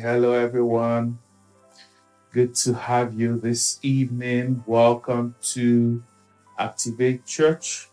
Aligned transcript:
hello 0.00 0.32
everyone. 0.32 1.18
Good 2.32 2.54
to 2.64 2.72
have 2.72 3.12
you 3.20 3.38
this 3.38 3.78
evening. 3.82 4.64
Welcome 4.66 5.34
to 5.52 6.02
Activate 6.58 7.26
Church, 7.26 7.90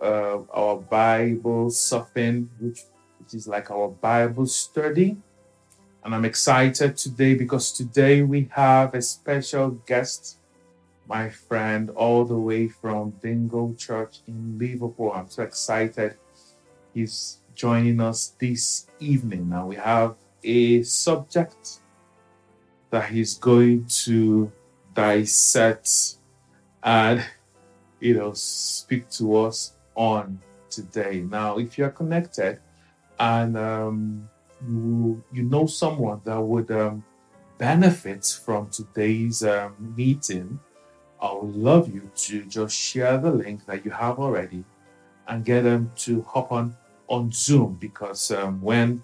uh, 0.00 0.38
our 0.52 0.76
Bible 0.76 1.70
surfing, 1.70 2.46
which, 2.60 2.82
which 3.18 3.34
is 3.34 3.48
like 3.48 3.72
our 3.72 3.88
Bible 3.88 4.46
study. 4.46 5.16
And 6.04 6.14
I'm 6.14 6.24
excited 6.24 6.96
today 6.96 7.34
because 7.34 7.72
today 7.72 8.22
we 8.22 8.48
have 8.52 8.94
a 8.94 9.02
special 9.02 9.70
guest, 9.70 10.38
my 11.08 11.30
friend, 11.30 11.90
all 11.90 12.24
the 12.24 12.38
way 12.38 12.68
from 12.68 13.10
Dingle 13.20 13.74
Church 13.74 14.20
in 14.28 14.56
Liverpool. 14.56 15.10
I'm 15.12 15.28
so 15.28 15.42
excited. 15.42 16.14
He's 16.92 17.38
joining 17.56 18.00
us 18.00 18.34
this 18.38 18.86
evening. 19.00 19.48
Now 19.48 19.66
we 19.66 19.74
have 19.74 20.14
a 20.44 20.82
subject 20.82 21.80
that 22.90 23.10
he's 23.10 23.34
going 23.38 23.84
to 23.86 24.52
dissect 24.94 26.16
and 26.84 27.24
you 28.00 28.14
know 28.14 28.32
speak 28.34 29.08
to 29.10 29.36
us 29.36 29.74
on 29.94 30.38
today. 30.70 31.24
Now, 31.28 31.58
if 31.58 31.78
you're 31.78 31.90
connected 31.90 32.60
and 33.18 33.56
um, 33.56 34.28
you 34.68 35.22
you 35.32 35.42
know 35.44 35.66
someone 35.66 36.20
that 36.24 36.40
would 36.40 36.70
um, 36.70 37.04
benefit 37.58 38.24
from 38.44 38.68
today's 38.68 39.42
um, 39.42 39.74
meeting, 39.96 40.58
I 41.20 41.32
would 41.32 41.54
love 41.54 41.92
you 41.92 42.10
to 42.14 42.44
just 42.44 42.76
share 42.76 43.18
the 43.18 43.30
link 43.30 43.64
that 43.66 43.84
you 43.84 43.90
have 43.90 44.18
already 44.18 44.64
and 45.28 45.44
get 45.44 45.62
them 45.62 45.90
to 45.96 46.22
hop 46.22 46.52
on 46.52 46.76
on 47.08 47.30
Zoom 47.32 47.74
because 47.80 48.30
um, 48.30 48.60
when 48.60 49.02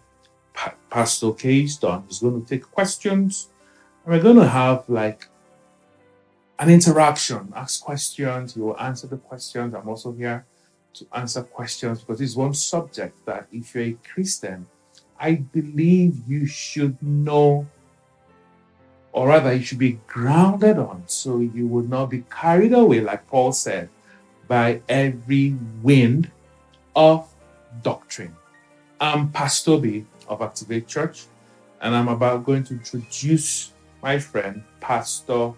pa- 0.54 0.74
Pastor 0.90 1.32
K 1.32 1.66
done, 1.80 2.04
he's 2.08 2.20
going 2.20 2.42
to 2.42 2.48
take 2.48 2.70
questions 2.70 3.48
and 4.04 4.14
we're 4.14 4.22
going 4.22 4.36
to 4.36 4.48
have 4.48 4.84
like 4.88 5.28
an 6.58 6.70
interaction. 6.70 7.52
Ask 7.56 7.82
questions, 7.82 8.54
he 8.54 8.60
will 8.60 8.78
answer 8.78 9.06
the 9.06 9.16
questions. 9.16 9.74
I'm 9.74 9.88
also 9.88 10.12
here 10.12 10.44
to 10.94 11.06
answer 11.14 11.42
questions 11.42 12.00
because 12.00 12.20
it's 12.20 12.36
one 12.36 12.54
subject 12.54 13.24
that 13.26 13.46
if 13.52 13.74
you're 13.74 13.84
a 13.84 13.98
Christian, 14.12 14.66
I 15.18 15.34
believe 15.34 16.22
you 16.26 16.46
should 16.46 17.00
know, 17.02 17.66
or 19.12 19.28
rather, 19.28 19.52
you 19.52 19.62
should 19.62 19.78
be 19.78 20.00
grounded 20.06 20.78
on 20.78 21.04
so 21.06 21.40
you 21.40 21.66
would 21.66 21.88
not 21.88 22.10
be 22.10 22.24
carried 22.30 22.72
away, 22.72 23.00
like 23.00 23.26
Paul 23.26 23.52
said, 23.52 23.88
by 24.48 24.80
every 24.88 25.56
wind 25.82 26.30
of 26.96 27.32
doctrine. 27.82 28.34
I'm 29.00 29.30
Pastor 29.30 29.78
B 29.78 30.06
of 30.30 30.40
Activate 30.40 30.86
Church, 30.86 31.26
and 31.82 31.94
I'm 31.94 32.08
about 32.08 32.44
going 32.44 32.64
to 32.64 32.74
introduce 32.74 33.72
my 34.02 34.18
friend, 34.18 34.62
Pastor 34.80 35.52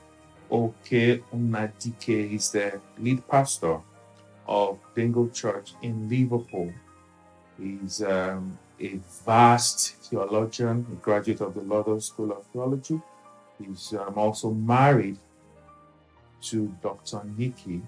Okey 0.50 1.22
Unadike. 1.32 2.30
He's 2.30 2.50
the 2.50 2.80
lead 2.98 3.26
pastor 3.28 3.78
of 4.48 4.78
Dingle 4.94 5.28
Church 5.28 5.74
in 5.82 6.08
Liverpool. 6.08 6.72
He's 7.60 8.02
um, 8.02 8.58
a 8.80 8.98
vast 9.24 9.94
theologian, 9.96 10.86
a 10.90 10.96
graduate 10.96 11.40
of 11.40 11.54
the 11.54 11.62
London 11.62 12.00
School 12.00 12.32
of 12.32 12.44
Theology. 12.46 13.00
He's 13.58 13.94
um, 13.94 14.14
also 14.16 14.50
married 14.50 15.18
to 16.42 16.74
Dr. 16.82 17.22
Nikki, 17.36 17.82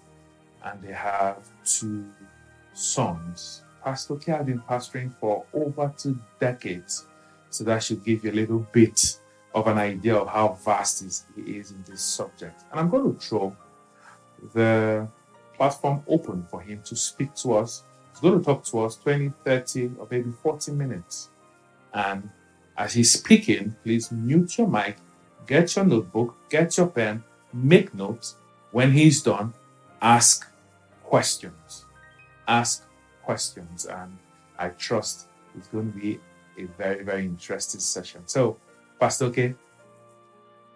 and 0.63 0.83
they 0.83 0.93
have 0.93 1.49
two 1.65 2.07
sons. 2.73 3.63
Pastor 3.85 4.17
K 4.17 4.33
has 4.33 4.47
been 4.47 4.61
pastoring 4.61 5.15
for 5.21 5.45
over 5.53 5.93
two 5.97 6.19
decades, 6.41 7.07
so 7.51 7.65
that 7.65 7.83
should 7.83 8.03
give 8.03 8.25
you 8.25 8.31
a 8.31 8.33
little 8.33 8.67
bit 8.73 9.19
of 9.55 9.67
an 9.67 9.79
idea 9.79 10.17
of 10.17 10.27
how 10.27 10.59
vast 10.65 11.05
he 11.37 11.43
is 11.59 11.71
in 11.71 11.85
this 11.87 12.01
subject. 12.01 12.63
And 12.71 12.81
I'm 12.81 12.89
going 12.89 13.15
to 13.15 13.21
throw 13.21 13.55
the 14.55 15.07
platform 15.55 16.03
open 16.09 16.47
for 16.51 16.61
him 16.61 16.81
to 16.85 16.97
speak 16.97 17.35
to 17.37 17.55
us. 17.55 17.85
He's 18.11 18.21
going 18.21 18.39
to 18.39 18.45
talk 18.45 18.65
to 18.65 18.81
us 18.81 18.97
20, 18.97 19.33
30, 19.45 19.93
or 19.99 20.09
maybe 20.11 20.33
40 20.43 20.73
minutes. 20.73 21.29
And 21.93 22.31
as 22.77 22.95
he's 22.95 23.13
speaking, 23.13 23.77
please 23.85 24.11
mute 24.11 24.59
your 24.59 24.67
mic, 24.67 24.97
get 25.47 25.77
your 25.77 25.85
notebook, 25.85 26.35
get 26.49 26.77
your 26.77 26.89
pen, 26.89 27.23
make 27.53 27.95
notes. 27.95 28.37
When 28.73 28.91
he's 28.91 29.23
done, 29.23 29.53
ask 30.03 30.51
questions. 31.05 31.85
Ask 32.49 32.85
questions. 33.25 33.87
And 33.87 34.17
I 34.59 34.69
trust 34.69 35.27
it's 35.57 35.69
going 35.69 35.93
to 35.93 35.99
be 35.99 36.21
a 36.59 36.65
very, 36.79 37.03
very 37.03 37.25
interesting 37.25 37.81
session. 37.81 38.23
So, 38.27 38.57
Pastor 39.01 39.31
K, 39.31 39.55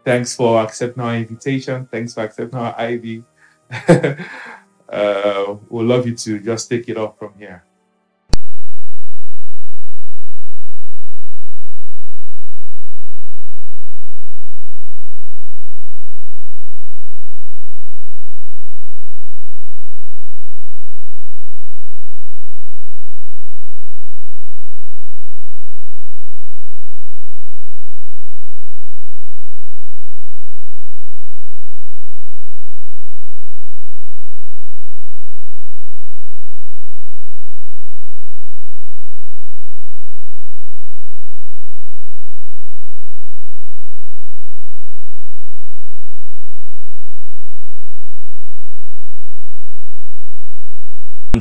thanks 0.04 0.34
for 0.34 0.60
accepting 0.60 1.02
our 1.02 1.16
invitation. 1.16 1.86
Thanks 1.90 2.14
for 2.14 2.22
accepting 2.22 2.58
our 2.58 2.74
ID. 2.78 3.22
uh, 4.90 5.56
we'll 5.68 5.86
love 5.86 6.06
you 6.06 6.14
to 6.16 6.40
just 6.40 6.68
take 6.70 6.88
it 6.88 6.96
off 6.96 7.18
from 7.18 7.34
here. 7.38 7.62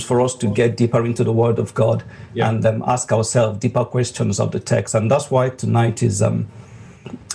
For 0.04 0.22
us 0.22 0.36
to 0.36 0.48
get 0.48 0.78
deeper 0.78 1.06
into 1.06 1.24
the 1.24 1.32
Word 1.34 1.60
of 1.60 1.74
God 1.74 2.04
yeah. 2.34 2.50
and 2.50 2.66
um, 2.66 2.84
ask 2.88 3.12
ourselves 3.12 3.60
deeper 3.60 3.86
questions 3.86 4.40
of 4.40 4.52
the 4.52 4.60
text. 4.60 4.96
And 4.96 5.10
that's 5.10 5.30
why 5.32 5.50
tonight 5.50 6.04
is, 6.04 6.22
um, 6.22 6.48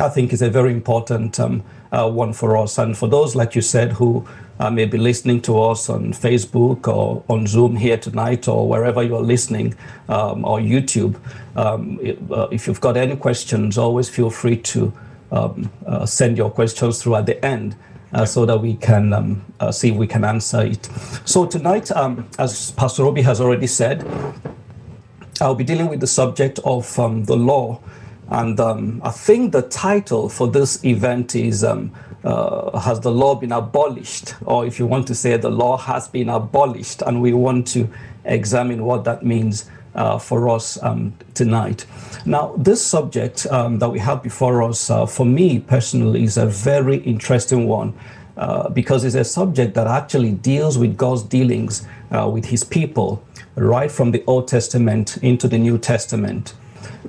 I 0.00 0.08
think, 0.08 0.32
is 0.32 0.42
a 0.42 0.50
very 0.50 0.72
important 0.72 1.38
um, 1.40 1.62
uh, 1.92 2.10
one 2.10 2.32
for 2.32 2.56
us. 2.56 2.78
And 2.78 2.96
for 2.96 3.08
those, 3.08 3.34
like 3.34 3.54
you 3.54 3.62
said, 3.62 3.92
who 3.92 4.26
uh, 4.58 4.70
may 4.70 4.84
be 4.84 4.98
listening 4.98 5.40
to 5.42 5.60
us 5.60 5.88
on 5.88 6.12
Facebook 6.12 6.88
or 6.88 7.24
on 7.28 7.46
Zoom 7.46 7.76
here 7.76 7.96
tonight 7.96 8.48
or 8.48 8.68
wherever 8.68 9.02
you're 9.02 9.22
listening 9.22 9.74
um, 10.08 10.44
or 10.44 10.58
YouTube, 10.58 11.16
um, 11.56 11.98
uh, 12.30 12.48
if 12.50 12.66
you've 12.66 12.80
got 12.80 12.96
any 12.96 13.16
questions, 13.16 13.78
always 13.78 14.08
feel 14.08 14.30
free 14.30 14.56
to 14.56 14.92
um, 15.30 15.70
uh, 15.86 16.06
send 16.06 16.36
your 16.36 16.50
questions 16.50 17.02
through 17.02 17.16
at 17.16 17.26
the 17.26 17.44
end 17.44 17.76
uh, 18.12 18.24
so 18.24 18.46
that 18.46 18.60
we 18.60 18.76
can 18.76 19.12
um, 19.12 19.44
uh, 19.60 19.72
see 19.72 19.90
if 19.90 19.96
we 19.96 20.06
can 20.06 20.24
answer 20.24 20.62
it. 20.62 20.88
So 21.24 21.46
tonight, 21.46 21.90
um, 21.92 22.28
as 22.38 22.72
Pastor 22.72 23.04
Obi 23.04 23.22
has 23.22 23.40
already 23.40 23.66
said, 23.66 24.06
I'll 25.40 25.54
be 25.54 25.64
dealing 25.64 25.88
with 25.88 26.00
the 26.00 26.06
subject 26.06 26.60
of 26.64 26.98
um, 26.98 27.24
the 27.24 27.36
law. 27.36 27.80
And 28.28 28.58
um, 28.60 29.00
I 29.04 29.10
think 29.10 29.52
the 29.52 29.62
title 29.62 30.28
for 30.28 30.46
this 30.46 30.84
event 30.84 31.34
is 31.34 31.64
um, 31.64 31.92
uh, 32.24 32.78
Has 32.78 33.00
the 33.00 33.10
Law 33.10 33.34
Been 33.34 33.52
Abolished? 33.52 34.34
Or 34.44 34.64
if 34.64 34.78
you 34.78 34.86
want 34.86 35.06
to 35.08 35.14
say 35.14 35.36
the 35.36 35.50
law 35.50 35.76
has 35.76 36.08
been 36.08 36.28
abolished, 36.28 37.02
and 37.02 37.20
we 37.20 37.32
want 37.32 37.66
to 37.68 37.88
examine 38.24 38.84
what 38.84 39.04
that 39.04 39.24
means 39.24 39.68
uh, 39.94 40.18
for 40.18 40.48
us 40.48 40.82
um, 40.82 41.12
tonight. 41.34 41.86
Now, 42.24 42.54
this 42.56 42.84
subject 42.84 43.46
um, 43.50 43.78
that 43.78 43.88
we 43.88 43.98
have 43.98 44.22
before 44.22 44.62
us, 44.62 44.90
uh, 44.90 45.06
for 45.06 45.26
me 45.26 45.60
personally, 45.60 46.24
is 46.24 46.36
a 46.36 46.46
very 46.46 46.98
interesting 46.98 47.66
one. 47.66 47.94
Uh, 48.34 48.66
because 48.70 49.04
it's 49.04 49.14
a 49.14 49.24
subject 49.24 49.74
that 49.74 49.86
actually 49.86 50.32
deals 50.32 50.78
with 50.78 50.96
God's 50.96 51.22
dealings 51.22 51.86
uh, 52.10 52.26
with 52.32 52.46
his 52.46 52.64
people, 52.64 53.22
right 53.56 53.90
from 53.90 54.10
the 54.10 54.24
Old 54.26 54.48
Testament 54.48 55.18
into 55.18 55.46
the 55.46 55.58
New 55.58 55.76
Testament. 55.76 56.54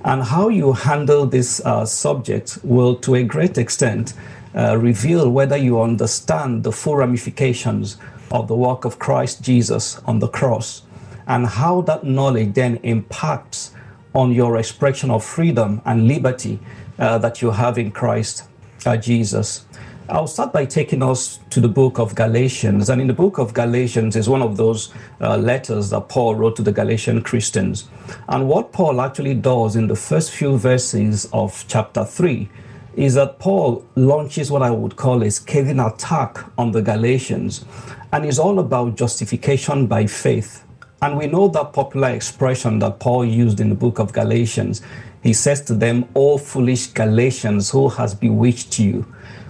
And 0.04 0.22
how 0.22 0.50
you 0.50 0.74
handle 0.74 1.26
this 1.26 1.62
uh, 1.64 1.86
subject 1.86 2.60
will, 2.62 2.96
to 2.98 3.16
a 3.16 3.24
great 3.24 3.58
extent, 3.58 4.14
uh, 4.54 4.78
reveal 4.78 5.30
whether 5.30 5.56
you 5.56 5.82
understand 5.82 6.66
the 6.66 6.74
full 6.74 6.98
ramifications 6.98 7.96
of 8.30 8.50
the 8.50 8.56
work 8.56 8.84
of 8.84 9.00
Christ 9.00 9.42
Jesus 9.42 10.00
on 10.00 10.20
the 10.20 10.28
cross 10.28 10.82
and 11.28 11.46
how 11.46 11.82
that 11.82 12.04
knowledge 12.04 12.54
then 12.54 12.78
impacts 12.84 13.72
on 14.14 14.32
your 14.32 14.58
expression 14.58 15.10
of 15.10 15.24
freedom 15.24 15.82
and 15.86 16.08
liberty 16.08 16.60
uh, 17.00 17.18
that 17.18 17.42
you 17.42 17.52
have 17.52 17.78
in 17.78 17.92
Christ 17.92 18.44
uh, 18.86 18.98
Jesus. 18.98 19.66
I'll 20.10 20.28
start 20.28 20.52
by 20.52 20.66
taking 20.66 21.02
us 21.02 21.40
to 21.50 21.62
the 21.62 21.70
book 21.70 21.98
of 21.98 22.14
Galatians. 22.14 22.90
And 22.90 23.00
in 23.02 23.08
the 23.08 23.14
book 23.14 23.38
of 23.38 23.54
Galatians 23.54 24.18
is 24.18 24.28
one 24.28 24.42
of 24.42 24.58
those 24.58 24.94
uh, 25.22 25.38
letters 25.38 25.90
that 25.92 26.10
Paul 26.10 26.36
wrote 26.36 26.58
to 26.58 26.62
the 26.62 26.74
Galatian 26.74 27.22
Christians. 27.24 27.88
And 28.28 28.50
what 28.50 28.74
Paul 28.74 29.00
actually 29.00 29.36
does 29.36 29.78
in 29.78 29.88
the 29.88 29.96
first 29.96 30.32
few 30.32 30.58
verses 30.58 31.30
of 31.32 31.64
chapter 31.70 32.04
3 32.04 32.50
is 32.96 33.14
that 33.16 33.40
Paul 33.40 33.86
launches 33.96 34.52
what 34.52 34.62
I 34.62 34.72
would 34.72 34.98
call 34.98 35.24
a 35.24 35.32
scathing 35.32 35.80
attack 35.80 36.38
on 36.58 36.74
the 36.74 36.82
Galatians. 36.82 37.64
And 38.12 38.26
it's 38.26 38.40
all 38.40 38.60
about 38.60 38.98
justification 38.98 39.88
by 39.88 40.06
faith. 40.06 40.66
And 41.04 41.18
we 41.18 41.28
know 41.28 41.50
that 41.50 41.74
popular 41.74 42.12
expression 42.12 42.80
that 42.80 43.02
Paul 43.02 43.26
used 43.26 43.60
in 43.60 43.68
the 43.68 43.76
book 43.76 44.00
of 44.00 44.14
Galatians. 44.14 44.82
He 45.22 45.34
says 45.34 45.60
to 45.64 45.74
them, 45.74 46.08
O 46.16 46.38
foolish 46.38 46.88
Galatians, 46.88 47.70
who 47.72 47.90
has 47.90 48.16
bewitched 48.16 48.80
you? 48.80 49.06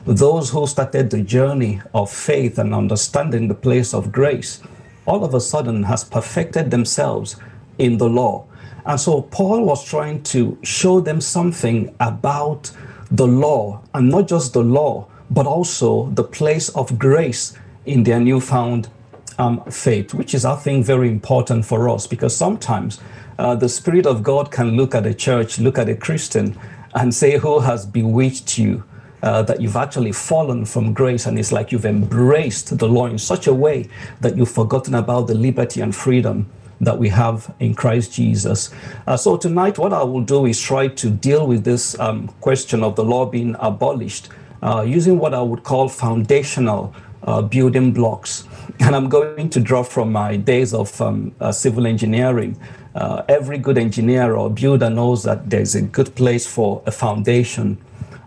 those 0.05 0.49
who 0.49 0.65
started 0.65 1.11
the 1.11 1.21
journey 1.21 1.79
of 1.93 2.11
faith 2.11 2.57
and 2.57 2.73
understanding 2.73 3.47
the 3.47 3.53
place 3.53 3.93
of 3.93 4.11
grace, 4.11 4.61
all 5.05 5.23
of 5.23 5.35
a 5.35 5.39
sudden 5.39 5.83
has 5.83 6.03
perfected 6.03 6.71
themselves 6.71 7.35
in 7.77 7.99
the 7.99 8.09
law. 8.09 8.47
And 8.87 8.99
so 8.99 9.21
Paul 9.21 9.63
was 9.63 9.85
trying 9.85 10.23
to 10.23 10.57
show 10.63 11.01
them 11.01 11.21
something 11.21 11.95
about 11.99 12.71
the 13.11 13.27
law, 13.27 13.83
and 13.93 14.09
not 14.09 14.27
just 14.27 14.53
the 14.53 14.63
law, 14.63 15.07
but 15.29 15.45
also 15.45 16.09
the 16.09 16.23
place 16.23 16.69
of 16.69 16.97
grace 16.97 17.55
in 17.85 18.03
their 18.03 18.19
newfound 18.19 18.89
um, 19.37 19.63
faith, 19.65 20.13
which 20.13 20.33
is, 20.33 20.45
I 20.45 20.55
think, 20.55 20.85
very 20.85 21.09
important 21.09 21.65
for 21.65 21.89
us 21.89 22.07
because 22.07 22.35
sometimes 22.35 22.99
uh, 23.39 23.55
the 23.55 23.69
Spirit 23.69 24.05
of 24.05 24.23
God 24.23 24.51
can 24.51 24.77
look 24.77 24.95
at 24.95 25.05
a 25.05 25.13
church, 25.13 25.59
look 25.59 25.77
at 25.77 25.89
a 25.89 25.95
Christian, 25.95 26.57
and 26.95 27.13
say, 27.13 27.37
Who 27.37 27.59
has 27.59 27.85
bewitched 27.85 28.57
you? 28.57 28.83
uh, 29.23 29.41
that 29.41 29.61
you've 29.61 29.77
actually 29.77 30.11
fallen 30.11 30.65
from 30.65 30.93
grace 30.93 31.25
and 31.25 31.39
it's 31.39 31.51
like 31.51 31.71
you've 31.71 31.85
embraced 31.85 32.77
the 32.77 32.87
law 32.87 33.05
in 33.05 33.17
such 33.17 33.47
a 33.47 33.53
way 33.53 33.87
that 34.19 34.35
you've 34.35 34.51
forgotten 34.51 34.93
about 34.95 35.27
the 35.27 35.33
liberty 35.33 35.79
and 35.79 35.95
freedom 35.95 36.45
that 36.81 36.97
we 36.97 37.07
have 37.07 37.53
in 37.61 37.73
Christ 37.73 38.11
Jesus. 38.11 38.73
Uh, 39.07 39.15
so 39.15 39.37
tonight, 39.37 39.77
what 39.77 39.93
I 39.93 40.03
will 40.03 40.23
do 40.23 40.45
is 40.45 40.59
try 40.59 40.89
to 40.89 41.09
deal 41.09 41.47
with 41.47 41.63
this 41.63 41.97
um, 41.99 42.27
question 42.41 42.83
of 42.83 42.97
the 42.97 43.05
law 43.05 43.25
being 43.25 43.55
abolished 43.59 44.27
uh, 44.61 44.81
using 44.81 45.17
what 45.17 45.33
I 45.33 45.41
would 45.41 45.63
call 45.63 45.87
foundational 45.87 46.93
uh, 47.23 47.41
building 47.41 47.93
blocks. 47.93 48.43
And 48.79 48.95
I'm 48.95 49.09
going 49.09 49.49
to 49.49 49.59
draw 49.59 49.83
from 49.83 50.11
my 50.11 50.35
days 50.35 50.73
of 50.73 50.99
um, 51.01 51.33
uh, 51.39 51.51
civil 51.51 51.87
engineering. 51.87 52.57
Uh, 52.95 53.23
every 53.27 53.57
good 53.57 53.77
engineer 53.77 54.35
or 54.35 54.49
builder 54.49 54.89
knows 54.89 55.23
that 55.23 55.49
there's 55.49 55.75
a 55.75 55.81
good 55.81 56.13
place 56.15 56.45
for 56.45 56.81
a 56.85 56.91
foundation 56.91 57.77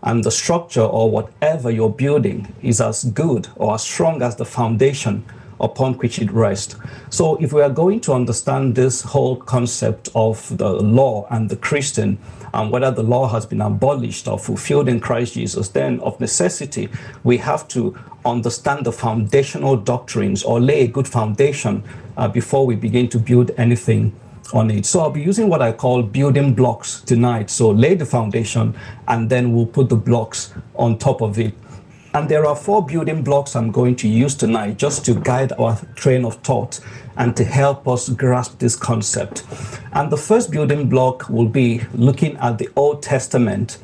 and 0.07 0.23
the 0.23 0.31
structure 0.31 0.83
or 0.83 1.11
whatever 1.11 1.71
you're 1.71 1.91
building 1.91 2.53
is 2.63 2.81
as 2.81 3.05
good 3.05 3.49
or 3.57 3.75
as 3.75 3.83
strong 3.83 4.23
as 4.23 4.37
the 4.37 4.45
foundation 4.45 5.25
upon 5.61 5.95
which 5.95 6.19
it 6.19 6.31
rests. 6.31 6.77
So, 7.11 7.37
if 7.37 7.53
we 7.53 7.61
are 7.63 7.71
going 7.71 8.01
to 8.03 8.13
understand 8.13 8.75
this 8.75 9.03
whole 9.03 9.37
concept 9.37 10.09
of 10.15 10.57
the 10.59 10.69
law 10.71 11.27
and 11.31 11.49
the 11.49 11.57
Christian, 11.57 12.19
and 12.57 12.71
whether 12.71 12.91
the 12.91 13.03
law 13.03 13.29
has 13.29 13.45
been 13.45 13.61
abolished 13.61 14.27
or 14.27 14.39
fulfilled 14.39 14.89
in 14.89 14.99
Christ 14.99 15.35
Jesus, 15.35 15.69
then 15.69 16.01
of 16.01 16.19
necessity, 16.19 16.89
we 17.23 17.37
have 17.37 17.69
to 17.69 17.95
understand 18.25 18.87
the 18.87 18.93
foundational 18.93 19.77
doctrines 19.77 20.43
or 20.43 20.59
lay 20.59 20.81
a 20.81 20.89
good 20.89 21.07
foundation 21.07 21.85
uh, 22.17 22.27
before 22.27 22.65
we 22.65 22.75
begin 22.75 23.09
to 23.11 23.19
build 23.19 23.51
anything 23.59 24.19
on 24.55 24.71
it. 24.71 24.87
So 24.87 25.01
I'll 25.01 25.11
be 25.11 25.21
using 25.21 25.49
what 25.49 25.61
I 25.61 25.73
call 25.73 26.03
building 26.03 26.55
blocks 26.55 27.03
tonight. 27.03 27.51
So 27.51 27.71
lay 27.71 27.95
the 27.95 28.07
foundation 28.07 28.75
and 29.07 29.29
then 29.29 29.53
we'll 29.53 29.67
put 29.67 29.91
the 29.91 29.97
blocks 29.97 30.55
on 30.77 30.97
top 30.97 31.21
of 31.21 31.39
it. 31.39 31.53
And 32.17 32.31
there 32.31 32.47
are 32.47 32.57
four 32.57 32.83
building 32.83 33.23
blocks 33.23 33.55
I'm 33.55 33.71
going 33.71 33.95
to 33.97 34.09
use 34.09 34.35
tonight 34.35 34.79
just 34.79 35.05
to 35.05 35.21
guide 35.21 35.53
our 35.59 35.77
train 35.97 36.25
of 36.25 36.37
thought 36.37 36.81
and 37.19 37.37
to 37.37 37.45
help 37.45 37.87
us 37.87 38.09
grasp 38.09 38.59
this 38.59 38.75
concept. 38.75 39.45
And 39.93 40.11
the 40.11 40.17
first 40.17 40.51
building 40.51 40.89
block 40.89 41.29
will 41.29 41.51
be 41.51 41.83
looking 41.93 42.39
at 42.39 42.57
the 42.57 42.71
Old 42.75 43.03
Testament 43.03 43.77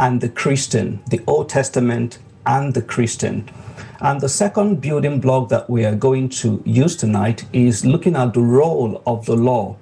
and 0.00 0.20
the 0.20 0.28
Christian, 0.28 1.00
the 1.10 1.20
Old 1.28 1.48
Testament 1.48 2.18
and 2.44 2.74
the 2.74 2.82
Christian. 2.82 3.48
And 4.00 4.20
the 4.20 4.28
second 4.28 4.80
building 4.80 5.20
block 5.20 5.48
that 5.50 5.70
we 5.70 5.84
are 5.84 5.94
going 5.94 6.28
to 6.40 6.60
use 6.66 6.96
tonight 6.96 7.44
is 7.52 7.86
looking 7.86 8.16
at 8.16 8.34
the 8.34 8.42
role 8.42 9.00
of 9.06 9.26
the 9.26 9.36
law 9.36 9.76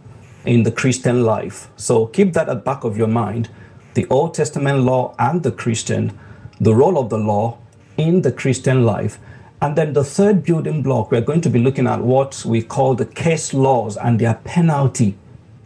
in 0.44 0.64
the 0.64 0.72
Christian 0.72 1.24
life. 1.24 1.70
So 1.76 2.08
keep 2.08 2.34
that 2.34 2.50
at 2.50 2.56
the 2.56 2.60
back 2.60 2.84
of 2.84 2.98
your 2.98 3.08
mind. 3.08 3.48
The 3.94 4.06
Old 4.10 4.34
Testament 4.34 4.80
law 4.80 5.14
and 5.18 5.42
the 5.42 5.52
Christian, 5.52 6.18
the 6.60 6.74
role 6.74 6.98
of 6.98 7.08
the 7.08 7.16
law 7.16 7.60
in 7.96 8.22
the 8.22 8.32
Christian 8.32 8.84
life. 8.84 9.18
And 9.60 9.76
then 9.76 9.92
the 9.92 10.04
third 10.04 10.42
building 10.42 10.82
block, 10.82 11.10
we're 11.10 11.20
going 11.20 11.40
to 11.42 11.50
be 11.50 11.58
looking 11.58 11.86
at 11.86 12.00
what 12.00 12.44
we 12.44 12.62
call 12.62 12.94
the 12.94 13.06
case 13.06 13.54
laws 13.54 13.96
and 13.96 14.18
their 14.18 14.34
penalty 14.44 15.16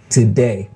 today 0.08 0.70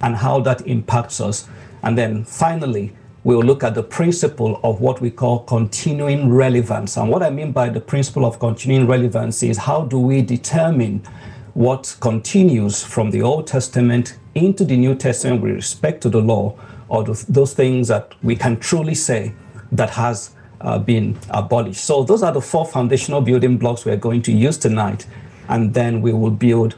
and 0.00 0.16
how 0.16 0.40
that 0.40 0.66
impacts 0.66 1.20
us. 1.20 1.48
And 1.82 1.98
then 1.98 2.24
finally, 2.24 2.92
we'll 3.24 3.42
look 3.42 3.64
at 3.64 3.74
the 3.74 3.82
principle 3.82 4.60
of 4.62 4.80
what 4.80 5.00
we 5.00 5.10
call 5.10 5.40
continuing 5.40 6.32
relevance. 6.32 6.96
And 6.96 7.10
what 7.10 7.22
I 7.22 7.30
mean 7.30 7.52
by 7.52 7.68
the 7.68 7.80
principle 7.80 8.24
of 8.24 8.38
continuing 8.38 8.86
relevance 8.86 9.42
is 9.42 9.58
how 9.58 9.84
do 9.84 9.98
we 9.98 10.22
determine 10.22 11.02
what 11.54 11.96
continues 12.00 12.84
from 12.84 13.10
the 13.10 13.22
Old 13.22 13.46
Testament 13.48 14.18
into 14.34 14.64
the 14.64 14.76
New 14.76 14.94
Testament 14.94 15.42
with 15.42 15.52
respect 15.52 16.00
to 16.02 16.08
the 16.08 16.20
law, 16.20 16.56
or 16.88 17.02
those 17.02 17.54
things 17.54 17.88
that 17.88 18.14
we 18.22 18.36
can 18.36 18.58
truly 18.60 18.94
say 18.94 19.34
that 19.72 19.90
has 19.90 20.30
uh, 20.60 20.78
been 20.78 21.18
abolished. 21.30 21.84
So, 21.84 22.02
those 22.02 22.22
are 22.22 22.32
the 22.32 22.40
four 22.40 22.66
foundational 22.66 23.20
building 23.20 23.58
blocks 23.58 23.84
we're 23.84 23.96
going 23.96 24.22
to 24.22 24.32
use 24.32 24.58
tonight, 24.58 25.06
and 25.48 25.74
then 25.74 26.00
we 26.00 26.12
will 26.12 26.30
build 26.30 26.76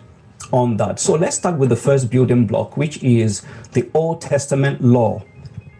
on 0.52 0.76
that. 0.78 1.00
So, 1.00 1.14
let's 1.14 1.36
start 1.36 1.56
with 1.58 1.68
the 1.68 1.76
first 1.76 2.10
building 2.10 2.46
block, 2.46 2.76
which 2.76 3.02
is 3.02 3.42
the 3.72 3.88
Old 3.94 4.20
Testament 4.20 4.82
law 4.82 5.22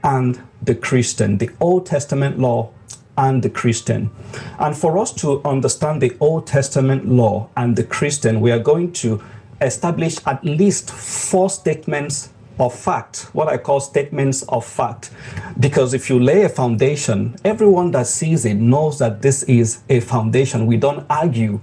and 0.02 0.40
the 0.62 0.74
Christian. 0.74 1.38
The 1.38 1.50
Old 1.60 1.86
Testament 1.86 2.38
law 2.38 2.72
and 3.16 3.42
the 3.42 3.50
Christian. 3.50 4.10
And 4.58 4.76
for 4.76 4.98
us 4.98 5.12
to 5.14 5.42
understand 5.44 6.00
the 6.00 6.16
Old 6.20 6.46
Testament 6.46 7.06
law 7.06 7.50
and 7.56 7.76
the 7.76 7.84
Christian, 7.84 8.40
we 8.40 8.50
are 8.50 8.58
going 8.58 8.92
to 8.94 9.22
establish 9.60 10.16
at 10.26 10.42
least 10.44 10.90
four 10.90 11.50
statements 11.50 12.30
of 12.60 12.74
fact, 12.74 13.28
what 13.32 13.48
I 13.48 13.56
call 13.56 13.80
statements 13.80 14.42
of 14.44 14.64
fact. 14.64 15.10
Because 15.58 15.94
if 15.94 16.10
you 16.10 16.20
lay 16.20 16.42
a 16.42 16.48
foundation, 16.48 17.36
everyone 17.44 17.90
that 17.92 18.06
sees 18.06 18.44
it 18.44 18.54
knows 18.54 18.98
that 18.98 19.22
this 19.22 19.42
is 19.44 19.82
a 19.88 20.00
foundation. 20.00 20.66
We 20.66 20.76
don't 20.76 21.06
argue 21.08 21.60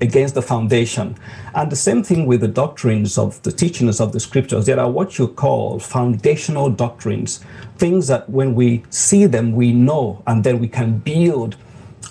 against 0.00 0.34
the 0.34 0.42
foundation. 0.42 1.16
And 1.54 1.72
the 1.72 1.76
same 1.76 2.02
thing 2.02 2.26
with 2.26 2.40
the 2.40 2.48
doctrines 2.48 3.18
of 3.18 3.42
the 3.42 3.50
teachings 3.50 4.00
of 4.00 4.12
the 4.12 4.20
scriptures. 4.20 4.66
There 4.66 4.78
are 4.78 4.90
what 4.90 5.18
you 5.18 5.28
call 5.28 5.78
foundational 5.80 6.70
doctrines, 6.70 7.44
things 7.76 8.06
that 8.06 8.28
when 8.30 8.54
we 8.54 8.84
see 8.90 9.26
them, 9.26 9.52
we 9.52 9.72
know, 9.72 10.22
and 10.26 10.44
then 10.44 10.60
we 10.60 10.68
can 10.68 10.98
build 10.98 11.56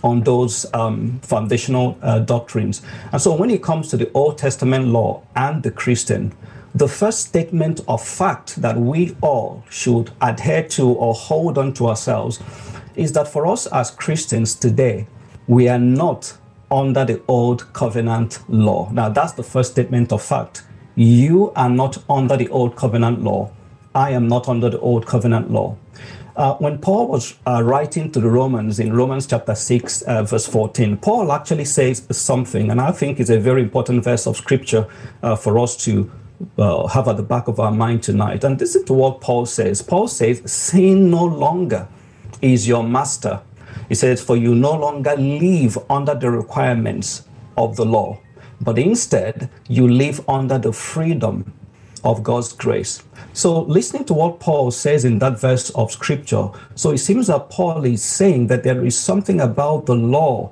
on 0.03 0.21
those 0.21 0.65
um, 0.73 1.19
foundational 1.23 1.97
uh, 2.01 2.19
doctrines. 2.19 2.81
And 3.11 3.21
so 3.21 3.33
when 3.35 3.49
it 3.49 3.63
comes 3.63 3.89
to 3.89 3.97
the 3.97 4.11
Old 4.13 4.37
Testament 4.37 4.87
law 4.87 5.23
and 5.35 5.63
the 5.63 5.71
Christian, 5.71 6.35
the 6.77 6.87
first 6.87 7.21
statement 7.29 7.81
of 7.87 8.05
fact 8.05 8.61
that 8.61 8.77
we 8.77 9.15
all 9.21 9.63
should 9.67 10.11
adhere 10.21 10.61
to 10.61 10.87
or 10.87 11.15
hold 11.15 11.57
on 11.57 11.73
to 11.73 11.87
ourselves 11.87 12.39
is 12.95 13.13
that 13.13 13.27
for 13.27 13.47
us 13.47 13.65
as 13.67 13.89
Christians 13.89 14.53
today, 14.53 15.07
we 15.47 15.67
are 15.67 15.79
not 15.79 16.37
under 16.69 17.03
the 17.03 17.19
old 17.27 17.73
covenant 17.73 18.39
law. 18.47 18.89
Now, 18.91 19.09
that's 19.09 19.33
the 19.33 19.43
first 19.43 19.71
statement 19.71 20.11
of 20.11 20.21
fact. 20.21 20.63
You 20.95 21.51
are 21.55 21.69
not 21.69 21.97
under 22.07 22.37
the 22.37 22.49
old 22.49 22.75
covenant 22.75 23.23
law. 23.23 23.51
I 23.95 24.11
am 24.11 24.27
not 24.27 24.47
under 24.47 24.69
the 24.69 24.79
old 24.79 25.07
covenant 25.07 25.49
law. 25.49 25.77
Uh, 26.35 26.53
when 26.57 26.77
Paul 26.77 27.07
was 27.07 27.33
uh, 27.47 27.63
writing 27.63 28.11
to 28.11 28.19
the 28.19 28.29
Romans 28.29 28.79
in 28.79 28.93
Romans 28.93 29.25
chapter 29.25 29.55
6, 29.55 30.03
uh, 30.03 30.21
verse 30.21 30.45
14, 30.45 30.97
Paul 30.97 31.31
actually 31.31 31.65
says 31.65 32.05
something, 32.11 32.69
and 32.69 32.79
I 32.79 32.91
think 32.91 33.19
it's 33.19 33.31
a 33.31 33.39
very 33.39 33.63
important 33.63 34.03
verse 34.03 34.27
of 34.27 34.37
scripture 34.37 34.87
uh, 35.23 35.35
for 35.35 35.57
us 35.57 35.75
to 35.85 36.11
uh, 36.57 36.87
have 36.87 37.07
at 37.07 37.17
the 37.17 37.23
back 37.23 37.47
of 37.47 37.59
our 37.59 37.71
mind 37.71 38.03
tonight. 38.03 38.43
And 38.43 38.59
this 38.59 38.75
is 38.75 38.89
what 38.89 39.21
Paul 39.21 39.45
says 39.45 39.81
Paul 39.81 40.07
says, 40.07 40.41
Sin 40.51 41.09
no 41.09 41.25
longer 41.25 41.87
is 42.41 42.67
your 42.67 42.83
master, 42.83 43.41
he 43.89 43.95
says, 43.95 44.21
For 44.21 44.37
you 44.37 44.53
no 44.55 44.73
longer 44.73 45.15
live 45.15 45.77
under 45.89 46.13
the 46.15 46.29
requirements 46.29 47.25
of 47.57 47.75
the 47.75 47.85
law, 47.85 48.19
but 48.61 48.77
instead 48.77 49.49
you 49.67 49.87
live 49.87 50.27
under 50.29 50.57
the 50.57 50.73
freedom 50.73 51.53
of 52.03 52.23
God's 52.23 52.53
grace. 52.53 53.03
So, 53.33 53.61
listening 53.61 54.05
to 54.05 54.13
what 54.13 54.39
Paul 54.39 54.71
says 54.71 55.05
in 55.05 55.19
that 55.19 55.39
verse 55.39 55.69
of 55.71 55.91
scripture, 55.91 56.49
so 56.75 56.91
it 56.91 56.99
seems 56.99 57.27
that 57.27 57.49
Paul 57.49 57.85
is 57.85 58.03
saying 58.03 58.47
that 58.47 58.63
there 58.63 58.85
is 58.85 58.97
something 58.97 59.41
about 59.41 59.85
the 59.85 59.95
law 59.95 60.51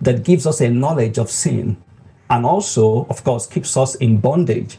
that 0.00 0.24
gives 0.24 0.46
us 0.46 0.60
a 0.60 0.70
knowledge 0.70 1.18
of 1.18 1.30
sin 1.30 1.82
and 2.30 2.46
also, 2.46 3.06
of 3.06 3.22
course, 3.24 3.46
keeps 3.46 3.76
us 3.76 3.94
in 3.96 4.18
bondage. 4.18 4.78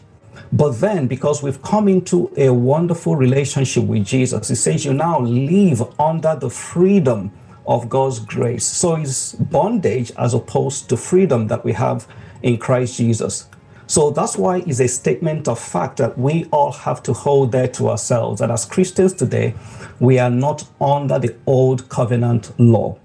But 0.51 0.79
then, 0.79 1.07
because 1.07 1.43
we've 1.43 1.61
come 1.61 1.87
into 1.87 2.31
a 2.37 2.49
wonderful 2.49 3.15
relationship 3.15 3.83
with 3.83 4.05
Jesus, 4.05 4.47
he 4.47 4.55
says 4.55 4.85
you 4.85 4.93
now 4.93 5.19
live 5.19 5.81
under 5.99 6.35
the 6.35 6.49
freedom 6.49 7.31
of 7.67 7.89
God's 7.89 8.19
grace. 8.19 8.65
So 8.65 8.95
it's 8.95 9.33
bondage 9.33 10.11
as 10.17 10.33
opposed 10.33 10.89
to 10.89 10.97
freedom 10.97 11.47
that 11.47 11.65
we 11.65 11.73
have 11.73 12.07
in 12.43 12.57
Christ 12.57 12.97
Jesus. 12.97 13.47
So 13.87 14.09
that's 14.09 14.35
why 14.37 14.63
it's 14.65 14.79
a 14.79 14.87
statement 14.87 15.47
of 15.47 15.59
fact 15.59 15.97
that 15.97 16.17
we 16.17 16.45
all 16.51 16.71
have 16.71 17.03
to 17.03 17.13
hold 17.13 17.51
there 17.51 17.67
to 17.69 17.89
ourselves. 17.89 18.39
that 18.39 18.49
as 18.49 18.65
Christians 18.65 19.13
today, 19.13 19.53
we 19.99 20.17
are 20.17 20.29
not 20.29 20.67
under 20.81 21.19
the 21.19 21.35
old 21.45 21.87
covenant 21.89 22.51
law. 22.59 22.97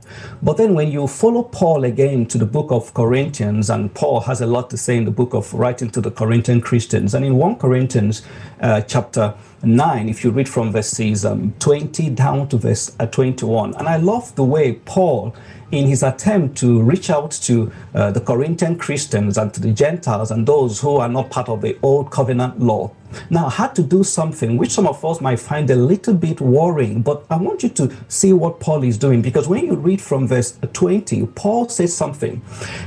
But 0.42 0.56
then 0.56 0.74
when 0.74 0.90
you 0.90 1.06
follow 1.06 1.42
Paul 1.42 1.84
again 1.84 2.26
to 2.26 2.38
the 2.38 2.46
book 2.46 2.70
of 2.70 2.94
Corinthians, 2.94 3.70
and 3.70 3.92
Paul 3.94 4.20
has 4.20 4.40
a 4.40 4.46
lot 4.46 4.70
to 4.70 4.76
say 4.76 4.96
in 4.96 5.04
the 5.04 5.10
book 5.10 5.34
of 5.34 5.52
writing 5.54 5.90
to 5.90 6.00
the 6.00 6.10
Corinthian 6.10 6.60
Christians, 6.60 7.14
and 7.14 7.24
in 7.24 7.36
1 7.36 7.56
Corinthians 7.56 8.22
uh, 8.60 8.80
chapter 8.82 9.34
9, 9.62 10.08
if 10.08 10.24
you 10.24 10.30
read 10.30 10.48
from 10.48 10.72
verses 10.72 11.24
um, 11.24 11.52
20 11.58 12.10
down 12.10 12.48
to 12.48 12.56
verse 12.56 12.96
uh, 12.98 13.06
21, 13.06 13.74
and 13.76 13.88
I 13.88 13.96
love 13.96 14.34
the 14.34 14.44
way 14.44 14.74
Paul 14.74 15.34
in 15.70 15.86
his 15.86 16.02
attempt 16.02 16.58
to 16.58 16.82
reach 16.82 17.10
out 17.10 17.30
to 17.30 17.70
uh, 17.94 18.10
the 18.10 18.20
Corinthian 18.20 18.76
Christians 18.76 19.38
and 19.38 19.52
to 19.54 19.60
the 19.60 19.72
Gentiles 19.72 20.30
and 20.30 20.46
those 20.46 20.80
who 20.80 20.96
are 20.96 21.08
not 21.08 21.30
part 21.30 21.48
of 21.48 21.60
the 21.60 21.78
old 21.82 22.10
covenant 22.10 22.60
law. 22.60 22.92
Now, 23.28 23.46
I 23.46 23.50
had 23.50 23.74
to 23.76 23.82
do 23.82 24.04
something 24.04 24.56
which 24.56 24.70
some 24.70 24.86
of 24.86 25.04
us 25.04 25.20
might 25.20 25.40
find 25.40 25.68
a 25.70 25.76
little 25.76 26.14
bit 26.14 26.40
worrying, 26.40 27.02
but 27.02 27.24
I 27.30 27.36
want 27.36 27.62
you 27.62 27.68
to 27.70 27.94
see 28.08 28.32
what 28.32 28.60
Paul 28.60 28.84
is 28.84 28.98
doing 28.98 29.22
because 29.22 29.48
when 29.48 29.66
you 29.66 29.74
read 29.74 30.00
from 30.00 30.28
verse 30.28 30.58
20, 30.72 31.26
Paul 31.28 31.68
says 31.68 31.96
something. 31.96 32.42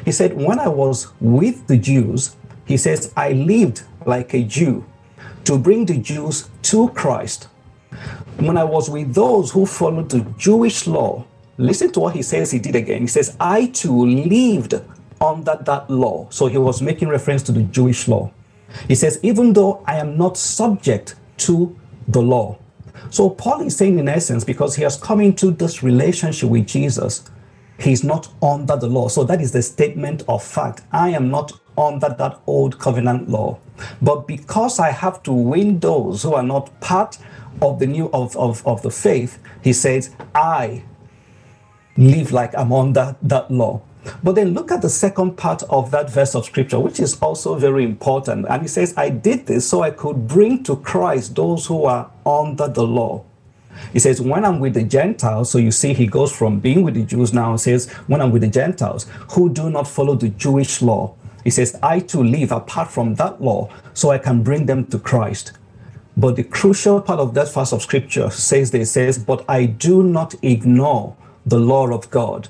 He 0.06 0.12
said, 0.12 0.34
When 0.36 0.60
I 0.60 0.68
was 0.68 1.12
with 1.20 1.68
the 1.68 1.78
Jews, 1.78 2.36
he 2.66 2.78
says, 2.78 3.14
I 3.18 3.34
lived 3.34 3.84
like 4.06 4.34
a 4.34 4.44
Jew 4.44 4.86
to 5.46 5.58
bring 5.58 5.86
the 5.86 5.98
Jews 5.98 6.50
to 6.64 6.90
Christ. 6.90 7.48
When 8.38 8.58
I 8.58 8.64
was 8.64 8.90
with 8.90 9.14
those 9.14 9.52
who 9.52 9.66
followed 9.66 10.10
the 10.10 10.22
Jewish 10.38 10.88
law, 10.88 11.26
Listen 11.58 11.92
to 11.92 12.00
what 12.00 12.16
he 12.16 12.24
says 12.24 12.50
he 12.50 12.58
did 12.58 12.76
again. 12.76 13.02
He 13.02 13.08
says, 13.08 13.36
I 13.40 13.68
too 13.68 14.06
lived 14.06 14.74
under 15.22 15.56
that 15.62 15.90
law. 15.90 16.28
So 16.32 16.48
he 16.48 16.58
was 16.58 16.82
making 16.82 17.10
reference 17.10 17.44
to 17.44 17.52
the 17.52 17.62
Jewish 17.64 18.08
law. 18.08 18.32
He 18.88 18.96
says, 18.96 19.20
even 19.24 19.54
though 19.54 19.84
I 19.86 19.98
am 19.98 20.18
not 20.18 20.38
subject 20.38 21.16
to 21.38 21.78
the 22.08 22.22
law. 22.22 22.58
So 23.10 23.30
Paul 23.30 23.62
is 23.62 23.76
saying, 23.76 24.00
in 24.00 24.08
essence, 24.08 24.44
because 24.44 24.76
he 24.76 24.84
has 24.84 24.98
come 24.98 25.22
into 25.22 25.52
this 25.52 25.84
relationship 25.84 26.50
with 26.50 26.68
Jesus, 26.68 27.30
he's 27.80 28.04
not 28.04 28.34
under 28.42 28.76
the 28.76 28.88
law. 28.88 29.08
So 29.08 29.24
that 29.24 29.42
is 29.42 29.52
the 29.52 29.62
statement 29.62 30.24
of 30.28 30.44
fact. 30.44 30.82
I 30.92 31.10
am 31.10 31.30
not 31.30 31.52
under 31.78 32.10
that 32.10 32.40
old 32.48 32.80
covenant 32.80 33.30
law. 33.30 33.60
But 34.02 34.28
because 34.28 34.80
I 34.80 34.92
have 34.92 35.24
to 35.24 35.32
win 35.32 35.80
those 35.80 36.24
who 36.24 36.34
are 36.34 36.44
not 36.44 36.80
part 36.82 37.18
of 37.62 37.80
the 37.80 37.88
new 37.88 38.10
of, 38.14 38.36
of, 38.38 38.66
of 38.66 38.82
the 38.82 38.92
faith, 38.92 39.40
he 39.62 39.74
says, 39.74 40.12
I 40.36 40.84
live 41.98 42.32
like 42.32 42.56
I'm 42.56 42.72
under 42.72 43.16
that 43.22 43.52
law. 43.52 43.82
But 44.24 44.36
then 44.36 44.54
look 44.54 44.72
at 44.72 44.82
the 44.82 44.90
second 44.90 45.38
part 45.38 45.64
of 45.64 45.92
that 45.92 46.10
verse 46.10 46.36
of 46.36 46.46
scripture, 46.46 46.80
which 46.80 47.00
is 47.00 47.20
also 47.22 47.56
very 47.56 47.84
important. 47.84 48.46
And 48.50 48.62
he 48.62 48.68
says, 48.68 48.94
I 48.98 49.10
did 49.10 49.46
this 49.46 49.68
so 49.68 49.82
I 49.82 49.92
could 49.92 50.28
bring 50.28 50.64
to 50.64 50.76
Christ 50.78 51.36
those 51.36 51.66
who 51.66 51.86
are 51.86 52.12
under 52.26 52.68
the 52.68 52.84
law. 52.84 53.24
He 53.92 54.00
says, 54.00 54.22
when 54.22 54.46
I'm 54.46 54.60
with 54.60 54.76
the 54.76 54.84
Gentiles, 54.84 55.50
so 55.50 55.58
you 55.58 55.72
see, 55.72 55.94
he 55.94 56.06
goes 56.06 56.36
from 56.36 56.60
being 56.60 56.84
with 56.84 56.94
the 56.94 57.04
Jews 57.04 57.34
now 57.34 57.52
and 57.52 57.60
says, 57.60 57.90
when 58.08 58.22
I'm 58.22 58.32
with 58.32 58.44
the 58.44 58.48
Gentiles 58.48 59.08
who 59.32 59.50
do 59.50 59.70
not 59.70 59.88
follow 59.88 60.16
the 60.16 60.30
Jewish 60.30 60.82
law, 60.82 61.16
he 61.44 61.50
says, 61.50 61.78
I 61.82 62.00
too 62.00 62.24
live 62.24 62.52
apart 62.52 62.92
from 62.92 63.16
that 63.16 63.42
law 63.42 63.70
so 63.94 64.12
I 64.12 64.18
can 64.18 64.44
bring 64.44 64.66
them 64.66 64.86
to 64.88 65.00
Christ. 65.00 65.54
But 66.16 66.36
the 66.36 66.44
crucial 66.44 67.02
part 67.02 67.20
of 67.20 67.34
that 67.34 67.52
verse 67.52 67.74
of 67.74 67.82
scripture 67.82 68.30
says 68.30 68.72
this, 68.72 68.92
says, 68.92 69.18
but 69.18 69.44
I 69.50 69.66
do 69.66 70.04
not 70.04 70.36
ignore 70.44 71.16
the 71.46 71.60
law 71.60 71.90
of 71.90 72.10
God. 72.10 72.48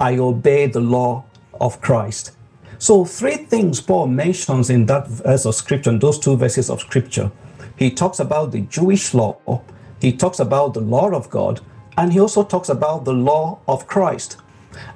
I 0.00 0.18
obey 0.18 0.66
the 0.66 0.80
law 0.80 1.24
of 1.60 1.80
Christ. 1.80 2.32
So, 2.78 3.04
three 3.04 3.36
things 3.36 3.80
Paul 3.80 4.08
mentions 4.08 4.68
in 4.68 4.86
that 4.86 5.08
verse 5.08 5.46
of 5.46 5.54
scripture, 5.54 5.90
in 5.90 5.98
those 5.98 6.18
two 6.18 6.36
verses 6.36 6.68
of 6.68 6.80
scripture. 6.80 7.30
He 7.76 7.90
talks 7.90 8.20
about 8.20 8.52
the 8.52 8.60
Jewish 8.62 9.14
law, 9.14 9.62
he 10.00 10.12
talks 10.12 10.38
about 10.38 10.74
the 10.74 10.80
law 10.80 11.10
of 11.10 11.30
God, 11.30 11.60
and 11.96 12.12
he 12.12 12.20
also 12.20 12.44
talks 12.44 12.68
about 12.68 13.04
the 13.04 13.12
law 13.12 13.60
of 13.68 13.86
Christ. 13.86 14.36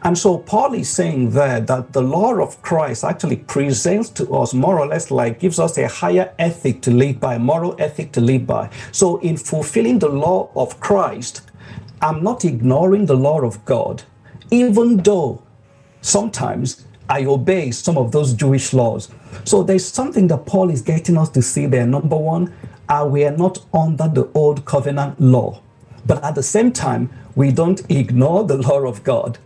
And 0.03 0.19
so 0.19 0.39
Paul 0.39 0.75
is 0.75 0.89
saying 0.89 1.31
there 1.31 1.61
that 1.61 1.93
the 1.93 2.03
law 2.03 2.35
of 2.35 2.61
Christ 2.63 3.05
actually 3.05 3.37
presents 3.37 4.09
to 4.11 4.29
us 4.35 4.55
more 4.55 4.79
or 4.79 4.87
less 4.87 5.11
like 5.11 5.39
gives 5.39 5.59
us 5.59 5.79
a 5.79 5.89
higher 5.89 6.35
ethic 6.39 6.83
to 6.83 6.91
live 6.91 7.21
by, 7.21 7.39
moral 7.39 7.77
ethic 7.79 8.13
to 8.13 8.21
live 8.21 8.47
by. 8.47 8.71
So 8.93 9.19
in 9.19 9.37
fulfilling 9.37 9.99
the 10.01 10.09
law 10.09 10.51
of 10.57 10.81
Christ, 10.81 11.43
I'm 12.01 12.23
not 12.23 12.45
ignoring 12.45 13.07
the 13.07 13.17
law 13.17 13.41
of 13.41 13.65
God, 13.65 14.03
even 14.51 14.99
though 14.99 15.43
sometimes 16.01 16.85
I 17.09 17.25
obey 17.25 17.71
some 17.71 17.97
of 17.97 18.13
those 18.13 18.35
Jewish 18.35 18.73
laws. 18.73 19.09
So 19.45 19.63
there's 19.63 19.87
something 19.87 20.27
that 20.29 20.47
Paul 20.47 20.71
is 20.71 20.83
getting 20.83 21.17
us 21.17 21.31
to 21.31 21.43
see 21.43 21.67
there. 21.67 21.87
Number 21.87 22.17
one, 22.17 22.53
uh, 22.89 23.09
we 23.11 23.25
are 23.25 23.37
not 23.37 23.65
under 23.73 24.09
the 24.09 24.31
old 24.35 24.65
covenant 24.65 25.21
law. 25.21 25.63
But 26.07 26.23
at 26.23 26.35
the 26.35 26.43
same 26.43 26.73
time, 26.73 27.11
we 27.35 27.53
don't 27.53 27.81
ignore 27.91 28.45
the 28.45 28.57
law 28.59 28.81
of 28.81 29.05
God. 29.05 29.39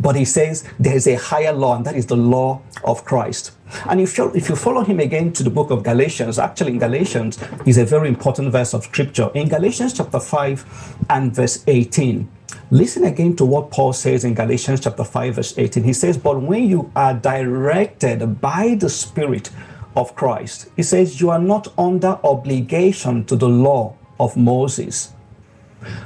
But 0.00 0.16
he 0.16 0.24
says 0.24 0.64
there's 0.80 1.06
a 1.06 1.14
higher 1.14 1.52
law, 1.52 1.76
and 1.76 1.84
that 1.84 1.94
is 1.94 2.06
the 2.06 2.16
law 2.16 2.60
of 2.84 3.04
Christ. 3.04 3.52
And 3.86 4.00
if 4.00 4.18
you, 4.18 4.32
if 4.34 4.48
you 4.48 4.56
follow 4.56 4.82
him 4.82 5.00
again 5.00 5.32
to 5.34 5.42
the 5.42 5.50
book 5.50 5.70
of 5.70 5.82
Galatians, 5.82 6.38
actually 6.38 6.72
in 6.72 6.78
Galatians 6.78 7.38
is 7.66 7.78
a 7.78 7.84
very 7.84 8.08
important 8.08 8.50
verse 8.50 8.74
of 8.74 8.84
scripture. 8.84 9.30
In 9.34 9.48
Galatians 9.48 9.94
chapter 9.94 10.18
5 10.18 10.96
and 11.08 11.34
verse 11.34 11.62
18, 11.66 12.28
listen 12.70 13.04
again 13.04 13.36
to 13.36 13.44
what 13.44 13.70
Paul 13.70 13.92
says 13.92 14.24
in 14.24 14.34
Galatians 14.34 14.80
chapter 14.80 15.04
5 15.04 15.34
verse 15.34 15.58
18. 15.58 15.84
He 15.84 15.92
says, 15.92 16.16
but 16.16 16.40
when 16.40 16.64
you 16.68 16.90
are 16.94 17.14
directed 17.14 18.40
by 18.40 18.76
the 18.78 18.88
Spirit 18.88 19.50
of 19.96 20.14
Christ, 20.14 20.68
he 20.76 20.82
says 20.82 21.20
you 21.20 21.30
are 21.30 21.38
not 21.38 21.72
under 21.78 22.18
obligation 22.24 23.24
to 23.26 23.36
the 23.36 23.48
law 23.48 23.94
of 24.18 24.36
Moses. 24.36 25.12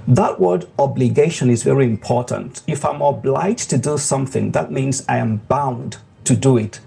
That 0.09 0.41
word 0.41 0.67
obligation 0.79 1.51
is 1.51 1.63
very 1.63 1.85
important. 1.85 2.63
If 2.67 2.85
I'm 2.85 3.03
obliged 3.03 3.71
to 3.71 3.79
do 3.79 3.99
something, 3.99 4.53
that 4.53 4.73
means 4.73 5.05
I 5.09 5.19
am 5.19 5.39
bound 5.49 5.99
to 6.25 6.37
do 6.37 6.57
it. 6.57 6.81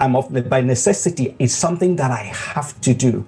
I'm 0.00 0.14
of 0.14 0.48
by 0.48 0.60
necessity, 0.60 1.34
it's 1.38 1.54
something 1.54 1.96
that 1.96 2.10
I 2.10 2.24
have 2.24 2.78
to 2.82 2.92
do. 2.92 3.24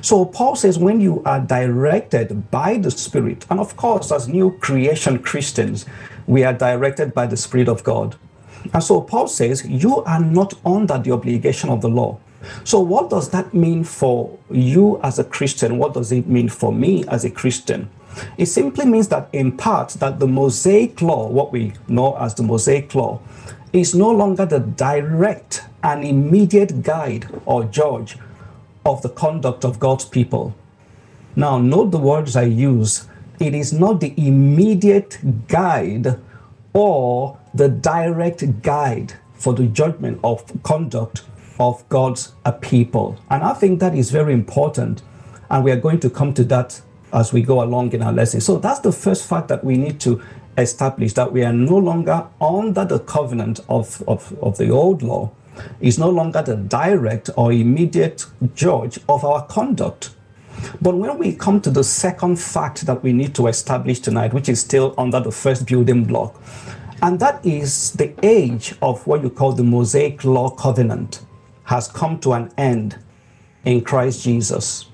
So 0.00 0.24
Paul 0.24 0.56
says, 0.56 0.78
when 0.78 1.00
you 1.00 1.22
are 1.24 1.40
directed 1.40 2.50
by 2.50 2.78
the 2.78 2.90
Spirit, 2.90 3.46
and 3.50 3.60
of 3.60 3.76
course, 3.76 4.10
as 4.10 4.28
new 4.28 4.56
creation 4.58 5.18
Christians, 5.18 5.86
we 6.26 6.44
are 6.44 6.52
directed 6.52 7.14
by 7.14 7.26
the 7.26 7.36
Spirit 7.36 7.68
of 7.68 7.84
God. 7.84 8.16
And 8.72 8.82
so 8.82 9.00
Paul 9.00 9.28
says, 9.28 9.64
you 9.66 10.02
are 10.04 10.20
not 10.20 10.54
under 10.64 10.98
the 10.98 11.12
obligation 11.12 11.70
of 11.70 11.80
the 11.80 11.88
law. 11.88 12.18
So, 12.64 12.78
what 12.78 13.10
does 13.10 13.30
that 13.30 13.52
mean 13.52 13.82
for 13.82 14.38
you 14.48 15.00
as 15.02 15.18
a 15.18 15.24
Christian? 15.24 15.76
What 15.76 15.94
does 15.94 16.12
it 16.12 16.28
mean 16.28 16.48
for 16.48 16.72
me 16.72 17.04
as 17.08 17.24
a 17.24 17.30
Christian? 17.30 17.90
It 18.36 18.46
simply 18.46 18.86
means 18.86 19.08
that, 19.08 19.28
in 19.32 19.56
part, 19.56 19.90
that 19.94 20.20
the 20.20 20.26
Mosaic 20.26 21.02
law, 21.02 21.28
what 21.28 21.52
we 21.52 21.72
know 21.88 22.16
as 22.16 22.34
the 22.34 22.44
Mosaic 22.44 22.94
law, 22.94 23.20
is 23.72 23.94
no 23.94 24.10
longer 24.10 24.46
the 24.46 24.60
direct 24.60 25.64
and 25.82 26.04
immediate 26.04 26.82
guide 26.82 27.28
or 27.44 27.64
judge 27.64 28.16
of 28.88 29.02
the 29.02 29.08
conduct 29.10 29.64
of 29.64 29.78
God's 29.78 30.04
people. 30.04 30.54
Now, 31.36 31.58
note 31.58 31.90
the 31.90 31.98
words 31.98 32.34
I 32.34 32.44
use. 32.44 33.06
It 33.38 33.54
is 33.54 33.72
not 33.72 34.00
the 34.00 34.14
immediate 34.16 35.18
guide 35.46 36.18
or 36.72 37.38
the 37.54 37.68
direct 37.68 38.62
guide 38.62 39.14
for 39.34 39.52
the 39.52 39.66
judgment 39.66 40.18
of 40.24 40.62
conduct 40.62 41.22
of 41.60 41.88
God's 41.88 42.32
uh, 42.44 42.52
people. 42.52 43.18
And 43.30 43.44
I 43.44 43.52
think 43.52 43.80
that 43.80 43.94
is 43.94 44.10
very 44.10 44.32
important. 44.32 45.02
And 45.50 45.64
we 45.64 45.70
are 45.70 45.80
going 45.80 46.00
to 46.00 46.10
come 46.10 46.34
to 46.34 46.44
that 46.44 46.80
as 47.12 47.32
we 47.32 47.42
go 47.42 47.62
along 47.62 47.92
in 47.92 48.02
our 48.02 48.12
lesson. 48.12 48.40
So 48.40 48.58
that's 48.58 48.80
the 48.80 48.92
first 48.92 49.28
fact 49.28 49.48
that 49.48 49.64
we 49.64 49.76
need 49.76 50.00
to 50.00 50.22
establish 50.56 51.12
that 51.14 51.32
we 51.32 51.44
are 51.44 51.52
no 51.52 51.76
longer 51.76 52.26
under 52.40 52.84
the 52.84 52.98
covenant 52.98 53.60
of, 53.68 54.02
of, 54.08 54.36
of 54.42 54.56
the 54.56 54.70
old 54.70 55.02
law. 55.02 55.30
Is 55.80 55.98
no 55.98 56.10
longer 56.10 56.42
the 56.42 56.56
direct 56.56 57.30
or 57.36 57.52
immediate 57.52 58.26
judge 58.54 58.98
of 59.08 59.24
our 59.24 59.46
conduct. 59.46 60.10
But 60.80 60.96
when 60.96 61.18
we 61.18 61.34
come 61.34 61.60
to 61.60 61.70
the 61.70 61.84
second 61.84 62.36
fact 62.36 62.86
that 62.86 63.02
we 63.02 63.12
need 63.12 63.34
to 63.36 63.46
establish 63.46 64.00
tonight, 64.00 64.34
which 64.34 64.48
is 64.48 64.60
still 64.60 64.94
under 64.98 65.20
the 65.20 65.30
first 65.30 65.66
building 65.66 66.04
block, 66.04 66.40
and 67.00 67.20
that 67.20 67.44
is 67.46 67.92
the 67.92 68.12
age 68.24 68.74
of 68.82 69.06
what 69.06 69.22
you 69.22 69.30
call 69.30 69.52
the 69.52 69.62
Mosaic 69.62 70.24
Law 70.24 70.50
covenant 70.50 71.24
has 71.64 71.86
come 71.86 72.18
to 72.20 72.32
an 72.32 72.50
end 72.56 72.98
in 73.64 73.82
Christ 73.82 74.24
Jesus. 74.24 74.86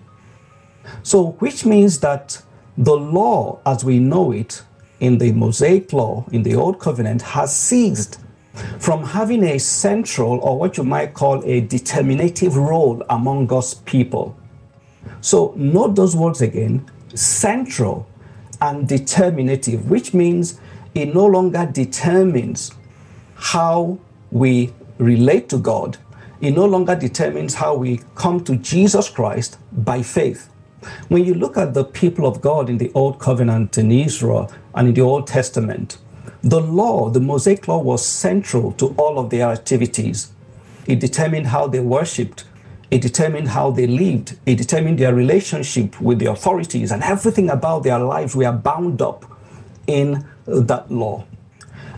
So, 1.03 1.33
which 1.39 1.65
means 1.65 2.01
that 2.01 2.43
the 2.77 2.97
law 2.97 3.61
as 3.65 3.85
we 3.85 3.99
know 3.99 4.33
it 4.33 4.63
in 5.01 5.19
the 5.19 5.33
Mosaic 5.33 5.93
law, 5.93 6.25
in 6.33 6.43
the 6.43 6.55
Old 6.55 6.81
Covenant, 6.81 7.23
has 7.23 7.57
ceased 7.57 8.21
from 8.79 9.03
having 9.03 9.45
a 9.45 9.59
central 9.59 10.39
or 10.41 10.59
what 10.59 10.77
you 10.77 10.85
might 10.85 11.15
call 11.15 11.43
a 11.45 11.61
determinative 11.61 12.57
role 12.57 13.03
among 13.11 13.47
God's 13.47 13.75
people. 13.75 14.37
So, 15.21 15.55
note 15.57 15.97
those 15.97 16.15
words 16.17 16.41
again 16.41 16.89
central 17.15 18.07
and 18.61 18.89
determinative, 18.89 19.91
which 19.91 20.15
means 20.15 20.61
it 20.95 21.15
no 21.15 21.27
longer 21.27 21.69
determines 21.71 22.73
how 23.35 23.99
we 24.31 24.73
relate 24.99 25.49
to 25.51 25.59
God. 25.59 25.99
It 26.41 26.53
no 26.53 26.67
longer 26.67 26.95
determines 26.95 27.55
how 27.55 27.75
we 27.75 28.01
come 28.15 28.43
to 28.45 28.57
Jesus 28.57 29.09
Christ 29.09 29.59
by 29.73 30.03
faith. 30.03 30.51
When 31.09 31.25
you 31.25 31.35
look 31.35 31.57
at 31.57 31.75
the 31.75 31.85
people 31.85 32.27
of 32.27 32.41
God 32.41 32.69
in 32.69 32.79
the 32.79 32.93
Old 32.95 33.19
Covenant 33.19 33.79
in 33.79 33.91
Israel 33.91 34.53
and 34.75 34.89
in 34.89 34.95
the 34.95 35.01
Old 35.01 35.27
Testament, 35.27 35.99
the 36.45 36.61
law, 36.61 37.09
the 37.09 37.21
Mosaic 37.21 37.67
law, 37.67 37.79
was 37.79 38.05
central 38.05 38.73
to 38.73 38.89
all 38.99 39.19
of 39.19 39.31
their 39.31 39.49
activities. 39.49 40.31
It 40.87 41.01
determined 41.01 41.47
how 41.47 41.69
they 41.69 41.81
worshipped, 41.81 42.45
it 42.91 43.01
determined 43.01 43.49
how 43.49 43.71
they 43.71 43.87
lived, 43.87 44.39
it 44.45 44.57
determined 44.57 44.99
their 44.99 45.15
relationship 45.15 45.99
with 46.03 46.19
the 46.19 46.27
authorities, 46.27 46.93
and 46.93 47.03
everything 47.03 47.49
about 47.49 47.83
their 47.83 47.99
lives 47.99 48.37
were 48.37 48.53
bound 48.53 49.01
up 49.01 49.25
in 49.87 50.29
that 50.47 50.91
law. 50.91 51.25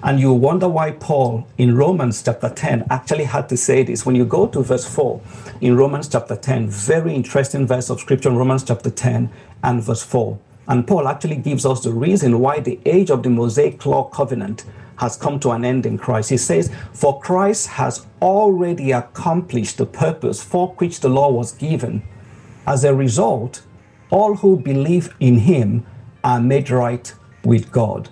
And 0.04 0.20
you 0.20 0.32
wonder 0.32 0.68
why 0.68 0.92
Paul 0.92 1.48
in 1.58 1.76
Romans 1.76 2.22
chapter 2.22 2.48
10 2.48 2.86
actually 2.88 3.24
had 3.24 3.48
to 3.48 3.56
say 3.56 3.82
this. 3.82 4.06
When 4.06 4.14
you 4.14 4.24
go 4.24 4.46
to 4.46 4.62
verse 4.62 4.86
4 4.86 5.20
in 5.60 5.76
Romans 5.76 6.06
chapter 6.06 6.36
10, 6.36 6.68
very 6.68 7.14
interesting 7.16 7.66
verse 7.66 7.90
of 7.90 7.98
scripture, 7.98 8.30
Romans 8.30 8.62
chapter 8.62 8.90
10 8.90 9.28
and 9.64 9.82
verse 9.82 10.04
4. 10.04 10.38
And 10.68 10.86
Paul 10.86 11.08
actually 11.08 11.36
gives 11.36 11.64
us 11.64 11.82
the 11.82 11.92
reason 11.92 12.40
why 12.40 12.60
the 12.60 12.80
age 12.84 13.10
of 13.10 13.22
the 13.22 13.30
Mosaic 13.30 13.84
law 13.86 14.04
covenant 14.04 14.64
has 14.98 15.16
come 15.16 15.38
to 15.40 15.50
an 15.50 15.64
end 15.64 15.86
in 15.86 15.98
Christ. 15.98 16.30
He 16.30 16.36
says, 16.36 16.72
For 16.92 17.20
Christ 17.20 17.68
has 17.68 18.06
already 18.20 18.92
accomplished 18.92 19.78
the 19.78 19.86
purpose 19.86 20.42
for 20.42 20.68
which 20.78 21.00
the 21.00 21.08
law 21.08 21.30
was 21.30 21.52
given. 21.52 22.02
As 22.66 22.82
a 22.82 22.94
result, 22.94 23.62
all 24.10 24.36
who 24.36 24.58
believe 24.58 25.14
in 25.20 25.38
him 25.40 25.86
are 26.24 26.40
made 26.40 26.70
right 26.70 27.12
with 27.44 27.70
God. 27.70 28.08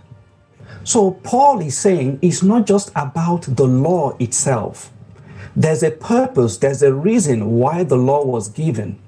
So 0.84 1.12
Paul 1.12 1.60
is 1.60 1.76
saying 1.76 2.18
it's 2.22 2.42
not 2.42 2.66
just 2.66 2.90
about 2.94 3.42
the 3.42 3.66
law 3.66 4.16
itself. 4.18 4.92
There's 5.56 5.82
a 5.82 5.90
purpose, 5.90 6.58
there's 6.58 6.82
a 6.82 6.92
reason 6.92 7.52
why 7.52 7.84
the 7.84 7.96
law 7.96 8.24
was 8.24 8.48
given. 8.48 8.98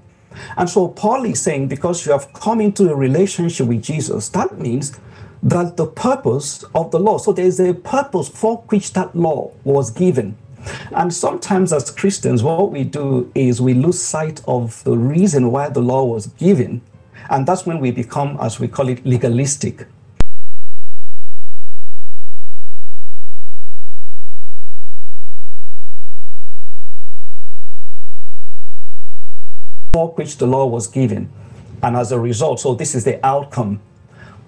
And 0.56 0.68
so 0.68 0.88
Paul 0.88 1.24
is 1.24 1.40
saying 1.40 1.68
because 1.68 2.06
you 2.06 2.12
have 2.12 2.32
come 2.32 2.60
into 2.60 2.90
a 2.90 2.94
relationship 2.94 3.66
with 3.66 3.82
Jesus, 3.82 4.28
that 4.30 4.58
means 4.58 4.98
that 5.42 5.76
the 5.76 5.86
purpose 5.86 6.64
of 6.74 6.90
the 6.90 6.98
law, 6.98 7.18
so 7.18 7.32
there's 7.32 7.60
a 7.60 7.74
purpose 7.74 8.28
for 8.28 8.58
which 8.68 8.92
that 8.94 9.14
law 9.14 9.52
was 9.64 9.90
given. 9.90 10.36
And 10.92 11.12
sometimes 11.14 11.72
as 11.72 11.90
Christians, 11.90 12.42
what 12.42 12.72
we 12.72 12.84
do 12.84 13.30
is 13.34 13.60
we 13.60 13.74
lose 13.74 14.02
sight 14.02 14.42
of 14.48 14.82
the 14.84 14.96
reason 14.96 15.52
why 15.52 15.68
the 15.68 15.80
law 15.80 16.04
was 16.04 16.26
given. 16.26 16.82
And 17.30 17.46
that's 17.46 17.66
when 17.66 17.80
we 17.80 17.90
become, 17.90 18.36
as 18.40 18.58
we 18.58 18.68
call 18.68 18.88
it, 18.88 19.04
legalistic. 19.06 19.86
For 29.96 30.08
which 30.08 30.36
the 30.36 30.46
law 30.46 30.66
was 30.66 30.88
given. 30.88 31.26
And 31.82 31.96
as 31.96 32.12
a 32.12 32.20
result, 32.20 32.60
so 32.60 32.74
this 32.74 32.94
is 32.94 33.04
the 33.04 33.16
outcome. 33.24 33.80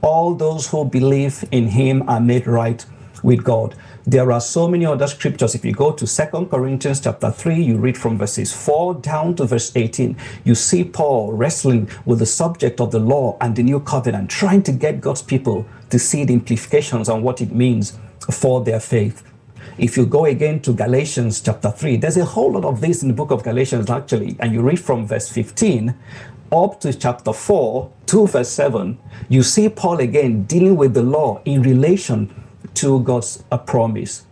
All 0.03 0.35
those 0.35 0.69
who 0.69 0.85
believe 0.85 1.43
in 1.51 1.69
him 1.69 2.07
are 2.07 2.21
made 2.21 2.47
right 2.47 2.85
with 3.23 3.45
God. 3.45 3.75
There 4.05 4.31
are 4.31 4.43
so 4.43 4.69
many 4.69 4.85
other 4.85 5.07
scriptures. 5.07 5.55
If 5.55 5.65
you 5.65 5.73
go 5.73 5.93
to 5.93 6.07
Second 6.07 6.51
Corinthians 6.51 7.01
chapter 7.01 7.31
3, 7.31 7.63
you 7.63 7.79
read 7.79 7.97
from 7.97 8.19
verses 8.19 8.53
4 8.53 8.97
down 8.97 9.37
to 9.37 9.47
verse 9.47 9.75
18. 9.75 10.19
You 10.45 10.55
see 10.55 10.85
Paul 10.85 11.33
wrestling 11.33 11.89
with 12.05 12.19
the 12.19 12.27
subject 12.27 12.79
of 12.79 12.91
the 12.91 13.01
law 13.01 13.39
and 13.41 13.57
the 13.57 13.63
new 13.63 13.81
covenant, 13.81 14.29
trying 14.29 14.63
to 14.65 14.73
get 14.73 15.01
God's 15.01 15.23
people 15.23 15.65
to 15.89 15.99
see 15.99 16.25
the 16.25 16.35
implications 16.35 17.09
and 17.09 17.23
what 17.23 17.41
it 17.41 17.53
means 17.53 17.99
for 18.31 18.63
their 18.63 18.81
faith. 18.81 19.23
If 19.77 19.97
you 19.97 20.07
go 20.07 20.25
again 20.25 20.61
to 20.61 20.73
Galatians 20.73 21.41
chapter 21.41 21.71
3, 21.71 21.97
there's 21.97 22.17
a 22.17 22.25
whole 22.25 22.53
lot 22.53 22.65
of 22.65 22.81
this 22.81 23.03
in 23.03 23.09
the 23.09 23.15
book 23.15 23.31
of 23.31 23.43
Galatians 23.43 23.91
actually, 23.91 24.37
and 24.41 24.53
you 24.53 24.63
read 24.63 24.81
from 24.81 25.07
verse 25.07 25.29
15 25.29 25.95
up 26.51 26.81
to 26.81 26.93
chapter 26.95 27.33
4, 27.33 27.91
2 28.07 28.27
verse 28.27 28.49
7, 28.49 28.99
you 29.29 29.43
see 29.43 29.69
Paul 29.69 30.01
again 30.01 30.45
dealing 30.45 30.77
with 30.77 30.95
the 30.95 31.03
law 31.03 31.43
in 31.45 31.63
relation 31.63 32.35
to 32.75 33.01
God's 33.01 33.45
uh, 33.51 33.59
promise. 33.59 34.25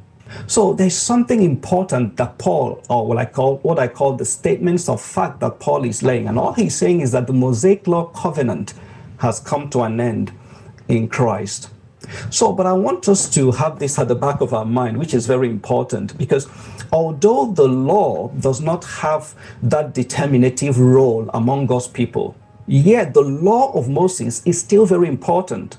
So 0.47 0.73
there's 0.73 0.97
something 0.97 1.43
important 1.43 2.17
that 2.17 2.39
Paul, 2.39 2.83
or 2.89 3.07
what 3.07 3.19
I 3.19 3.27
call 3.27 3.59
what 3.59 3.79
I 3.79 3.87
call 3.87 4.15
the 4.15 4.25
statements 4.25 4.89
of 4.89 5.01
fact 5.01 5.41
that 5.41 5.61
Paul 5.61 5.85
is 5.85 6.03
laying. 6.03 6.27
And 6.27 6.39
all 6.39 6.53
he's 6.53 6.75
saying 6.75 7.01
is 7.01 7.13
that 7.13 7.27
the 7.27 7.33
Mosaic 7.33 7.87
law 7.87 8.07
covenant 8.07 8.75
has 9.19 9.39
come 9.41 9.71
to 9.71 9.83
an 9.83 10.01
end 10.01 10.33
in 10.89 11.09
Christ. 11.09 11.71
So, 12.31 12.53
but 12.53 12.67
I 12.67 12.73
want 12.73 13.09
us 13.09 13.29
to 13.31 13.51
have 13.53 13.79
this 13.79 13.99
at 13.99 14.09
the 14.09 14.15
back 14.15 14.41
of 14.41 14.53
our 14.53 14.65
mind, 14.65 14.99
which 14.99 15.15
is 15.15 15.27
very 15.27 15.49
important 15.49 16.17
because 16.19 16.49
although 16.93 17.53
the 17.53 17.69
law 17.69 18.29
does 18.41 18.61
not 18.61 18.85
have 18.85 19.35
that 19.63 19.95
determinative 19.95 20.79
role 20.79 21.31
among 21.35 21.67
God's 21.67 21.89
people, 21.89 22.37
yet 22.67 23.15
the 23.15 23.23
law 23.23 23.73
of 23.73 23.89
Moses 23.89 24.43
is 24.45 24.61
still 24.61 24.87
very 24.87 25.09
important. 25.09 25.77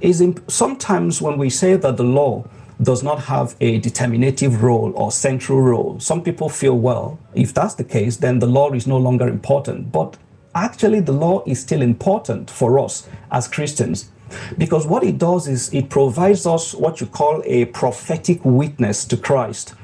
Is 0.00 0.22
sometimes 0.48 1.20
when 1.20 1.36
we 1.36 1.50
say 1.50 1.76
that 1.76 1.96
the 1.98 2.04
law 2.04 2.44
does 2.82 3.02
not 3.02 3.24
have 3.24 3.56
a 3.60 3.78
determinative 3.78 4.62
role 4.62 4.92
or 4.94 5.12
central 5.12 5.60
role, 5.60 6.00
some 6.00 6.22
people 6.22 6.48
feel, 6.48 6.78
well, 6.78 7.18
if 7.34 7.52
that's 7.52 7.74
the 7.74 7.84
case, 7.84 8.16
then 8.16 8.38
the 8.38 8.46
law 8.46 8.72
is 8.72 8.86
no 8.86 8.96
longer 8.96 9.28
important. 9.28 9.92
But 9.92 10.16
actually, 10.54 11.00
the 11.00 11.12
law 11.12 11.42
is 11.46 11.60
still 11.60 11.82
important 11.82 12.50
for 12.50 12.78
us 12.78 13.06
as 13.30 13.48
Christians 13.48 14.10
because 14.58 14.86
what 14.86 15.04
it 15.04 15.18
does 15.18 15.48
is 15.48 15.72
it 15.72 15.90
provides 15.90 16.46
us 16.46 16.74
what 16.74 17.00
you 17.00 17.06
call 17.06 17.42
a 17.44 17.66
prophetic 17.66 18.44
witness 18.44 19.04
to 19.06 19.16
Christ. 19.16 19.74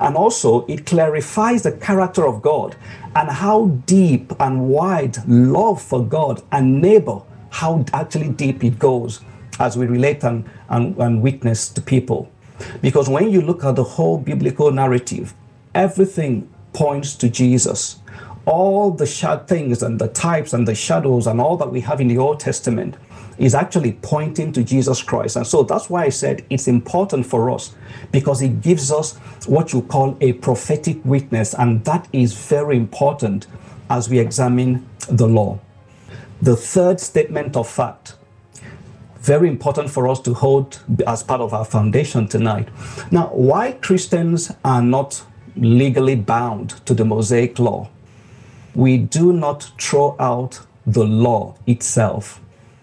And 0.00 0.16
also, 0.16 0.66
it 0.66 0.86
clarifies 0.86 1.62
the 1.62 1.72
character 1.72 2.26
of 2.26 2.42
God 2.42 2.76
and 3.14 3.28
how 3.28 3.66
deep 3.86 4.32
and 4.40 4.68
wide 4.68 5.16
love 5.28 5.82
for 5.82 6.04
God 6.04 6.42
and 6.50 6.80
neighbor, 6.80 7.20
how 7.50 7.84
actually 7.92 8.30
deep 8.30 8.64
it 8.64 8.78
goes 8.78 9.20
as 9.60 9.76
we 9.76 9.86
relate 9.86 10.24
and, 10.24 10.48
and, 10.68 10.96
and 10.96 11.22
witness 11.22 11.68
to 11.70 11.80
people. 11.80 12.30
Because 12.80 13.08
when 13.08 13.30
you 13.30 13.42
look 13.42 13.64
at 13.64 13.76
the 13.76 13.84
whole 13.84 14.18
biblical 14.18 14.70
narrative, 14.70 15.34
everything 15.74 16.48
points 16.72 17.14
to 17.16 17.28
Jesus. 17.28 17.98
All 18.44 18.90
the 18.90 19.06
things 19.46 19.82
and 19.82 20.00
the 20.00 20.08
types 20.08 20.52
and 20.52 20.66
the 20.66 20.74
shadows 20.74 21.26
and 21.26 21.40
all 21.40 21.56
that 21.58 21.70
we 21.70 21.80
have 21.82 22.00
in 22.00 22.08
the 22.08 22.18
Old 22.18 22.40
Testament 22.40 22.96
is 23.38 23.54
actually 23.54 23.92
pointing 24.02 24.52
to 24.52 24.62
Jesus 24.62 25.02
Christ. 25.02 25.36
And 25.36 25.46
so 25.46 25.62
that's 25.62 25.88
why 25.88 26.04
I 26.04 26.08
said 26.08 26.44
it's 26.50 26.68
important 26.68 27.26
for 27.26 27.50
us 27.50 27.74
because 28.10 28.42
it 28.42 28.60
gives 28.60 28.92
us 28.92 29.16
what 29.46 29.72
you 29.72 29.82
call 29.82 30.16
a 30.20 30.34
prophetic 30.34 31.04
witness. 31.04 31.54
And 31.54 31.84
that 31.84 32.08
is 32.12 32.34
very 32.34 32.76
important 32.76 33.46
as 33.90 34.08
we 34.08 34.18
examine 34.18 34.86
the 35.08 35.26
law. 35.26 35.58
The 36.40 36.56
third 36.56 37.00
statement 37.00 37.56
of 37.56 37.68
fact, 37.68 38.16
very 39.20 39.48
important 39.48 39.88
for 39.88 40.08
us 40.08 40.20
to 40.20 40.34
hold 40.34 40.80
as 41.06 41.22
part 41.22 41.40
of 41.40 41.54
our 41.54 41.64
foundation 41.64 42.26
tonight. 42.26 42.68
Now, 43.12 43.28
why 43.28 43.72
Christians 43.72 44.50
are 44.64 44.82
not 44.82 45.24
legally 45.56 46.16
bound 46.16 46.70
to 46.86 46.94
the 46.94 47.04
Mosaic 47.04 47.60
law? 47.60 47.88
We 48.74 48.98
do 48.98 49.32
not 49.32 49.70
throw 49.80 50.16
out 50.18 50.60
the 50.84 51.04
law 51.04 51.54
itself. 51.66 52.40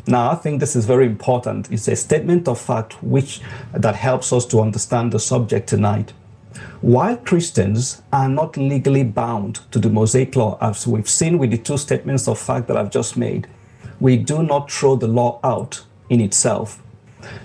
Now, 0.07 0.31
I 0.31 0.35
think 0.35 0.59
this 0.59 0.75
is 0.75 0.85
very 0.85 1.05
important. 1.05 1.71
It's 1.71 1.87
a 1.87 1.95
statement 1.95 2.47
of 2.47 2.59
fact 2.59 3.01
which 3.03 3.41
that 3.73 3.95
helps 3.95 4.33
us 4.33 4.45
to 4.47 4.61
understand 4.61 5.11
the 5.11 5.19
subject 5.19 5.69
tonight. 5.69 6.13
While 6.81 7.17
Christians 7.17 8.01
are 8.11 8.29
not 8.29 8.57
legally 8.57 9.03
bound 9.03 9.59
to 9.71 9.79
the 9.79 9.89
Mosaic 9.89 10.35
law, 10.35 10.57
as 10.61 10.87
we've 10.87 11.09
seen 11.09 11.37
with 11.37 11.51
the 11.51 11.57
two 11.57 11.77
statements 11.77 12.27
of 12.27 12.39
fact 12.39 12.67
that 12.67 12.77
I've 12.77 12.89
just 12.89 13.17
made, 13.17 13.47
we 13.99 14.17
do 14.17 14.41
not 14.41 14.71
throw 14.71 14.95
the 14.95 15.07
law 15.07 15.39
out 15.43 15.83
in 16.09 16.21
itself. 16.21 16.81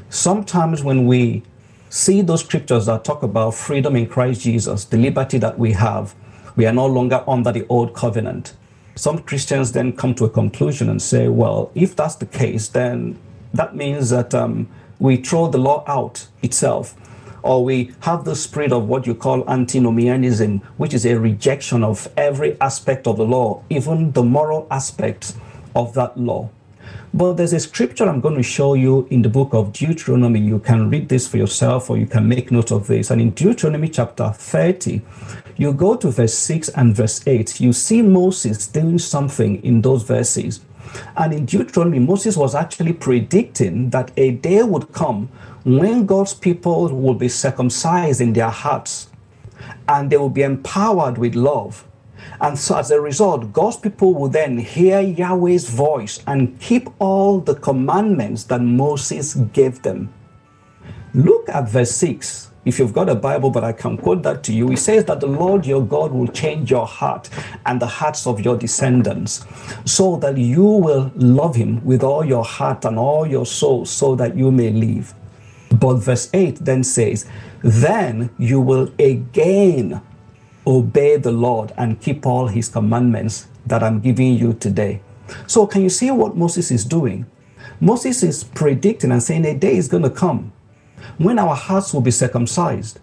Sometimes 0.09 0.83
when 0.83 1.07
we 1.07 1.43
see 1.91 2.23
those 2.23 2.41
scriptures 2.41 2.87
that 2.87 3.05
talk 3.05 3.23
about 3.23 3.55
freedom 3.55 3.97
in 3.97 4.07
Christ 4.07 4.41
Jesus, 4.41 4.85
the 4.85 4.97
liberty 4.97 5.39
that 5.39 5.59
we 5.59 5.73
have, 5.73 6.15
we 6.57 6.67
are 6.67 6.73
no 6.73 6.87
longer 6.87 7.23
under 7.29 7.53
the 7.53 7.67
old 7.69 7.95
covenant 7.95 8.55
some 8.95 9.19
Christians 9.19 9.73
then 9.73 9.93
come 9.93 10.15
to 10.15 10.25
a 10.25 10.31
conclusion 10.31 10.89
and 10.89 11.03
say, 11.03 11.29
well, 11.29 11.71
if 11.75 11.97
that's 11.97 12.17
the 12.17 12.27
case, 12.27 12.69
then 12.69 13.19
that 13.53 13.75
means 13.75 14.11
that 14.11 14.35
um, 14.35 14.69
we 14.99 15.17
throw 15.17 15.49
the 15.49 15.59
law 15.59 15.85
out 15.87 16.27
itself, 16.43 16.95
or 17.43 17.65
we 17.65 17.93
have 18.01 18.25
the 18.25 18.37
spirit 18.37 18.73
of 18.73 18.89
what 18.89 19.07
you 19.07 19.15
call 19.15 19.49
antinomianism, 19.49 20.59
which 20.77 20.95
is 20.95 21.05
a 21.05 21.19
rejection 21.19 21.83
of 21.83 22.09
every 22.17 22.59
aspect 22.61 23.07
of 23.07 23.17
the 23.17 23.25
law, 23.25 23.63
even 23.69 24.13
the 24.13 24.23
moral 24.23 24.67
aspects 24.71 25.37
of 25.75 25.95
that 25.95 26.17
law. 26.17 26.51
But 27.13 27.35
there's 27.35 27.53
a 27.53 27.61
scripture 27.61 28.09
I'm 28.09 28.21
going 28.21 28.35
to 28.35 28.43
show 28.43 28.75
you 28.75 29.07
in 29.09 29.23
the 29.23 29.29
book 29.29 29.55
of 29.55 29.73
Deuteronomy. 29.73 30.41
You 30.41 30.59
can 30.59 30.91
read 30.91 31.09
this 31.09 31.29
for 31.29 31.37
yourself 31.37 31.89
or 31.89 31.97
you 31.97 32.07
can 32.07 32.29
make 32.29 32.51
note 32.51 32.73
of 32.73 32.89
this. 32.89 33.11
And 33.11 33.21
in 33.21 33.31
Deuteronomy 33.31 33.89
chapter 33.89 34.31
30, 34.31 35.01
you 35.57 35.73
go 35.73 35.97
to 35.97 36.11
verse 36.11 36.35
6 36.35 36.69
and 36.71 36.95
verse 36.95 37.27
8, 37.27 37.61
you 37.61 37.73
see 37.73 38.03
Moses 38.03 38.67
doing 38.67 38.99
something 38.99 39.63
in 39.63 39.83
those 39.83 40.03
verses. 40.03 40.61
And 41.17 41.33
in 41.33 41.47
Deuteronomy, 41.47 41.99
Moses 41.99 42.37
was 42.37 42.55
actually 42.55 42.93
predicting 42.93 43.91
that 43.91 44.11
a 44.17 44.33
day 44.33 44.63
would 44.63 44.93
come 44.93 45.29
when 45.65 46.07
God's 46.07 46.35
people 46.35 46.89
will 46.89 47.15
be 47.15 47.29
circumcised 47.29 48.21
in 48.21 48.33
their 48.33 48.51
hearts 48.51 49.09
and 49.89 50.11
they 50.11 50.17
will 50.17 50.31
be 50.31 50.43
empowered 50.43 51.19
with 51.19 51.35
love. 51.35 51.87
And 52.41 52.59
so, 52.59 52.79
as 52.79 52.91
a 52.91 53.01
result, 53.01 53.53
God's 53.53 53.77
people 53.77 54.15
will 54.15 54.29
then 54.29 54.59
hear 54.59 55.01
Yahweh's 55.01 55.69
voice 55.69 56.23
and 56.27 56.59
keep 56.61 56.89
all 56.99 57.41
the 57.41 57.55
commandments 57.55 58.45
that 58.45 58.61
Moses 58.61 59.35
gave 59.35 59.83
them. 59.83 60.13
Look 61.13 61.49
at 61.49 61.69
verse 61.69 61.93
6. 61.93 62.51
If 62.65 62.79
you've 62.79 62.95
got 62.95 63.11
a 63.11 63.15
Bible, 63.15 63.51
but 63.51 63.63
I 63.63 63.73
can 63.73 63.99
quote 63.99 64.23
that 64.23 64.43
to 64.45 64.53
you, 64.53 64.73
it 64.73 64.79
says 64.79 65.05
that 65.05 65.21
the 65.21 65.27
Lord 65.27 65.67
your 65.67 65.85
God 65.85 66.13
will 66.13 66.29
change 66.29 66.71
your 66.71 66.87
heart 66.87 67.29
and 67.67 67.81
the 67.81 67.87
hearts 67.87 68.27
of 68.27 68.41
your 68.41 68.57
descendants, 68.57 69.45
so 69.85 70.17
that 70.17 70.39
you 70.39 70.65
will 70.65 71.13
love 71.15 71.57
him 71.57 71.85
with 71.85 72.03
all 72.03 72.25
your 72.25 72.45
heart 72.45 72.87
and 72.87 72.99
all 72.99 73.27
your 73.27 73.45
soul, 73.45 73.85
so 73.85 74.17
that 74.17 74.35
you 74.35 74.51
may 74.51 74.71
live. 74.71 75.15
But 75.79 75.97
verse 75.97 76.31
8 76.33 76.65
then 76.65 76.85
says, 76.85 77.27
Then 77.63 78.31
you 78.39 78.61
will 78.63 78.91
again 78.99 80.01
obey 80.67 81.19
the 81.19 81.33
Lord 81.33 81.73
and 81.77 82.01
keep 82.01 82.25
all 82.25 82.47
his 82.47 82.71
commandments 82.71 83.49
that 83.67 83.83
I'm 83.83 84.01
giving 84.01 84.39
you 84.39 84.55
today. 84.55 85.03
So, 85.47 85.67
can 85.67 85.83
you 85.83 85.91
see 85.91 86.11
what 86.11 86.37
Moses 86.37 86.71
is 86.71 86.85
doing? 86.85 87.27
Moses 87.81 88.23
is 88.23 88.45
predicting 88.45 89.11
and 89.13 89.23
saying 89.23 89.45
a 89.45 89.55
day 89.55 89.77
is 89.77 89.89
going 89.89 90.03
to 90.03 90.11
come 90.11 90.53
when 91.19 91.39
our 91.39 91.55
hearts 91.55 91.93
will 91.93 92.01
be 92.01 92.11
circumcised. 92.11 93.01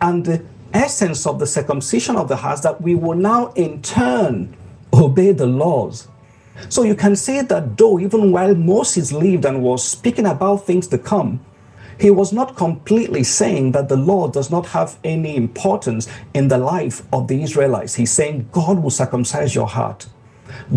And 0.00 0.24
the 0.24 0.44
essence 0.72 1.26
of 1.26 1.38
the 1.38 1.46
circumcision 1.46 2.16
of 2.16 2.28
the 2.28 2.36
hearts 2.36 2.62
that 2.62 2.80
we 2.80 2.94
will 2.94 3.16
now 3.16 3.52
in 3.52 3.80
turn 3.82 4.56
obey 4.92 5.32
the 5.32 5.46
laws. 5.46 6.08
So 6.68 6.82
you 6.82 6.94
can 6.94 7.16
see 7.16 7.40
that 7.42 7.76
though 7.76 7.98
even 7.98 8.32
while 8.32 8.54
Moses 8.54 9.12
lived 9.12 9.44
and 9.44 9.62
was 9.62 9.86
speaking 9.86 10.26
about 10.26 10.66
things 10.66 10.86
to 10.88 10.98
come, 10.98 11.44
he 11.98 12.10
was 12.10 12.32
not 12.32 12.56
completely 12.56 13.22
saying 13.22 13.72
that 13.72 13.88
the 13.88 13.96
law 13.96 14.28
does 14.28 14.50
not 14.50 14.66
have 14.66 14.98
any 15.04 15.36
importance 15.36 16.08
in 16.32 16.48
the 16.48 16.58
life 16.58 17.02
of 17.12 17.28
the 17.28 17.42
Israelites. 17.42 17.94
He's 17.94 18.10
saying 18.10 18.48
God 18.52 18.82
will 18.82 18.90
circumcise 18.90 19.54
your 19.54 19.68
heart. 19.68 20.06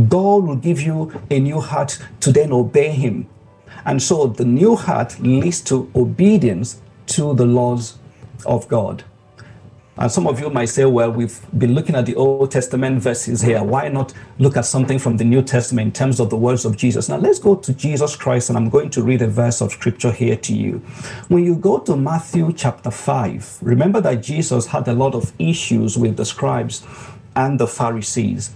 God 0.10 0.44
will 0.44 0.56
give 0.56 0.82
you 0.82 1.12
a 1.30 1.40
new 1.40 1.60
heart 1.60 2.00
to 2.22 2.32
then 2.32 2.52
obey 2.52 2.90
him. 2.90 3.28
And 3.86 4.02
so 4.02 4.28
the 4.28 4.46
new 4.46 4.76
heart 4.76 5.20
leads 5.20 5.62
to 5.62 5.90
obedience 5.96 6.82
to 7.08 7.34
the 7.34 7.46
laws 7.46 7.98
of 8.46 8.68
God. 8.68 9.04
And 10.00 10.12
some 10.12 10.28
of 10.28 10.40
you 10.40 10.52
might 10.52 10.66
say, 10.66 10.86
well, 10.86 11.12
we've 11.12 11.40
been 11.58 11.74
looking 11.74 11.96
at 11.96 12.06
the 12.06 12.14
Old 12.14 12.52
Testament 12.52 13.02
verses 13.02 13.42
here. 13.42 13.64
Why 13.64 13.88
not 13.88 14.14
look 14.38 14.56
at 14.56 14.66
something 14.66 15.00
from 15.00 15.18
the 15.18 15.24
New 15.24 15.42
Testament 15.42 15.88
in 15.88 15.92
terms 15.92 16.20
of 16.20 16.30
the 16.30 16.36
words 16.36 16.66
of 16.66 16.78
Jesus? 16.78 17.10
Now, 17.10 17.18
let's 17.18 17.40
go 17.40 17.56
to 17.56 17.74
Jesus 17.74 18.16
Christ, 18.16 18.50
and 18.50 18.58
I'm 18.58 18.70
going 18.70 18.92
to 18.92 19.02
read 19.02 19.24
a 19.24 19.28
verse 19.28 19.60
of 19.60 19.72
scripture 19.72 20.12
here 20.12 20.36
to 20.36 20.54
you. 20.54 20.84
When 21.30 21.44
you 21.44 21.56
go 21.56 21.80
to 21.80 21.96
Matthew 21.96 22.54
chapter 22.54 22.92
5, 22.92 23.60
remember 23.64 24.00
that 24.02 24.22
Jesus 24.22 24.68
had 24.68 24.88
a 24.88 24.94
lot 24.94 25.16
of 25.16 25.34
issues 25.40 25.98
with 25.98 26.16
the 26.16 26.26
scribes 26.26 26.86
and 27.36 27.60
the 27.60 27.68
Pharisees. 27.68 28.52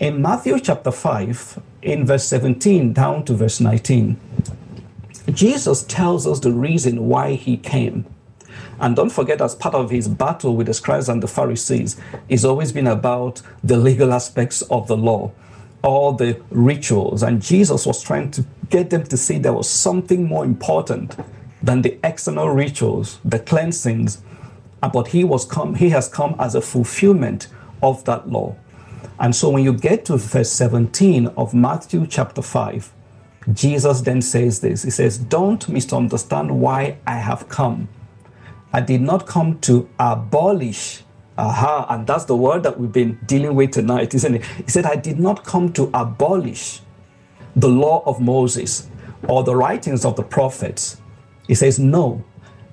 In 0.00 0.22
Matthew 0.22 0.58
chapter 0.58 0.90
5, 0.90 1.60
in 1.82 2.06
verse 2.06 2.24
17 2.24 2.92
down 2.92 3.24
to 3.24 3.34
verse 3.34 3.60
19, 3.60 4.18
Jesus 5.32 5.82
tells 5.84 6.26
us 6.26 6.40
the 6.40 6.52
reason 6.52 7.08
why 7.08 7.34
he 7.34 7.56
came. 7.56 8.06
And 8.80 8.96
don't 8.96 9.10
forget, 9.10 9.40
as 9.40 9.54
part 9.54 9.74
of 9.74 9.90
his 9.90 10.08
battle 10.08 10.56
with 10.56 10.66
the 10.66 10.74
scribes 10.74 11.08
and 11.08 11.22
the 11.22 11.28
Pharisees, 11.28 12.00
it's 12.28 12.44
always 12.44 12.72
been 12.72 12.86
about 12.86 13.42
the 13.62 13.76
legal 13.76 14.12
aspects 14.12 14.62
of 14.62 14.88
the 14.88 14.96
law, 14.96 15.30
all 15.82 16.12
the 16.12 16.40
rituals. 16.50 17.22
And 17.22 17.40
Jesus 17.40 17.86
was 17.86 18.02
trying 18.02 18.30
to 18.32 18.44
get 18.70 18.90
them 18.90 19.04
to 19.04 19.16
see 19.16 19.38
there 19.38 19.52
was 19.52 19.70
something 19.70 20.24
more 20.24 20.44
important 20.44 21.16
than 21.62 21.82
the 21.82 21.98
external 22.02 22.48
rituals, 22.48 23.20
the 23.24 23.38
cleansings. 23.38 24.22
But 24.92 25.08
he 25.08 25.22
was 25.22 25.44
come, 25.44 25.76
he 25.76 25.90
has 25.90 26.08
come 26.08 26.34
as 26.40 26.56
a 26.56 26.60
fulfillment 26.60 27.46
of 27.82 28.04
that 28.04 28.28
law. 28.28 28.56
And 29.18 29.34
so 29.34 29.50
when 29.50 29.64
you 29.64 29.72
get 29.72 30.04
to 30.06 30.16
verse 30.16 30.50
17 30.52 31.28
of 31.36 31.54
Matthew 31.54 32.06
chapter 32.06 32.42
5, 32.42 32.92
Jesus 33.52 34.00
then 34.02 34.22
says 34.22 34.60
this 34.60 34.82
He 34.82 34.90
says, 34.90 35.18
Don't 35.18 35.68
misunderstand 35.68 36.60
why 36.60 36.98
I 37.06 37.16
have 37.18 37.48
come. 37.48 37.88
I 38.72 38.80
did 38.80 39.02
not 39.02 39.26
come 39.26 39.58
to 39.60 39.88
abolish. 39.98 41.02
Aha, 41.38 41.86
and 41.88 42.06
that's 42.06 42.26
the 42.26 42.36
word 42.36 42.62
that 42.62 42.78
we've 42.78 42.92
been 42.92 43.18
dealing 43.26 43.54
with 43.54 43.70
tonight, 43.70 44.14
isn't 44.14 44.34
it? 44.34 44.44
He 44.44 44.70
said, 44.70 44.84
I 44.84 44.96
did 44.96 45.18
not 45.18 45.44
come 45.44 45.72
to 45.72 45.90
abolish 45.94 46.80
the 47.56 47.68
law 47.68 48.02
of 48.04 48.20
Moses 48.20 48.88
or 49.28 49.42
the 49.42 49.56
writings 49.56 50.04
of 50.04 50.16
the 50.16 50.22
prophets. 50.22 51.00
He 51.48 51.54
says, 51.54 51.78
No, 51.78 52.22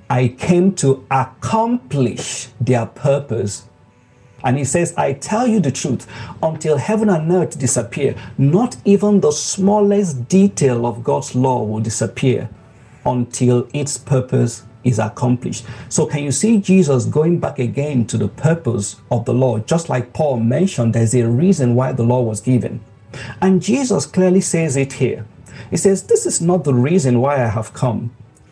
I 0.10 0.30
came 0.30 0.73
to 0.75 1.06
accomplish 1.10 2.49
their 2.60 2.86
purpose. 2.86 3.69
And 4.43 4.58
he 4.58 4.63
says, 4.63 4.93
I 4.95 5.13
tell 5.13 5.47
you 5.47 5.60
the 5.60 5.71
truth, 5.71 6.08
until 6.41 6.78
heaven 6.78 7.10
and 7.10 7.32
earth 7.32 7.60
disappear, 7.60 8.15
not 8.38 8.78
even 8.86 9.19
the 9.19 9.32
smallest 9.32 10.28
detail 10.28 10.86
of 10.86 11.04
God's 11.04 11.36
law 11.36 11.63
will 11.63 11.82
disappear 11.82 12.49
until 13.06 13.67
its 13.73 13.97
purpose 13.97 14.63
is 14.84 14.99
accomplished. 14.99 15.65
So, 15.89 16.06
can 16.06 16.23
you 16.23 16.32
see 16.32 16.58
Jesus 16.58 17.06
going 17.06 17.39
back 17.39 17.60
again 17.60 18.06
to 18.08 18.17
the 18.17 18.30
purpose 18.30 18.95
of 19.12 19.25
the 19.25 19.34
law? 19.34 19.60
Just 19.60 19.89
like 19.89 20.13
Paul 20.13 20.39
mentioned, 20.39 20.93
there's 20.93 21.13
a 21.15 21.28
reason 21.28 21.75
why 21.75 21.91
the 21.91 22.04
law 22.04 22.21
was 22.21 22.41
given. 22.41 22.80
And 23.41 23.62
Jesus 23.62 24.06
clearly 24.06 24.41
says 24.41 24.78
it 24.78 24.93
here. 24.93 25.25
He 25.69 25.78
says, 25.78 26.04
This 26.04 26.25
is 26.25 26.41
not 26.41 26.63
the 26.63 26.73
reason 26.73 27.19
why 27.19 27.43
I 27.43 27.47
have 27.47 27.73
come. 27.73 28.12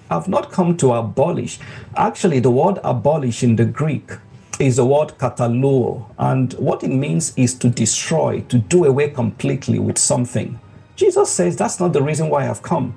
I've 0.10 0.28
not 0.28 0.52
come 0.52 0.78
to 0.78 0.94
abolish. 0.94 1.60
Actually, 1.96 2.40
the 2.40 2.52
word 2.52 2.80
abolish 2.84 3.44
in 3.44 3.56
the 3.56 3.66
Greek 3.66 4.12
is 4.60 4.78
the 4.78 4.86
word 4.86 5.10
kataluo, 5.18 6.06
and 6.18 6.54
what 6.54 6.84
it 6.84 6.90
means 6.90 7.34
is 7.38 7.54
to 7.56 7.70
destroy, 7.70 8.42
to 8.50 8.58
do 8.58 8.86
away 8.86 9.10
completely 9.10 9.80
with 9.80 9.98
something. 9.98 10.60
Jesus 10.96 11.32
says 11.32 11.56
that's 11.56 11.80
not 11.80 11.94
the 11.94 12.02
reason 12.02 12.30
why 12.30 12.50
I've 12.50 12.62
come. 12.64 12.96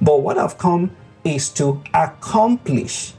But 0.00 0.22
what 0.22 0.38
I've 0.38 0.56
come 0.56 0.90
is 1.24 1.50
to 1.50 1.82
accomplish 1.92 3.14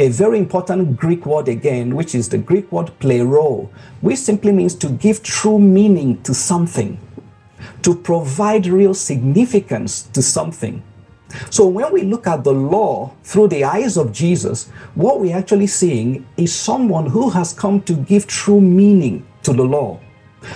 a 0.00 0.08
very 0.08 0.38
important 0.38 0.96
Greek 0.96 1.26
word 1.26 1.46
again, 1.46 1.94
which 1.94 2.14
is 2.14 2.28
the 2.28 2.38
Greek 2.38 2.72
word 2.72 2.90
plero, 3.00 3.68
which 4.00 4.18
simply 4.18 4.50
means 4.50 4.74
to 4.76 4.88
give 4.88 5.22
true 5.22 5.58
meaning 5.58 6.22
to 6.22 6.32
something, 6.32 6.98
to 7.82 7.94
provide 7.94 8.66
real 8.66 8.94
significance 8.94 10.02
to 10.02 10.22
something. 10.22 10.82
So 11.50 11.66
when 11.66 11.92
we 11.92 12.02
look 12.02 12.26
at 12.26 12.44
the 12.44 12.52
law 12.52 13.12
through 13.22 13.48
the 13.48 13.64
eyes 13.64 13.96
of 13.96 14.12
Jesus, 14.12 14.68
what 14.94 15.20
we're 15.20 15.36
actually 15.36 15.66
seeing 15.66 16.26
is 16.36 16.54
someone 16.54 17.06
who 17.06 17.30
has 17.30 17.52
come 17.52 17.82
to 17.82 17.94
give 17.94 18.26
true 18.26 18.60
meaning 18.60 19.26
to 19.42 19.52
the 19.52 19.62
law, 19.62 20.00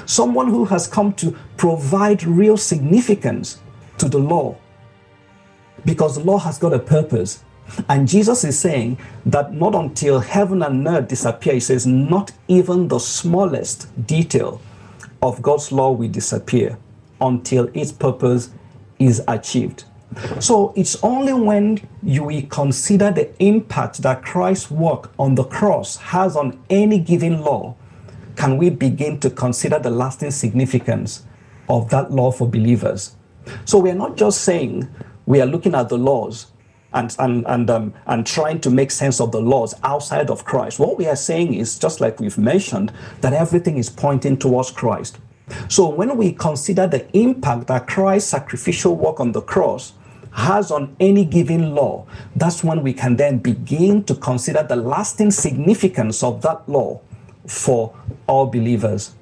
someone 0.06 0.48
who 0.48 0.64
has 0.66 0.86
come 0.86 1.12
to 1.14 1.36
provide 1.56 2.24
real 2.24 2.56
significance 2.56 3.60
to 3.98 4.08
the 4.08 4.18
law 4.18 4.56
because 5.84 6.16
the 6.16 6.24
law 6.24 6.38
has 6.38 6.58
got 6.58 6.72
a 6.72 6.78
purpose. 6.78 7.44
And 7.88 8.06
Jesus 8.06 8.44
is 8.44 8.58
saying 8.58 8.98
that 9.26 9.54
not 9.54 9.74
until 9.74 10.20
heaven 10.20 10.62
and 10.62 10.86
earth 10.86 11.08
disappear, 11.08 11.54
he 11.54 11.60
says, 11.60 11.86
not 11.86 12.32
even 12.48 12.88
the 12.88 12.98
smallest 12.98 14.06
detail 14.06 14.60
of 15.22 15.40
God's 15.40 15.72
law 15.72 15.92
will 15.92 16.08
disappear 16.08 16.78
until 17.20 17.70
its 17.72 17.90
purpose 17.90 18.50
is 18.98 19.22
achieved. 19.26 19.84
So 20.40 20.72
it's 20.76 21.02
only 21.02 21.32
when 21.32 21.80
you 22.02 22.42
consider 22.42 23.10
the 23.10 23.30
impact 23.42 24.02
that 24.02 24.22
Christ's 24.22 24.70
work 24.70 25.12
on 25.18 25.34
the 25.34 25.44
cross 25.44 25.96
has 25.96 26.36
on 26.36 26.62
any 26.70 26.98
given 26.98 27.40
law 27.40 27.76
can 28.36 28.56
we 28.56 28.70
begin 28.70 29.20
to 29.20 29.30
consider 29.30 29.78
the 29.78 29.90
lasting 29.90 30.30
significance 30.30 31.24
of 31.68 31.90
that 31.90 32.10
law 32.10 32.30
for 32.30 32.48
believers. 32.48 33.16
So 33.64 33.78
we're 33.78 33.94
not 33.94 34.16
just 34.16 34.42
saying 34.42 34.88
we 35.26 35.40
are 35.40 35.46
looking 35.46 35.74
at 35.74 35.88
the 35.88 35.98
laws 35.98 36.46
and, 36.92 37.14
and, 37.18 37.44
and, 37.46 37.70
um, 37.70 37.94
and 38.06 38.26
trying 38.26 38.60
to 38.60 38.70
make 38.70 38.90
sense 38.90 39.20
of 39.20 39.32
the 39.32 39.40
laws 39.40 39.74
outside 39.82 40.30
of 40.30 40.44
Christ. 40.44 40.78
What 40.78 40.96
we 40.96 41.06
are 41.06 41.16
saying 41.16 41.54
is, 41.54 41.78
just 41.78 42.00
like 42.00 42.20
we've 42.20 42.38
mentioned, 42.38 42.92
that 43.20 43.32
everything 43.32 43.78
is 43.78 43.90
pointing 43.90 44.36
towards 44.36 44.70
Christ. 44.70 45.18
So 45.68 45.88
when 45.88 46.16
we 46.16 46.32
consider 46.32 46.86
the 46.86 47.06
impact 47.16 47.66
that 47.66 47.86
Christ's 47.86 48.30
sacrificial 48.30 48.96
work 48.96 49.20
on 49.20 49.32
the 49.32 49.42
cross 49.42 49.92
has 50.34 50.70
on 50.70 50.94
any 51.00 51.24
given 51.24 51.74
law, 51.74 52.06
that's 52.36 52.62
when 52.62 52.82
we 52.82 52.92
can 52.92 53.16
then 53.16 53.38
begin 53.38 54.04
to 54.04 54.14
consider 54.14 54.62
the 54.62 54.76
lasting 54.76 55.30
significance 55.30 56.22
of 56.22 56.42
that 56.42 56.68
law 56.68 57.00
for 57.46 57.94
all 58.26 58.46
believers. 58.46 59.14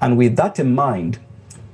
And 0.00 0.16
with 0.16 0.36
that 0.36 0.58
in 0.58 0.74
mind, 0.74 1.18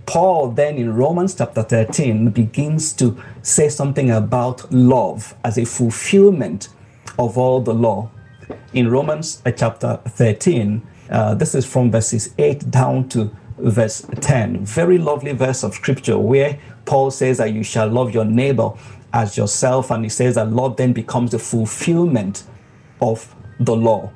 Paul 0.07 0.51
then 0.51 0.77
in 0.77 0.95
Romans 0.95 1.35
chapter 1.35 1.63
13 1.63 2.31
begins 2.31 2.93
to 2.95 3.21
say 3.43 3.69
something 3.69 4.11
about 4.11 4.73
love 4.73 5.35
as 5.45 5.59
a 5.59 5.65
fulfillment 5.65 6.69
of 7.19 7.39
all 7.39 7.61
the 7.61 7.75
law. 7.75 8.11
In 8.73 8.89
Romans 8.91 9.43
uh, 9.45 9.51
chapter 9.51 10.01
13, 10.07 10.87
uh, 11.11 11.35
this 11.35 11.55
is 11.55 11.67
from 11.67 11.91
verses 11.91 12.35
8 12.39 12.71
down 12.71 13.09
to 13.11 13.31
verse 13.59 14.07
10. 14.21 14.65
Very 14.65 14.99
lovely 14.99 15.33
verse 15.33 15.65
of 15.65 15.75
scripture 15.75 16.19
where 16.19 16.59
Paul 16.87 17.11
says 17.11 17.39
that 17.39 17.53
you 17.53 17.63
shall 17.63 17.89
love 17.89 18.15
your 18.15 18.25
neighbor 18.25 18.71
as 19.13 19.37
yourself. 19.37 19.91
And 19.91 20.05
he 20.05 20.09
says 20.09 20.37
that 20.37 20.51
love 20.51 20.77
then 20.77 20.93
becomes 20.93 21.33
the 21.33 21.39
fulfillment 21.39 22.45
of 23.01 23.35
the 23.61 23.75
law. 23.75 24.11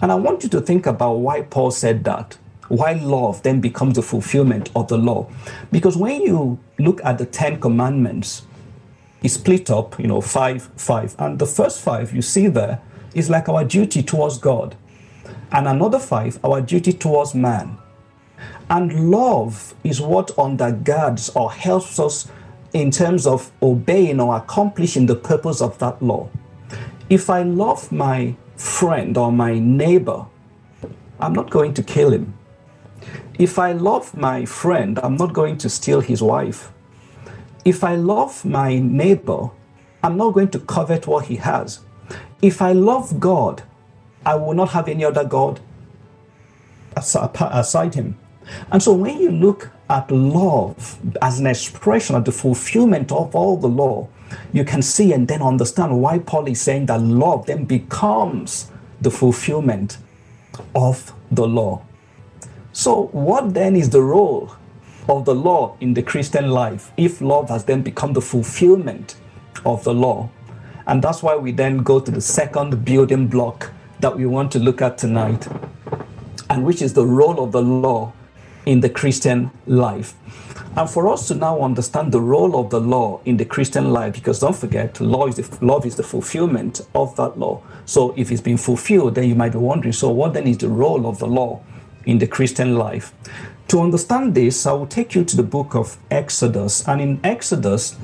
And 0.00 0.10
I 0.10 0.16
want 0.16 0.42
you 0.42 0.48
to 0.50 0.60
think 0.60 0.86
about 0.86 1.14
why 1.14 1.42
Paul 1.42 1.70
said 1.70 2.04
that. 2.04 2.36
Why 2.68 2.94
love 2.94 3.42
then 3.42 3.60
becomes 3.60 3.96
the 3.96 4.02
fulfillment 4.02 4.70
of 4.74 4.88
the 4.88 4.96
law. 4.98 5.30
Because 5.70 5.96
when 5.96 6.22
you 6.22 6.58
look 6.78 7.00
at 7.04 7.18
the 7.18 7.26
Ten 7.26 7.60
Commandments, 7.60 8.42
it's 9.22 9.34
split 9.34 9.70
up, 9.70 9.98
you 10.00 10.08
know, 10.08 10.20
five, 10.20 10.70
five. 10.76 11.14
And 11.18 11.38
the 11.38 11.46
first 11.46 11.80
five 11.80 12.12
you 12.12 12.22
see 12.22 12.48
there 12.48 12.80
is 13.14 13.30
like 13.30 13.48
our 13.48 13.64
duty 13.64 14.02
towards 14.02 14.38
God. 14.38 14.74
And 15.52 15.68
another 15.68 15.98
five, 15.98 16.38
our 16.44 16.60
duty 16.60 16.92
towards 16.92 17.34
man. 17.34 17.78
And 18.70 19.10
love 19.10 19.74
is 19.84 20.00
what 20.00 20.28
undergirds 20.28 21.34
or 21.36 21.52
helps 21.52 21.98
us 21.98 22.28
in 22.72 22.90
terms 22.90 23.26
of 23.26 23.52
obeying 23.62 24.20
or 24.20 24.36
accomplishing 24.36 25.06
the 25.06 25.16
purpose 25.16 25.60
of 25.60 25.78
that 25.78 26.02
law. 26.02 26.28
If 27.10 27.28
I 27.28 27.42
love 27.42 27.92
my 27.92 28.34
friend 28.56 29.16
or 29.18 29.30
my 29.30 29.58
neighbor, 29.58 30.24
I'm 31.20 31.34
not 31.34 31.50
going 31.50 31.74
to 31.74 31.82
kill 31.82 32.12
him. 32.12 32.34
If 33.38 33.58
I 33.58 33.72
love 33.72 34.16
my 34.16 34.44
friend, 34.44 34.98
I'm 35.02 35.16
not 35.16 35.32
going 35.32 35.58
to 35.58 35.68
steal 35.68 36.00
his 36.00 36.22
wife. 36.22 36.72
If 37.64 37.84
I 37.84 37.96
love 37.96 38.44
my 38.44 38.78
neighbor, 38.78 39.50
I'm 40.02 40.16
not 40.16 40.32
going 40.32 40.48
to 40.50 40.58
covet 40.60 41.06
what 41.06 41.26
he 41.26 41.36
has. 41.36 41.80
If 42.40 42.62
I 42.62 42.72
love 42.72 43.20
God, 43.20 43.62
I 44.24 44.34
will 44.36 44.54
not 44.54 44.70
have 44.70 44.88
any 44.88 45.04
other 45.04 45.24
God 45.24 45.60
aside 46.96 47.94
him. 47.94 48.18
And 48.70 48.82
so 48.82 48.92
when 48.92 49.18
you 49.18 49.30
look 49.30 49.70
at 49.88 50.10
love 50.10 50.98
as 51.20 51.38
an 51.38 51.46
expression 51.46 52.16
of 52.16 52.24
the 52.24 52.32
fulfillment 52.32 53.12
of 53.12 53.34
all 53.34 53.56
the 53.56 53.68
law, 53.68 54.08
you 54.52 54.64
can 54.64 54.82
see 54.82 55.12
and 55.12 55.28
then 55.28 55.42
understand 55.42 56.00
why 56.00 56.18
Paul 56.18 56.48
is 56.48 56.60
saying 56.60 56.86
that 56.86 57.00
love 57.00 57.46
then 57.46 57.64
becomes 57.64 58.70
the 59.00 59.10
fulfillment 59.10 59.98
of 60.74 61.12
the 61.30 61.46
law. 61.46 61.82
So, 62.72 63.08
what 63.08 63.52
then 63.52 63.76
is 63.76 63.90
the 63.90 64.00
role 64.02 64.56
of 65.08 65.24
the 65.24 65.34
law 65.34 65.76
in 65.80 65.94
the 65.94 66.02
Christian 66.02 66.50
life 66.50 66.92
if 66.96 67.20
love 67.20 67.50
has 67.50 67.64
then 67.64 67.82
become 67.82 68.14
the 68.14 68.22
fulfillment 68.22 69.16
of 69.66 69.84
the 69.84 69.92
law? 69.92 70.30
And 70.86 71.02
that's 71.02 71.22
why 71.22 71.36
we 71.36 71.52
then 71.52 71.78
go 71.78 72.00
to 72.00 72.10
the 72.10 72.20
second 72.20 72.84
building 72.84 73.28
block 73.28 73.70
that 74.00 74.16
we 74.16 74.26
want 74.26 74.50
to 74.52 74.58
look 74.58 74.82
at 74.82 74.98
tonight, 74.98 75.46
and 76.48 76.64
which 76.64 76.82
is 76.82 76.94
the 76.94 77.06
role 77.06 77.42
of 77.42 77.52
the 77.52 77.62
law 77.62 78.12
in 78.66 78.80
the 78.80 78.88
Christian 78.88 79.50
life. 79.66 80.14
And 80.76 80.88
for 80.88 81.08
us 81.08 81.28
to 81.28 81.34
now 81.34 81.60
understand 81.60 82.12
the 82.12 82.20
role 82.20 82.58
of 82.58 82.70
the 82.70 82.80
law 82.80 83.20
in 83.24 83.36
the 83.36 83.44
Christian 83.44 83.92
life, 83.92 84.14
because 84.14 84.40
don't 84.40 84.56
forget, 84.56 85.00
law 85.00 85.26
is 85.26 85.36
the, 85.36 85.64
love 85.64 85.84
is 85.84 85.96
the 85.96 86.02
fulfillment 86.02 86.80
of 86.94 87.14
that 87.16 87.38
law. 87.38 87.62
So 87.84 88.14
if 88.16 88.30
it's 88.30 88.40
been 88.40 88.56
fulfilled, 88.56 89.16
then 89.16 89.28
you 89.28 89.34
might 89.34 89.52
be 89.52 89.58
wondering, 89.58 89.92
so 89.92 90.10
what 90.10 90.32
then 90.32 90.46
is 90.46 90.58
the 90.58 90.68
role 90.68 91.06
of 91.06 91.18
the 91.18 91.26
law 91.26 91.60
in 92.06 92.18
the 92.18 92.26
Christian 92.26 92.76
life? 92.76 93.12
To 93.68 93.80
understand 93.80 94.34
this, 94.34 94.66
I 94.66 94.72
will 94.72 94.86
take 94.86 95.14
you 95.14 95.24
to 95.24 95.36
the 95.36 95.42
book 95.42 95.74
of 95.74 95.98
Exodus. 96.10 96.86
And 96.88 97.00
in 97.00 97.20
Exodus, 97.22 97.96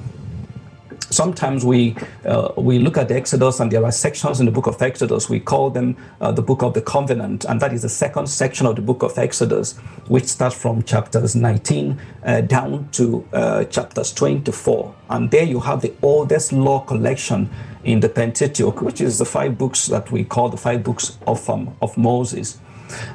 sometimes 1.10 1.64
we 1.64 1.96
uh, 2.24 2.52
we 2.56 2.78
look 2.78 2.96
at 2.96 3.10
Exodus, 3.10 3.60
and 3.60 3.70
there 3.70 3.84
are 3.84 3.92
sections 3.92 4.40
in 4.40 4.46
the 4.46 4.52
book 4.52 4.66
of 4.66 4.80
Exodus. 4.80 5.28
We 5.28 5.40
call 5.40 5.70
them 5.70 5.96
uh, 6.20 6.32
the 6.32 6.42
book 6.42 6.62
of 6.62 6.74
the 6.74 6.82
covenant, 6.82 7.44
and 7.44 7.60
that 7.60 7.72
is 7.72 7.82
the 7.82 7.88
second 7.88 8.28
section 8.28 8.66
of 8.66 8.76
the 8.76 8.82
book 8.82 9.02
of 9.02 9.18
Exodus, 9.18 9.76
which 10.08 10.26
starts 10.26 10.56
from 10.56 10.82
chapters 10.82 11.34
19 11.34 12.00
uh, 12.24 12.40
down 12.42 12.88
to 12.92 13.26
uh, 13.32 13.64
chapters 13.64 14.12
24. 14.12 14.94
And 15.10 15.30
there 15.30 15.44
you 15.44 15.60
have 15.60 15.80
the 15.80 15.94
oldest 16.02 16.52
law 16.52 16.80
collection 16.80 17.50
in 17.84 18.00
the 18.00 18.08
Pentateuch, 18.08 18.82
which 18.82 19.00
is 19.00 19.18
the 19.18 19.24
five 19.24 19.56
books 19.56 19.86
that 19.86 20.10
we 20.10 20.24
call 20.24 20.48
the 20.48 20.56
five 20.56 20.82
books 20.82 21.18
of 21.26 21.48
um, 21.48 21.76
of 21.80 21.96
Moses. 21.96 22.58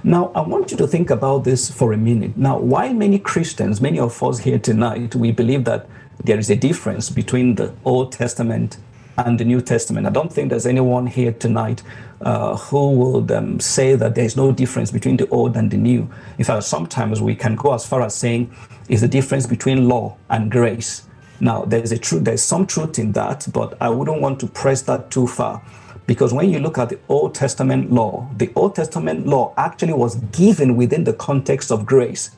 Now, 0.03 0.31
I 0.35 0.41
want 0.41 0.71
you 0.71 0.77
to 0.77 0.87
think 0.87 1.09
about 1.09 1.43
this 1.43 1.71
for 1.71 1.93
a 1.93 1.97
minute. 1.97 2.37
Now, 2.37 2.59
while 2.59 2.93
many 2.93 3.17
Christians, 3.17 3.81
many 3.81 3.99
of 3.99 4.21
us 4.21 4.39
here 4.39 4.59
tonight, 4.59 5.15
we 5.15 5.31
believe 5.31 5.63
that 5.65 5.87
there 6.23 6.39
is 6.39 6.49
a 6.49 6.55
difference 6.55 7.09
between 7.09 7.55
the 7.55 7.73
Old 7.83 8.11
Testament 8.11 8.77
and 9.17 9.39
the 9.39 9.45
New 9.45 9.61
Testament. 9.61 10.07
I 10.07 10.09
don't 10.09 10.31
think 10.31 10.49
there's 10.49 10.65
anyone 10.65 11.05
here 11.05 11.33
tonight 11.33 11.83
uh, 12.21 12.55
who 12.55 12.91
would 12.91 13.31
um, 13.31 13.59
say 13.59 13.95
that 13.95 14.15
there's 14.15 14.35
no 14.35 14.51
difference 14.51 14.89
between 14.89 15.17
the 15.17 15.27
Old 15.29 15.55
and 15.55 15.69
the 15.69 15.77
New. 15.77 16.09
In 16.37 16.45
fact, 16.45 16.63
sometimes 16.63 17.21
we 17.21 17.35
can 17.35 17.55
go 17.55 17.73
as 17.73 17.85
far 17.85 18.01
as 18.01 18.15
saying 18.15 18.55
is 18.89 19.01
the 19.01 19.07
difference 19.07 19.45
between 19.45 19.87
law 19.87 20.17
and 20.29 20.49
grace. 20.49 21.07
Now, 21.39 21.65
there's 21.65 21.91
a 21.91 21.97
truth, 21.97 22.23
there's 22.23 22.41
some 22.41 22.65
truth 22.65 22.97
in 22.97 23.11
that, 23.11 23.47
but 23.53 23.77
I 23.81 23.89
wouldn't 23.89 24.21
want 24.21 24.39
to 24.39 24.47
press 24.47 24.81
that 24.83 25.11
too 25.11 25.27
far. 25.27 25.61
Because 26.07 26.33
when 26.33 26.49
you 26.49 26.59
look 26.59 26.77
at 26.77 26.89
the 26.89 26.99
Old 27.09 27.35
Testament 27.35 27.91
law, 27.91 28.29
the 28.37 28.51
Old 28.55 28.75
Testament 28.75 29.27
law 29.27 29.53
actually 29.57 29.93
was 29.93 30.15
given 30.15 30.75
within 30.75 31.03
the 31.03 31.13
context 31.13 31.71
of 31.71 31.85
grace. 31.85 32.31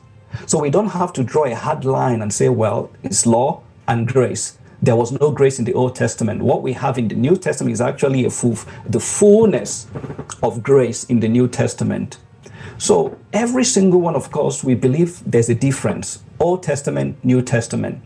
So 0.46 0.58
we 0.58 0.70
don't 0.70 0.88
have 0.88 1.12
to 1.14 1.24
draw 1.24 1.44
a 1.44 1.54
hard 1.54 1.84
line 1.84 2.20
and 2.20 2.32
say, 2.32 2.48
well, 2.48 2.90
it's 3.02 3.26
law 3.26 3.62
and 3.88 4.06
grace. 4.06 4.58
There 4.82 4.96
was 4.96 5.12
no 5.12 5.30
grace 5.30 5.58
in 5.58 5.64
the 5.64 5.74
Old 5.74 5.96
Testament. 5.96 6.42
What 6.42 6.62
we 6.62 6.74
have 6.74 6.98
in 6.98 7.08
the 7.08 7.14
New 7.14 7.36
Testament 7.36 7.72
is 7.72 7.80
actually 7.80 8.24
a 8.24 8.30
full, 8.30 8.58
the 8.86 9.00
fullness 9.00 9.86
of 10.42 10.62
grace 10.62 11.04
in 11.04 11.20
the 11.20 11.28
New 11.28 11.48
Testament. 11.48 12.18
So 12.78 13.18
every 13.32 13.64
single 13.64 14.00
one, 14.00 14.14
of 14.14 14.30
course, 14.30 14.62
we 14.62 14.74
believe 14.74 15.22
there's 15.24 15.48
a 15.48 15.54
difference. 15.54 16.22
Old 16.38 16.62
Testament, 16.62 17.24
New 17.24 17.40
Testament. 17.40 18.02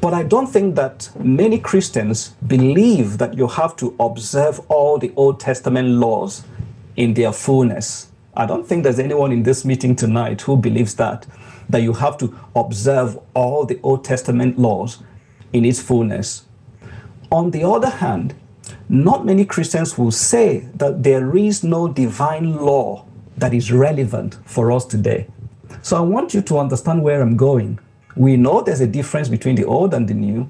But 0.00 0.14
I 0.14 0.22
don't 0.22 0.46
think 0.46 0.76
that 0.76 1.10
many 1.18 1.58
Christians 1.58 2.30
believe 2.46 3.18
that 3.18 3.34
you 3.34 3.48
have 3.48 3.76
to 3.76 3.94
observe 4.00 4.60
all 4.70 4.98
the 4.98 5.12
Old 5.16 5.40
Testament 5.40 5.88
laws 5.88 6.44
in 6.96 7.14
their 7.14 7.32
fullness. 7.32 8.08
I 8.34 8.46
don't 8.46 8.66
think 8.66 8.84
there's 8.84 8.98
anyone 9.00 9.32
in 9.32 9.42
this 9.42 9.64
meeting 9.64 9.96
tonight 9.96 10.42
who 10.42 10.56
believes 10.56 10.94
that 10.94 11.26
that 11.68 11.82
you 11.82 11.92
have 11.94 12.16
to 12.18 12.38
observe 12.56 13.18
all 13.34 13.64
the 13.64 13.78
Old 13.82 14.04
Testament 14.04 14.58
laws 14.58 15.02
in 15.52 15.64
its 15.64 15.80
fullness. 15.80 16.46
On 17.30 17.50
the 17.50 17.62
other 17.64 17.90
hand, 17.90 18.34
not 18.88 19.26
many 19.26 19.44
Christians 19.44 19.98
will 19.98 20.10
say 20.10 20.68
that 20.74 21.02
there 21.02 21.36
is 21.36 21.62
no 21.62 21.88
divine 21.88 22.56
law 22.56 23.04
that 23.36 23.54
is 23.54 23.70
relevant 23.70 24.38
for 24.44 24.72
us 24.72 24.84
today. 24.84 25.26
So 25.82 25.96
I 25.96 26.00
want 26.00 26.34
you 26.34 26.42
to 26.42 26.58
understand 26.58 27.02
where 27.02 27.22
I'm 27.22 27.36
going. 27.36 27.78
We 28.16 28.36
know 28.36 28.62
there's 28.62 28.80
a 28.80 28.86
difference 28.86 29.28
between 29.28 29.54
the 29.54 29.64
old 29.64 29.94
and 29.94 30.08
the 30.08 30.14
new. 30.14 30.48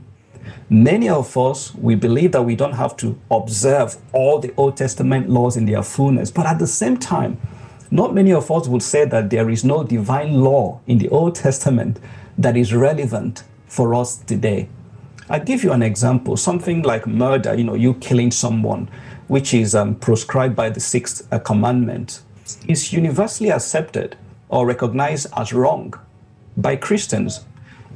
Many 0.71 1.09
of 1.09 1.37
us, 1.37 1.75
we 1.75 1.95
believe 1.95 2.33
that 2.33 2.43
we 2.43 2.57
don't 2.57 2.73
have 2.73 2.97
to 2.99 3.19
observe 3.31 3.97
all 4.13 4.39
the 4.39 4.55
Old 4.57 4.77
Testament 4.77 5.29
laws 5.29 5.57
in 5.57 5.67
their 5.67 5.83
fullness, 5.83 6.31
but 6.31 6.47
at 6.47 6.59
the 6.59 6.67
same 6.67 6.97
time, 6.97 7.39
not 7.91 8.15
many 8.15 8.33
of 8.33 8.51
us 8.51 8.69
would 8.69 8.83
say 8.83 9.05
that 9.05 9.31
there 9.31 9.49
is 9.49 9.65
no 9.65 9.83
divine 9.83 10.41
law 10.43 10.81
in 10.87 10.99
the 10.99 11.09
Old 11.09 11.35
Testament 11.35 11.99
that 12.37 12.57
is 12.57 12.75
relevant 12.75 13.45
for 13.67 13.95
us 13.95 14.17
today. 14.17 14.69
i 15.29 15.39
give 15.39 15.63
you 15.63 15.73
an 15.73 15.83
example 15.83 16.37
something 16.37 16.83
like 16.83 17.07
murder, 17.07 17.55
you 17.55 17.65
know, 17.65 17.75
you 17.75 17.95
killing 17.95 18.31
someone, 18.31 18.89
which 19.29 19.53
is 19.53 19.75
um, 19.75 19.95
prescribed 19.95 20.57
by 20.57 20.71
the 20.71 20.81
sixth 20.81 21.27
uh, 21.33 21.39
commandment, 21.39 22.23
is 22.67 22.93
universally 22.93 23.51
accepted 23.51 24.17
or 24.49 24.67
recognized 24.67 25.27
as 25.37 25.53
wrong 25.53 25.95
by 26.57 26.77
Christians. 26.77 27.45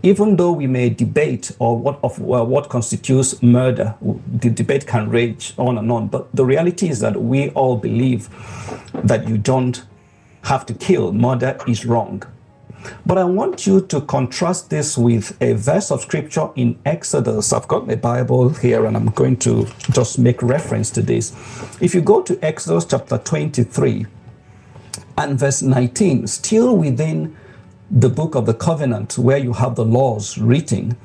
Even 0.05 0.37
though 0.37 0.51
we 0.51 0.67
may 0.67 0.91
debate 0.91 1.53
or 1.61 1.79
what 1.79 2.01
of 2.03 2.19
what 2.19 2.69
constitutes 2.69 3.41
murder, 3.43 3.95
the 4.01 4.51
debate 4.51 4.87
can 4.87 5.09
rage 5.09 5.55
on 5.59 5.79
and 5.79 5.93
on. 5.93 6.09
But 6.09 6.35
the 6.35 6.45
reality 6.45 6.89
is 6.89 6.99
that 7.01 7.23
we 7.23 7.51
all 7.51 7.77
believe 7.77 8.29
that 8.93 9.29
you 9.29 9.39
don't 9.39 9.85
have 10.43 10.67
to 10.67 10.75
kill. 10.75 11.13
Murder 11.13 11.57
is 11.69 11.87
wrong. 11.87 12.25
But 13.07 13.17
I 13.17 13.23
want 13.23 13.65
you 13.65 13.81
to 13.81 14.01
contrast 14.01 14.71
this 14.71 14.99
with 14.99 15.41
a 15.41 15.53
verse 15.53 15.93
of 15.93 16.01
scripture 16.01 16.49
in 16.57 16.79
Exodus. 16.85 17.53
I've 17.53 17.69
got 17.69 17.87
the 17.87 17.97
Bible 17.97 18.49
here 18.49 18.87
and 18.87 18.97
I'm 18.97 19.11
going 19.11 19.37
to 19.39 19.69
just 19.93 20.19
make 20.19 20.43
reference 20.43 20.91
to 20.93 21.03
this. 21.03 21.33
If 21.81 21.95
you 21.95 22.01
go 22.01 22.23
to 22.23 22.37
Exodus 22.45 22.85
chapter 22.85 23.19
23 23.19 24.07
and 25.17 25.39
verse 25.39 25.63
19, 25.63 26.27
still 26.27 26.77
within 26.77 27.37
the 27.93 28.09
book 28.09 28.35
of 28.35 28.47
the 28.47 28.55
covenant 28.55 29.19
where 29.19 29.37
you 29.37 29.53
have 29.53 29.75
the 29.77 29.85
laws 29.85 30.39
written, 30.39 30.97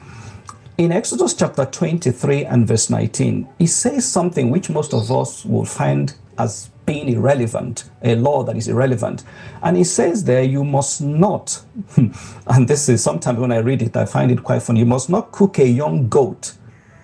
in 0.78 0.94
Exodus 0.94 1.34
chapter 1.34 1.66
23 1.66 2.46
and 2.46 2.66
verse 2.66 2.90
19, 2.90 3.48
it 3.60 3.68
says 3.68 4.08
something 4.10 4.50
which 4.50 4.70
most 4.70 4.94
of 4.94 5.12
us 5.12 5.44
will 5.44 5.66
find 5.66 6.16
as 6.38 6.70
being 6.86 7.10
irrelevant, 7.10 7.90
a 8.04 8.16
law 8.16 8.42
that 8.44 8.56
is 8.56 8.70
irrelevant. 8.70 9.26
And 9.62 9.78
it 9.78 9.86
says 9.86 10.24
there, 10.24 10.44
you 10.44 10.64
must 10.64 11.02
not, 11.02 11.62
and 11.98 12.68
this 12.68 12.88
is 12.88 13.04
sometimes 13.04 13.40
when 13.40 13.52
I 13.52 13.58
read 13.58 13.82
it, 13.82 13.98
I 13.98 14.06
find 14.06 14.32
it 14.32 14.44
quite 14.44 14.64
funny, 14.64 14.80
you 14.80 14.86
must 14.86 15.10
not 15.10 15.34
cook 15.34 15.60
a 15.60 15.68
young 15.68 16.08
goat 16.08 16.54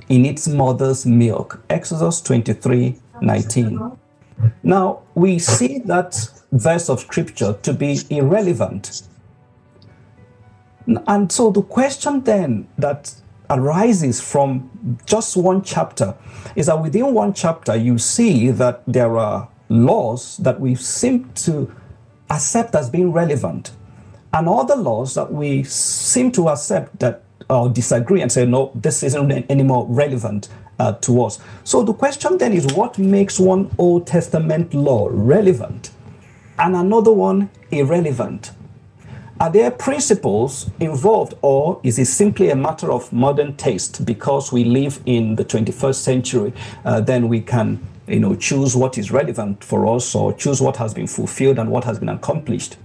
in 0.07 0.25
its 0.25 0.47
mother's 0.47 1.05
milk. 1.05 1.61
Exodus 1.69 2.21
23 2.21 2.95
19. 3.21 3.97
Now, 4.63 5.01
we 5.13 5.39
see 5.39 5.79
that 5.79 6.15
verse 6.51 6.89
of 6.89 7.01
scripture 7.01 7.53
to 7.61 7.73
be 7.73 7.99
irrelevant. 8.09 9.03
And 10.85 11.31
so 11.31 11.51
the 11.51 11.61
question 11.61 12.21
then 12.23 12.67
that 12.77 13.13
arises 13.49 14.19
from 14.19 14.99
just 15.05 15.37
one 15.37 15.61
chapter 15.61 16.15
is 16.55 16.65
that 16.67 16.81
within 16.81 17.13
one 17.13 17.33
chapter, 17.33 17.75
you 17.75 17.97
see 17.97 18.51
that 18.51 18.83
there 18.87 19.17
are 19.17 19.47
laws 19.69 20.37
that 20.37 20.59
we 20.59 20.75
seem 20.75 21.31
to 21.33 21.73
accept 22.29 22.75
as 22.75 22.89
being 22.89 23.11
relevant, 23.11 23.71
and 24.33 24.49
other 24.49 24.75
laws 24.75 25.13
that 25.13 25.31
we 25.31 25.63
seem 25.63 26.31
to 26.31 26.49
accept 26.49 26.99
that 26.99 27.23
or 27.49 27.69
disagree 27.69 28.21
and 28.21 28.31
say, 28.31 28.45
no, 28.45 28.71
this 28.73 29.03
isn't 29.03 29.31
anymore 29.51 29.85
relevant 29.89 30.49
uh, 30.79 30.93
to 30.93 31.23
us. 31.23 31.39
So 31.63 31.83
the 31.83 31.93
question 31.93 32.37
then 32.37 32.53
is 32.53 32.65
what 32.73 32.97
makes 32.97 33.39
one 33.39 33.69
Old 33.77 34.07
Testament 34.07 34.73
law 34.73 35.07
relevant 35.11 35.91
and 36.57 36.75
another 36.75 37.11
one 37.11 37.49
irrelevant? 37.69 38.51
Are 39.43 39.49
there 39.49 39.71
principles 39.71 40.69
involved, 40.79 41.33
or 41.41 41.81
is 41.83 41.99
it 41.99 42.05
simply 42.05 42.49
a 42.49 42.55
matter 42.55 42.89
of 42.89 43.11
modern 43.11 43.57
taste 43.57 44.05
because 44.05 44.53
we 44.53 44.63
live 44.63 45.01
in 45.05 45.35
the 45.35 45.43
21st 45.43 45.95
century? 45.95 46.53
Uh, 46.85 47.01
then 47.01 47.27
we 47.27 47.41
can, 47.41 47.85
you 48.07 48.21
know, 48.21 48.35
choose 48.35 48.73
what 48.73 48.97
is 48.97 49.11
relevant 49.11 49.61
for 49.61 49.85
us, 49.93 50.15
or 50.15 50.31
choose 50.31 50.61
what 50.61 50.77
has 50.77 50.93
been 50.93 51.07
fulfilled 51.07 51.59
and 51.59 51.69
what 51.69 51.83
has 51.83 51.99
been 51.99 52.07
accomplished. 52.07 52.77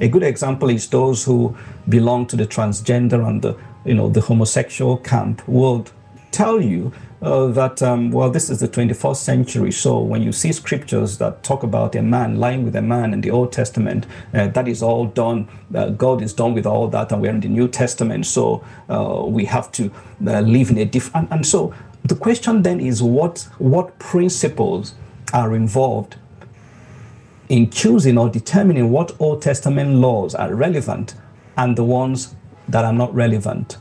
A 0.00 0.08
good 0.08 0.22
example 0.22 0.68
is 0.68 0.86
those 0.86 1.24
who 1.24 1.56
belong 1.88 2.26
to 2.26 2.36
the 2.36 2.46
transgender 2.46 3.26
and 3.26 3.40
the, 3.40 3.56
you 3.86 3.94
know, 3.94 4.10
the 4.10 4.20
homosexual 4.20 4.98
camp 4.98 5.42
would 5.48 5.90
tell 6.30 6.60
you 6.60 6.92
uh, 7.22 7.46
that, 7.46 7.80
um, 7.82 8.10
well, 8.10 8.30
this 8.30 8.50
is 8.50 8.58
the 8.58 8.68
21st 8.68 9.16
century. 9.16 9.70
So 9.70 10.00
when 10.00 10.22
you 10.22 10.32
see 10.32 10.52
scriptures 10.52 11.18
that 11.18 11.42
talk 11.44 11.62
about 11.62 11.94
a 11.94 12.02
man 12.02 12.40
lying 12.40 12.64
with 12.64 12.74
a 12.74 12.82
man 12.82 13.14
in 13.14 13.20
the 13.20 13.30
Old 13.30 13.52
Testament, 13.52 14.06
uh, 14.34 14.48
that 14.48 14.66
is 14.66 14.82
all 14.82 15.06
done. 15.06 15.48
Uh, 15.72 15.90
God 15.90 16.20
is 16.20 16.32
done 16.32 16.52
with 16.52 16.66
all 16.66 16.88
that, 16.88 17.12
and 17.12 17.22
we're 17.22 17.30
in 17.30 17.40
the 17.40 17.48
New 17.48 17.68
Testament. 17.68 18.26
So 18.26 18.64
uh, 18.88 19.22
we 19.24 19.44
have 19.44 19.70
to 19.72 19.92
uh, 20.26 20.40
live 20.40 20.70
in 20.70 20.78
a 20.78 20.84
different. 20.84 21.30
And, 21.30 21.38
and 21.38 21.46
so 21.46 21.72
the 22.04 22.16
question 22.16 22.62
then 22.62 22.80
is 22.80 23.02
what, 23.02 23.48
what 23.58 23.98
principles 24.00 24.94
are 25.32 25.54
involved 25.54 26.16
in 27.48 27.70
choosing 27.70 28.18
or 28.18 28.28
determining 28.28 28.90
what 28.90 29.14
Old 29.20 29.42
Testament 29.42 29.94
laws 29.94 30.34
are 30.34 30.52
relevant 30.52 31.14
and 31.56 31.76
the 31.76 31.84
ones 31.84 32.34
that 32.68 32.84
are 32.84 32.92
not 32.92 33.14
relevant? 33.14 33.76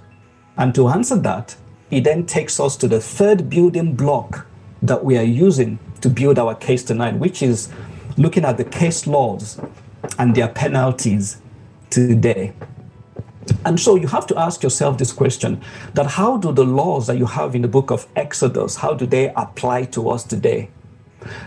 And 0.57 0.75
to 0.75 0.89
answer 0.89 1.15
that, 1.15 1.55
it 1.91 2.03
then 2.03 2.25
takes 2.25 2.59
us 2.59 2.75
to 2.77 2.87
the 2.87 3.01
third 3.01 3.49
building 3.49 3.95
block 3.95 4.47
that 4.81 5.03
we 5.03 5.17
are 5.17 5.23
using 5.23 5.77
to 5.99 6.09
build 6.09 6.39
our 6.39 6.55
case 6.55 6.83
tonight, 6.83 7.15
which 7.15 7.43
is 7.43 7.69
looking 8.17 8.45
at 8.45 8.57
the 8.57 8.63
case 8.63 9.05
laws 9.05 9.59
and 10.17 10.35
their 10.35 10.47
penalties 10.47 11.41
today. 11.89 12.53
And 13.65 13.79
so 13.79 13.95
you 13.95 14.07
have 14.07 14.25
to 14.27 14.37
ask 14.37 14.63
yourself 14.63 14.97
this 14.97 15.11
question 15.11 15.61
that 15.93 16.05
how 16.07 16.37
do 16.37 16.51
the 16.51 16.63
laws 16.63 17.07
that 17.07 17.17
you 17.17 17.25
have 17.25 17.55
in 17.55 17.61
the 17.61 17.67
book 17.67 17.91
of 17.91 18.07
Exodus, 18.15 18.77
how 18.77 18.93
do 18.93 19.05
they 19.05 19.29
apply 19.35 19.85
to 19.85 20.09
us 20.09 20.23
today? 20.23 20.69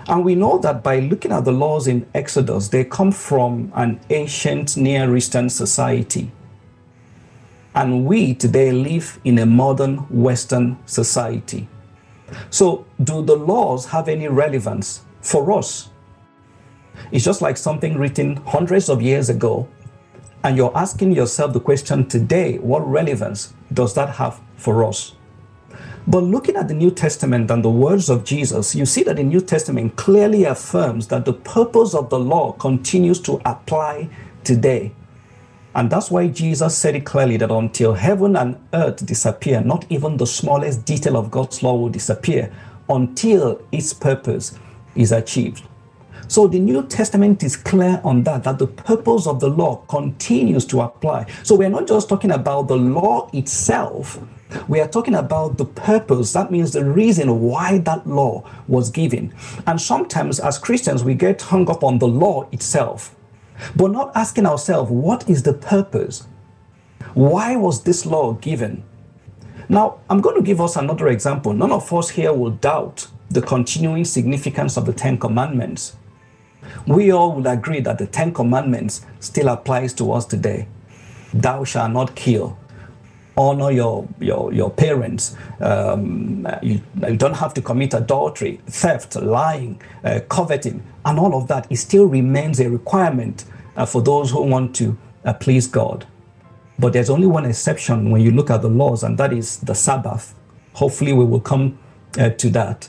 And 0.06 0.24
we 0.24 0.34
know 0.34 0.58
that 0.58 0.82
by 0.82 1.00
looking 1.00 1.32
at 1.32 1.44
the 1.44 1.52
laws 1.52 1.86
in 1.86 2.06
Exodus, 2.14 2.68
they 2.68 2.84
come 2.84 3.10
from 3.10 3.72
an 3.74 4.00
ancient 4.10 4.76
Near 4.76 5.16
Eastern 5.16 5.48
society. 5.50 6.30
And 7.74 8.04
we 8.04 8.34
today 8.34 8.70
live 8.70 9.18
in 9.24 9.38
a 9.38 9.46
modern 9.46 9.98
Western 10.08 10.78
society. 10.86 11.68
So, 12.50 12.86
do 13.02 13.22
the 13.22 13.34
laws 13.34 13.86
have 13.86 14.08
any 14.08 14.28
relevance 14.28 15.02
for 15.20 15.52
us? 15.52 15.90
It's 17.10 17.24
just 17.24 17.42
like 17.42 17.56
something 17.56 17.98
written 17.98 18.36
hundreds 18.36 18.88
of 18.88 19.02
years 19.02 19.28
ago, 19.28 19.68
and 20.44 20.56
you're 20.56 20.76
asking 20.76 21.12
yourself 21.12 21.52
the 21.52 21.60
question 21.60 22.06
today 22.06 22.58
what 22.58 22.86
relevance 22.86 23.54
does 23.72 23.94
that 23.94 24.10
have 24.10 24.40
for 24.56 24.84
us? 24.84 25.14
But 26.06 26.22
looking 26.22 26.56
at 26.56 26.68
the 26.68 26.74
New 26.74 26.90
Testament 26.90 27.50
and 27.50 27.64
the 27.64 27.70
words 27.70 28.10
of 28.10 28.24
Jesus, 28.24 28.74
you 28.74 28.84
see 28.84 29.02
that 29.04 29.16
the 29.16 29.22
New 29.22 29.40
Testament 29.40 29.96
clearly 29.96 30.44
affirms 30.44 31.08
that 31.08 31.24
the 31.24 31.32
purpose 31.32 31.94
of 31.94 32.10
the 32.10 32.18
law 32.18 32.52
continues 32.52 33.20
to 33.22 33.40
apply 33.46 34.10
today. 34.44 34.92
And 35.74 35.90
that's 35.90 36.10
why 36.10 36.28
Jesus 36.28 36.76
said 36.76 36.94
it 36.94 37.04
clearly 37.04 37.36
that 37.38 37.50
until 37.50 37.94
heaven 37.94 38.36
and 38.36 38.56
earth 38.72 39.04
disappear, 39.04 39.60
not 39.60 39.84
even 39.90 40.16
the 40.16 40.26
smallest 40.26 40.84
detail 40.84 41.16
of 41.16 41.30
God's 41.30 41.62
law 41.62 41.74
will 41.74 41.88
disappear 41.88 42.52
until 42.88 43.60
its 43.72 43.92
purpose 43.92 44.58
is 44.94 45.10
achieved. 45.10 45.64
So 46.28 46.46
the 46.46 46.58
New 46.58 46.82
Testament 46.84 47.42
is 47.42 47.56
clear 47.56 48.00
on 48.02 48.22
that, 48.24 48.44
that 48.44 48.58
the 48.58 48.66
purpose 48.66 49.26
of 49.26 49.40
the 49.40 49.48
law 49.48 49.76
continues 49.88 50.64
to 50.66 50.80
apply. 50.80 51.26
So 51.42 51.54
we're 51.54 51.68
not 51.68 51.86
just 51.86 52.08
talking 52.08 52.30
about 52.30 52.68
the 52.68 52.76
law 52.76 53.28
itself, 53.32 54.18
we 54.68 54.80
are 54.80 54.88
talking 54.88 55.14
about 55.14 55.58
the 55.58 55.64
purpose. 55.64 56.32
That 56.32 56.50
means 56.50 56.72
the 56.72 56.84
reason 56.84 57.40
why 57.40 57.78
that 57.78 58.06
law 58.06 58.48
was 58.68 58.90
given. 58.90 59.34
And 59.66 59.80
sometimes 59.80 60.38
as 60.38 60.58
Christians, 60.58 61.02
we 61.02 61.14
get 61.14 61.42
hung 61.42 61.68
up 61.68 61.82
on 61.82 61.98
the 61.98 62.06
law 62.06 62.48
itself 62.52 63.13
but 63.76 63.90
not 63.90 64.12
asking 64.14 64.46
ourselves, 64.46 64.90
what 64.90 65.28
is 65.28 65.42
the 65.42 65.52
purpose? 65.52 66.26
Why 67.14 67.56
was 67.56 67.84
this 67.84 68.06
law 68.06 68.32
given? 68.34 68.82
Now, 69.68 70.00
I'm 70.10 70.20
going 70.20 70.36
to 70.36 70.42
give 70.42 70.60
us 70.60 70.76
another 70.76 71.08
example. 71.08 71.52
None 71.52 71.72
of 71.72 71.92
us 71.92 72.10
here 72.10 72.32
will 72.32 72.50
doubt 72.50 73.06
the 73.30 73.40
continuing 73.40 74.04
significance 74.04 74.76
of 74.76 74.84
the 74.86 74.92
Ten 74.92 75.18
Commandments. 75.18 75.96
We 76.86 77.12
all 77.12 77.34
will 77.34 77.46
agree 77.46 77.80
that 77.80 77.98
the 77.98 78.06
Ten 78.06 78.32
Commandments 78.32 79.06
still 79.20 79.48
applies 79.48 79.94
to 79.94 80.12
us 80.12 80.26
today. 80.26 80.68
Thou 81.32 81.64
shalt 81.64 81.92
not 81.92 82.14
kill. 82.14 82.58
Honor 83.36 83.70
your, 83.70 84.06
your, 84.20 84.52
your 84.52 84.70
parents. 84.70 85.36
Um, 85.60 86.46
you, 86.62 86.80
you, 87.06 87.16
don't 87.16 87.34
have 87.34 87.52
to 87.54 87.62
commit 87.62 87.92
adultery, 87.94 88.60
theft, 88.66 89.16
lying, 89.16 89.82
uh, 90.04 90.20
coveting 90.28 90.84
and 91.04 91.18
all 91.18 91.34
of 91.34 91.48
that, 91.48 91.66
it 91.70 91.76
still 91.76 92.06
remains 92.06 92.60
a 92.60 92.70
requirement 92.70 93.44
uh, 93.76 93.84
for 93.84 94.00
those 94.02 94.30
who 94.30 94.42
want 94.42 94.74
to 94.76 94.96
uh, 95.24 95.34
please 95.34 95.66
God. 95.66 96.06
But 96.78 96.92
there's 96.92 97.10
only 97.10 97.26
one 97.26 97.44
exception 97.44 98.10
when 98.10 98.22
you 98.22 98.30
look 98.30 98.50
at 98.50 98.62
the 98.62 98.68
laws, 98.68 99.02
and 99.02 99.18
that 99.18 99.32
is 99.32 99.58
the 99.58 99.74
Sabbath. 99.74 100.34
Hopefully, 100.72 101.12
we 101.12 101.24
will 101.24 101.40
come 101.40 101.78
uh, 102.18 102.30
to 102.30 102.50
that. 102.50 102.88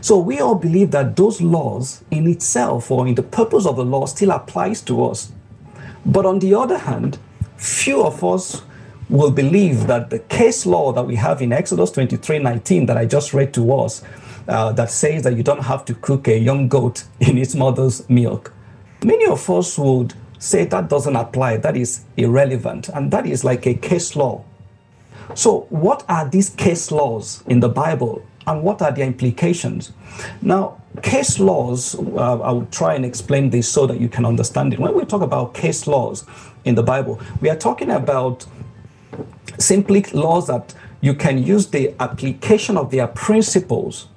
So 0.00 0.18
we 0.18 0.40
all 0.40 0.54
believe 0.54 0.92
that 0.92 1.16
those 1.16 1.40
laws 1.40 2.04
in 2.10 2.28
itself 2.28 2.90
or 2.90 3.06
in 3.08 3.14
the 3.14 3.22
purpose 3.22 3.66
of 3.66 3.76
the 3.76 3.84
law 3.84 4.06
still 4.06 4.30
applies 4.30 4.80
to 4.82 5.04
us. 5.04 5.32
But 6.06 6.26
on 6.26 6.38
the 6.38 6.54
other 6.54 6.78
hand, 6.78 7.18
few 7.56 8.04
of 8.04 8.22
us 8.22 8.62
will 9.08 9.30
believe 9.30 9.86
that 9.86 10.10
the 10.10 10.18
case 10.18 10.66
law 10.66 10.92
that 10.92 11.04
we 11.04 11.16
have 11.16 11.42
in 11.42 11.52
Exodus 11.52 11.90
23 11.90 12.38
19 12.38 12.86
that 12.86 12.96
I 12.96 13.06
just 13.06 13.34
read 13.34 13.52
to 13.54 13.72
us 13.74 14.02
uh, 14.48 14.72
that 14.72 14.90
says 14.90 15.22
that 15.22 15.36
you 15.36 15.42
don't 15.42 15.64
have 15.64 15.84
to 15.86 15.94
cook 15.94 16.28
a 16.28 16.38
young 16.38 16.68
goat 16.68 17.04
in 17.20 17.38
its 17.38 17.54
mother's 17.54 18.08
milk. 18.08 18.52
Many 19.04 19.26
of 19.26 19.48
us 19.50 19.78
would 19.78 20.14
say 20.38 20.64
that 20.64 20.88
doesn't 20.88 21.16
apply, 21.16 21.58
that 21.58 21.76
is 21.76 22.04
irrelevant, 22.16 22.88
and 22.88 23.10
that 23.12 23.26
is 23.26 23.44
like 23.44 23.66
a 23.66 23.74
case 23.74 24.16
law. 24.16 24.44
So, 25.34 25.66
what 25.70 26.04
are 26.08 26.28
these 26.28 26.50
case 26.50 26.90
laws 26.90 27.42
in 27.46 27.60
the 27.60 27.68
Bible 27.68 28.24
and 28.46 28.62
what 28.62 28.82
are 28.82 28.90
their 28.90 29.06
implications? 29.06 29.92
Now, 30.42 30.80
case 31.02 31.38
laws, 31.38 31.94
uh, 31.94 32.40
I 32.40 32.50
will 32.52 32.66
try 32.66 32.94
and 32.94 33.04
explain 33.04 33.50
this 33.50 33.68
so 33.68 33.86
that 33.86 34.00
you 34.00 34.08
can 34.08 34.26
understand 34.26 34.72
it. 34.72 34.78
When 34.78 34.94
we 34.94 35.04
talk 35.04 35.22
about 35.22 35.54
case 35.54 35.86
laws 35.86 36.24
in 36.64 36.74
the 36.74 36.82
Bible, 36.82 37.20
we 37.40 37.48
are 37.48 37.56
talking 37.56 37.90
about 37.90 38.44
simply 39.58 40.02
laws 40.12 40.46
that 40.46 40.74
you 41.00 41.14
can 41.14 41.42
use 41.42 41.66
the 41.68 41.94
application 42.00 42.76
of 42.76 42.90
their 42.90 43.06
principles 43.08 44.08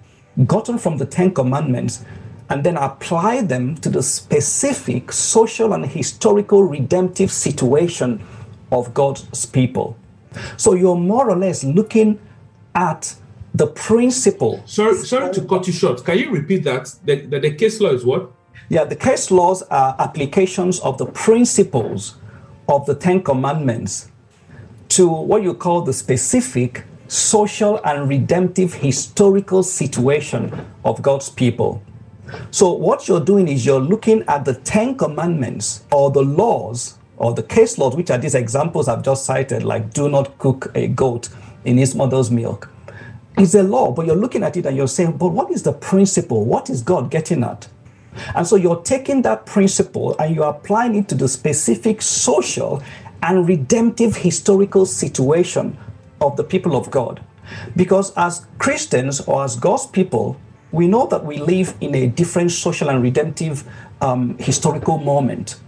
gotten 0.46 0.78
from 0.78 0.98
the 0.98 1.06
Ten 1.06 1.34
Commandments 1.34 2.06
and 2.50 2.64
then 2.64 2.78
apply 2.78 3.42
them 3.42 3.76
to 3.78 3.90
the 3.90 4.04
specific 4.04 5.12
social 5.12 5.74
and 5.74 5.86
historical 5.86 6.64
redemptive 6.64 7.32
situation 7.32 8.24
of 8.72 8.94
God's 8.94 9.46
people. 9.46 9.98
So 10.58 10.76
you're 10.76 10.98
more 10.98 11.30
or 11.30 11.38
less 11.38 11.64
looking 11.64 12.20
at 12.76 13.16
the 13.54 13.68
principle. 13.68 14.62
Sorry, 14.66 14.96
sorry 14.98 15.34
to 15.34 15.42
cut 15.46 15.66
you 15.66 15.74
short. 15.74 16.04
Can 16.04 16.20
you 16.20 16.30
repeat 16.30 16.64
that? 16.66 16.94
The, 17.06 17.22
the, 17.22 17.40
the 17.40 17.52
case 17.56 17.80
law 17.80 17.92
is 17.92 18.06
what? 18.06 18.32
Yeah, 18.70 18.84
the 18.84 18.96
case 18.96 19.32
laws 19.32 19.64
are 19.64 19.96
applications 19.98 20.80
of 20.82 20.98
the 20.98 21.06
principles 21.06 22.16
of 22.68 22.86
the 22.86 22.96
Ten 22.96 23.24
Commandments 23.24 24.12
to 24.96 25.10
what 25.10 25.44
you 25.44 25.54
call 25.54 25.82
the 25.82 25.92
specific 25.92 26.86
social 27.10 27.82
and 27.84 28.08
redemptive 28.08 28.74
historical 28.74 29.62
situation 29.62 30.66
of 30.86 31.02
God's 31.02 31.30
people. 31.30 31.84
So, 32.50 32.72
what 32.72 33.06
you're 33.10 33.20
doing 33.20 33.50
is 33.50 33.66
you're 33.66 33.82
looking 33.82 34.24
at 34.30 34.46
the 34.46 34.54
Ten 34.54 34.98
Commandments 34.98 35.84
or 35.92 36.12
the 36.12 36.22
laws 36.22 36.98
or 37.18 37.34
the 37.34 37.44
case 37.44 37.78
laws, 37.78 37.94
which 37.98 38.10
are 38.10 38.18
these 38.18 38.36
examples 38.36 38.88
I've 38.88 39.04
just 39.04 39.26
cited, 39.26 39.64
like 39.64 39.94
do 39.94 40.08
not 40.08 40.38
cook 40.38 40.72
a 40.76 40.88
goat 40.88 41.28
in 41.66 41.78
its 41.78 41.94
mother's 41.94 42.32
milk. 42.32 42.70
It's 43.38 43.54
a 43.54 43.64
law, 43.64 43.92
but 43.92 44.06
you're 44.06 44.16
looking 44.16 44.44
at 44.44 44.56
it 44.56 44.66
and 44.66 44.78
you're 44.78 44.88
saying, 44.88 45.18
but 45.18 45.28
what 45.28 45.52
is 45.52 45.64
the 45.64 45.74
principle? 45.74 46.46
What 46.46 46.70
is 46.70 46.82
God 46.82 47.12
getting 47.12 47.44
at? 47.44 47.68
And 48.34 48.48
so 48.48 48.56
you're 48.56 48.82
taking 48.82 49.24
that 49.24 49.46
principle 49.46 50.16
and 50.20 50.34
you're 50.34 50.48
applying 50.48 50.96
it 50.96 51.10
to 51.10 51.16
the 51.16 51.28
specific 51.28 52.02
social 52.02 52.82
and 53.26 53.48
redemptive 53.48 54.18
historical 54.18 54.86
situation 54.86 55.78
of 56.22 56.38
the 56.38 56.44
people 56.44 56.76
of 56.76 56.92
God. 56.92 57.24
Because 57.76 58.14
as 58.16 58.46
Christians 58.58 59.22
or 59.22 59.44
as 59.44 59.56
God's 59.56 59.88
people, 59.88 60.40
we 60.72 60.88
know 60.88 61.08
that 61.08 61.26
we 61.26 61.38
live 61.38 61.74
in 61.82 61.96
a 61.96 62.08
different 62.08 62.52
social 62.52 62.90
and 62.90 63.02
redemptive 63.02 63.64
um, 64.02 64.38
historical 64.38 64.98
moment. 64.98 65.60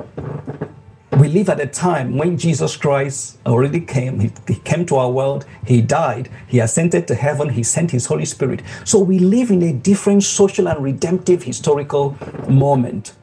We 1.17 1.29
live 1.29 1.49
at 1.49 1.59
a 1.59 1.65
time 1.65 2.17
when 2.17 2.37
Jesus 2.37 2.77
Christ 2.77 3.39
already 3.45 3.79
came. 3.79 4.19
He, 4.19 4.31
he, 4.47 4.55
came 4.55 4.85
to 4.87 4.97
our 4.97 5.09
world. 5.09 5.45
He 5.65 5.81
died. 5.81 6.29
He 6.47 6.59
ascended 6.59 7.07
to 7.07 7.15
heaven. 7.15 7.49
He 7.49 7.63
sent 7.63 7.89
his 7.89 8.05
Holy 8.05 8.25
Spirit. 8.25 8.61
So 8.85 8.99
we 8.99 9.17
live 9.17 9.49
in 9.49 9.63
a 9.63 9.73
different 9.73 10.23
social 10.23 10.67
and 10.67 10.83
redemptive 10.83 11.43
historical 11.43 12.15
moment. 12.47 13.13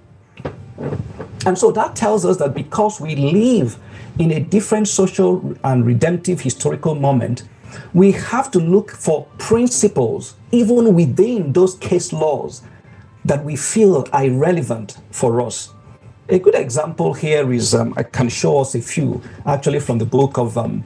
And 1.47 1.57
so 1.57 1.71
that 1.73 1.95
tells 1.95 2.25
us 2.25 2.39
that 2.39 2.55
because 2.55 3.01
we 3.01 3.15
live 3.15 3.79
in 4.19 4.31
a 4.31 4.41
different 4.41 4.89
social 4.89 5.57
and 5.65 5.85
redemptive 5.85 6.41
historical 6.41 6.95
moment, 6.95 7.45
we 7.93 8.13
have 8.13 8.51
to 8.53 8.59
look 8.59 8.91
for 8.91 9.27
principles, 9.39 10.35
even 10.53 10.95
within 10.95 11.53
those 11.53 11.75
case 11.77 12.13
laws, 12.13 12.63
that 13.25 13.45
we 13.45 13.57
feel 13.57 14.07
are 14.13 14.25
irrelevant 14.25 14.99
for 15.11 15.41
us. 15.41 15.73
A 16.29 16.39
good 16.39 16.55
example 16.55 17.13
here 17.13 17.53
is 17.53 17.75
um, 17.75 17.95
I 17.97 18.03
can 18.03 18.29
show 18.29 18.61
us 18.61 18.75
a 18.75 18.81
few 18.81 19.21
actually 19.45 19.81
from 19.81 19.99
the 19.99 20.07
book 20.07 20.39
of 20.39 20.57
um, 20.57 20.85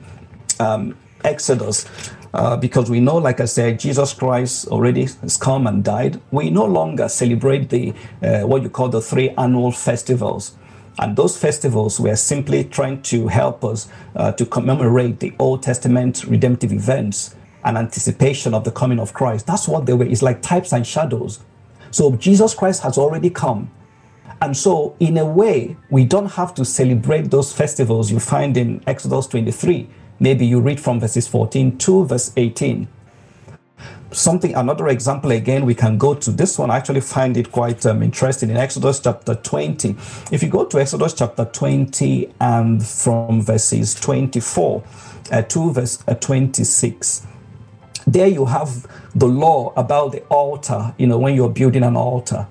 um, 0.59 0.97
Exodus. 1.25 1.87
Uh, 2.35 2.57
because 2.57 2.91
we 2.91 3.01
know, 3.01 3.17
like 3.17 3.41
I 3.41 3.47
said, 3.47 3.81
Jesus 3.81 4.13
Christ 4.13 4.69
already 4.69 5.05
has 5.23 5.39
come 5.39 5.67
and 5.67 5.83
died. 5.83 6.21
We 6.31 6.51
no 6.51 6.67
longer 6.67 7.09
celebrate 7.09 7.71
the 7.71 7.95
uh, 8.23 8.41
what 8.41 8.63
you 8.63 8.69
call 8.69 8.91
the 8.91 9.01
three 9.01 9.31
annual 9.31 9.73
festivals. 9.73 10.58
And 10.99 11.17
those 11.17 11.37
festivals 11.37 12.01
were 12.01 12.17
simply 12.17 12.65
trying 12.65 13.03
to 13.03 13.29
help 13.29 13.65
us 13.65 13.89
uh, 14.17 14.33
to 14.33 14.45
commemorate 14.45 15.21
the 15.21 15.33
Old 15.39 15.63
Testament 15.63 16.25
redemptive 16.25 16.73
events 16.73 17.37
and 17.65 17.79
anticipation 17.79 18.55
of 18.55 18.65
the 18.65 18.73
coming 18.73 18.99
of 18.99 19.13
Christ. 19.13 19.47
That's 19.47 19.69
what 19.69 19.87
they 19.87 19.93
were. 19.93 20.05
It's 20.05 20.23
like 20.23 20.43
types 20.43 20.73
and 20.73 20.87
shadows. 20.87 21.41
So 21.91 22.17
Jesus 22.17 22.55
Christ 22.55 22.83
has 22.83 22.99
already 22.99 23.31
come. 23.31 23.71
And 24.41 24.57
so, 24.57 24.95
in 25.01 25.19
a 25.19 25.27
way, 25.27 25.77
we 25.91 26.05
don't 26.05 26.31
have 26.33 26.55
to 26.55 26.65
celebrate 26.65 27.31
those 27.31 27.53
festivals 27.53 28.13
you 28.13 28.21
find 28.21 28.57
in 28.57 28.83
Exodus 28.87 29.27
23. 29.27 29.89
Maybe 30.21 30.47
you 30.47 30.61
read 30.61 30.79
from 30.79 31.01
verses 31.01 31.27
14 31.27 31.77
to 31.79 32.05
verse 32.05 32.33
18 32.37 32.87
something 34.11 34.55
another 34.55 34.89
example 34.89 35.31
again 35.31 35.65
we 35.65 35.75
can 35.75 35.99
go 35.99 36.15
to 36.15 36.31
this 36.31 36.59
one. 36.59 36.71
I 36.71 36.77
actually 36.77 37.01
find 37.01 37.37
it 37.37 37.53
quite 37.53 37.85
um, 37.87 38.03
interesting. 38.03 38.51
In 38.51 38.57
exodus 38.57 39.01
chapter 39.01 39.35
20 39.35 39.91
if 40.31 40.43
you 40.43 40.49
go 40.49 40.65
to 40.65 40.81
exodus 40.81 41.15
chapter 41.15 41.45
20 41.45 42.35
and 42.41 42.85
from 42.85 43.43
verses 43.43 43.95
24 43.95 44.83
uh, 45.31 45.43
to 45.43 45.73
verse 45.73 46.03
uh, 46.09 46.15
26 46.15 47.27
there 48.07 48.29
you 48.29 48.47
have 48.47 48.87
the 49.15 49.27
law 49.27 49.73
about 49.77 50.13
the 50.13 50.23
altar 50.25 50.95
you 50.97 51.07
know 51.07 51.19
when 51.19 51.35
you're 51.35 51.51
building 51.51 51.83
an 51.83 51.97
altar. 51.97 52.47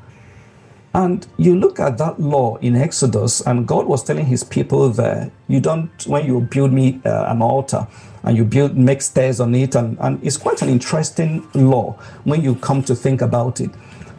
And 0.98 1.28
you 1.38 1.56
look 1.56 1.80
at 1.80 2.00
that 2.00 2.20
law 2.20 2.56
in 2.58 2.76
Exodus, 2.76 3.42
and 3.42 3.68
God 3.68 3.86
was 3.86 4.04
telling 4.04 4.26
his 4.26 4.44
people 4.44 4.90
there, 4.90 5.30
you 5.48 5.60
don't, 5.60 5.92
when 6.08 6.26
you 6.26 6.42
build 6.42 6.74
me 6.74 7.00
uh, 7.06 7.32
an 7.32 7.44
altar, 7.44 7.88
and 8.28 8.36
you 8.36 8.44
build 8.44 8.76
make 8.76 9.02
stairs 9.02 9.40
on 9.40 9.56
it 9.56 9.74
and, 9.74 9.98
and 10.02 10.22
it's 10.22 10.36
quite 10.36 10.62
an 10.62 10.68
interesting 10.68 11.48
law 11.54 11.94
when 12.26 12.42
you 12.42 12.56
come 12.56 12.84
to 12.84 12.94
think 12.94 13.22
about 13.22 13.62
it. 13.62 13.72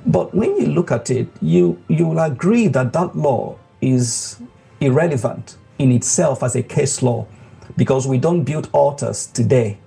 But 0.06 0.34
when 0.34 0.56
you 0.56 0.68
look 0.68 0.90
at 0.90 1.10
it 1.10 1.28
you 1.42 1.78
you 1.88 2.06
will 2.06 2.18
agree 2.18 2.68
that 2.68 2.94
that 2.94 3.14
law 3.14 3.58
is 3.82 4.40
irrelevant 4.80 5.58
in 5.78 5.92
itself 5.92 6.42
as 6.42 6.56
a 6.56 6.62
case 6.62 7.02
law 7.02 7.26
because 7.76 8.08
we 8.08 8.16
don't 8.16 8.44
build 8.44 8.70
altars 8.72 9.26
today. 9.26 9.78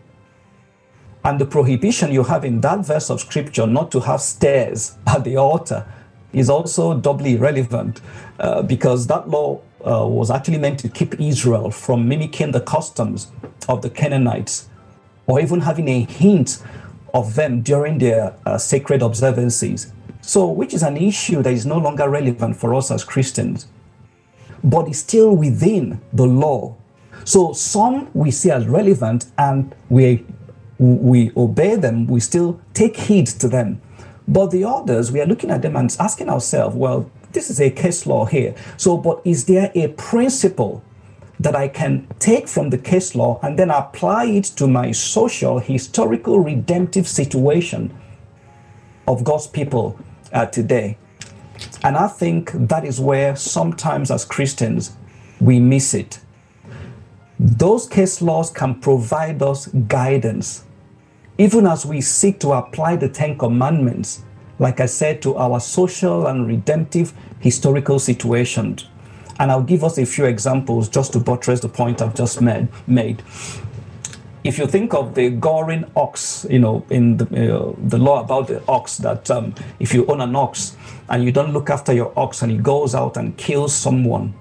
And 1.25 1.39
the 1.39 1.45
prohibition 1.45 2.11
you 2.11 2.23
have 2.23 2.45
in 2.45 2.61
that 2.61 2.85
verse 2.85 3.09
of 3.09 3.21
scripture 3.21 3.65
not 3.65 3.91
to 3.91 4.01
have 4.01 4.21
stairs 4.21 4.97
at 5.07 5.23
the 5.23 5.37
altar 5.37 5.83
is 6.31 6.47
also 6.47 6.93
doubly 6.93 7.37
relevant 7.37 8.01
uh, 8.39 8.61
because 8.61 9.07
that 9.07 9.29
law 9.29 9.61
uh, 9.85 10.05
was 10.05 10.31
actually 10.31 10.57
meant 10.57 10.79
to 10.79 10.89
keep 10.89 11.19
Israel 11.19 11.71
from 11.71 12.07
mimicking 12.07 12.51
the 12.51 12.61
customs 12.61 13.31
of 13.67 13.81
the 13.81 13.89
Canaanites 13.89 14.69
or 15.27 15.39
even 15.39 15.61
having 15.61 15.87
a 15.87 16.03
hint 16.03 16.61
of 17.13 17.35
them 17.35 17.61
during 17.61 17.97
their 17.97 18.33
uh, 18.45 18.57
sacred 18.57 19.01
observances. 19.01 19.91
So, 20.21 20.47
which 20.47 20.73
is 20.73 20.83
an 20.83 20.97
issue 20.97 21.41
that 21.41 21.51
is 21.51 21.65
no 21.65 21.77
longer 21.77 22.09
relevant 22.09 22.57
for 22.57 22.75
us 22.75 22.91
as 22.91 23.03
Christians, 23.03 23.67
but 24.63 24.87
is 24.87 24.99
still 24.99 25.35
within 25.35 25.99
the 26.13 26.25
law. 26.25 26.75
So, 27.23 27.53
some 27.53 28.09
we 28.13 28.31
see 28.31 28.51
as 28.51 28.67
relevant 28.67 29.25
and 29.37 29.73
we, 29.89 30.25
we 30.77 31.31
obey 31.35 31.75
them, 31.75 32.07
we 32.07 32.19
still 32.19 32.61
take 32.73 32.97
heed 32.97 33.27
to 33.27 33.47
them. 33.47 33.81
But 34.27 34.51
the 34.51 34.63
others, 34.63 35.11
we 35.11 35.21
are 35.21 35.25
looking 35.25 35.51
at 35.51 35.61
them 35.61 35.75
and 35.75 35.95
asking 35.99 36.29
ourselves, 36.29 36.75
well, 36.75 37.09
this 37.33 37.49
is 37.49 37.59
a 37.59 37.69
case 37.69 38.05
law 38.05 38.25
here. 38.25 38.55
So, 38.77 38.97
but 38.97 39.21
is 39.25 39.45
there 39.45 39.71
a 39.75 39.89
principle 39.89 40.83
that 41.39 41.55
I 41.55 41.67
can 41.67 42.07
take 42.19 42.47
from 42.47 42.69
the 42.69 42.77
case 42.77 43.15
law 43.15 43.39
and 43.41 43.57
then 43.57 43.71
apply 43.71 44.25
it 44.25 44.45
to 44.57 44.67
my 44.67 44.91
social, 44.91 45.59
historical, 45.59 46.39
redemptive 46.39 47.07
situation 47.07 47.93
of 49.07 49.23
God's 49.23 49.47
people 49.47 49.99
uh, 50.31 50.45
today? 50.45 50.97
And 51.83 51.97
I 51.97 52.07
think 52.07 52.51
that 52.53 52.85
is 52.85 52.99
where 52.99 53.35
sometimes 53.35 54.11
as 54.11 54.25
Christians 54.25 54.95
we 55.39 55.59
miss 55.59 55.93
it. 55.93 56.19
Those 57.39 57.87
case 57.87 58.21
laws 58.21 58.51
can 58.51 58.79
provide 58.79 59.41
us 59.41 59.67
guidance, 59.67 60.63
even 61.39 61.65
as 61.65 61.85
we 61.85 61.99
seek 62.01 62.39
to 62.41 62.51
apply 62.51 62.97
the 62.97 63.09
Ten 63.09 63.35
Commandments 63.35 64.23
like 64.61 64.79
I 64.79 64.85
said, 64.85 65.23
to 65.23 65.35
our 65.37 65.59
social 65.59 66.27
and 66.27 66.47
redemptive 66.47 67.13
historical 67.39 67.97
situations. 67.97 68.85
And 69.39 69.49
I'll 69.51 69.63
give 69.63 69.83
us 69.83 69.97
a 69.97 70.05
few 70.05 70.25
examples 70.25 70.87
just 70.87 71.13
to 71.13 71.19
buttress 71.19 71.61
the 71.61 71.67
point 71.67 71.99
I've 71.99 72.13
just 72.13 72.39
made. 72.41 72.67
made. 72.85 73.23
If 74.43 74.59
you 74.59 74.67
think 74.67 74.93
of 74.93 75.15
the 75.15 75.31
goring 75.31 75.85
ox, 75.95 76.45
you 76.47 76.59
know, 76.59 76.85
in 76.91 77.17
the, 77.17 77.25
uh, 77.25 77.73
the 77.87 77.97
law 77.97 78.21
about 78.21 78.49
the 78.49 78.63
ox, 78.67 78.97
that 78.97 79.31
um, 79.31 79.55
if 79.79 79.95
you 79.95 80.05
own 80.05 80.21
an 80.21 80.35
ox 80.35 80.77
and 81.09 81.23
you 81.23 81.31
don't 81.31 81.53
look 81.53 81.71
after 81.71 81.91
your 81.91 82.13
ox 82.15 82.43
and 82.43 82.51
he 82.51 82.59
goes 82.59 82.93
out 82.93 83.17
and 83.17 83.35
kills 83.37 83.73
someone, 83.73 84.35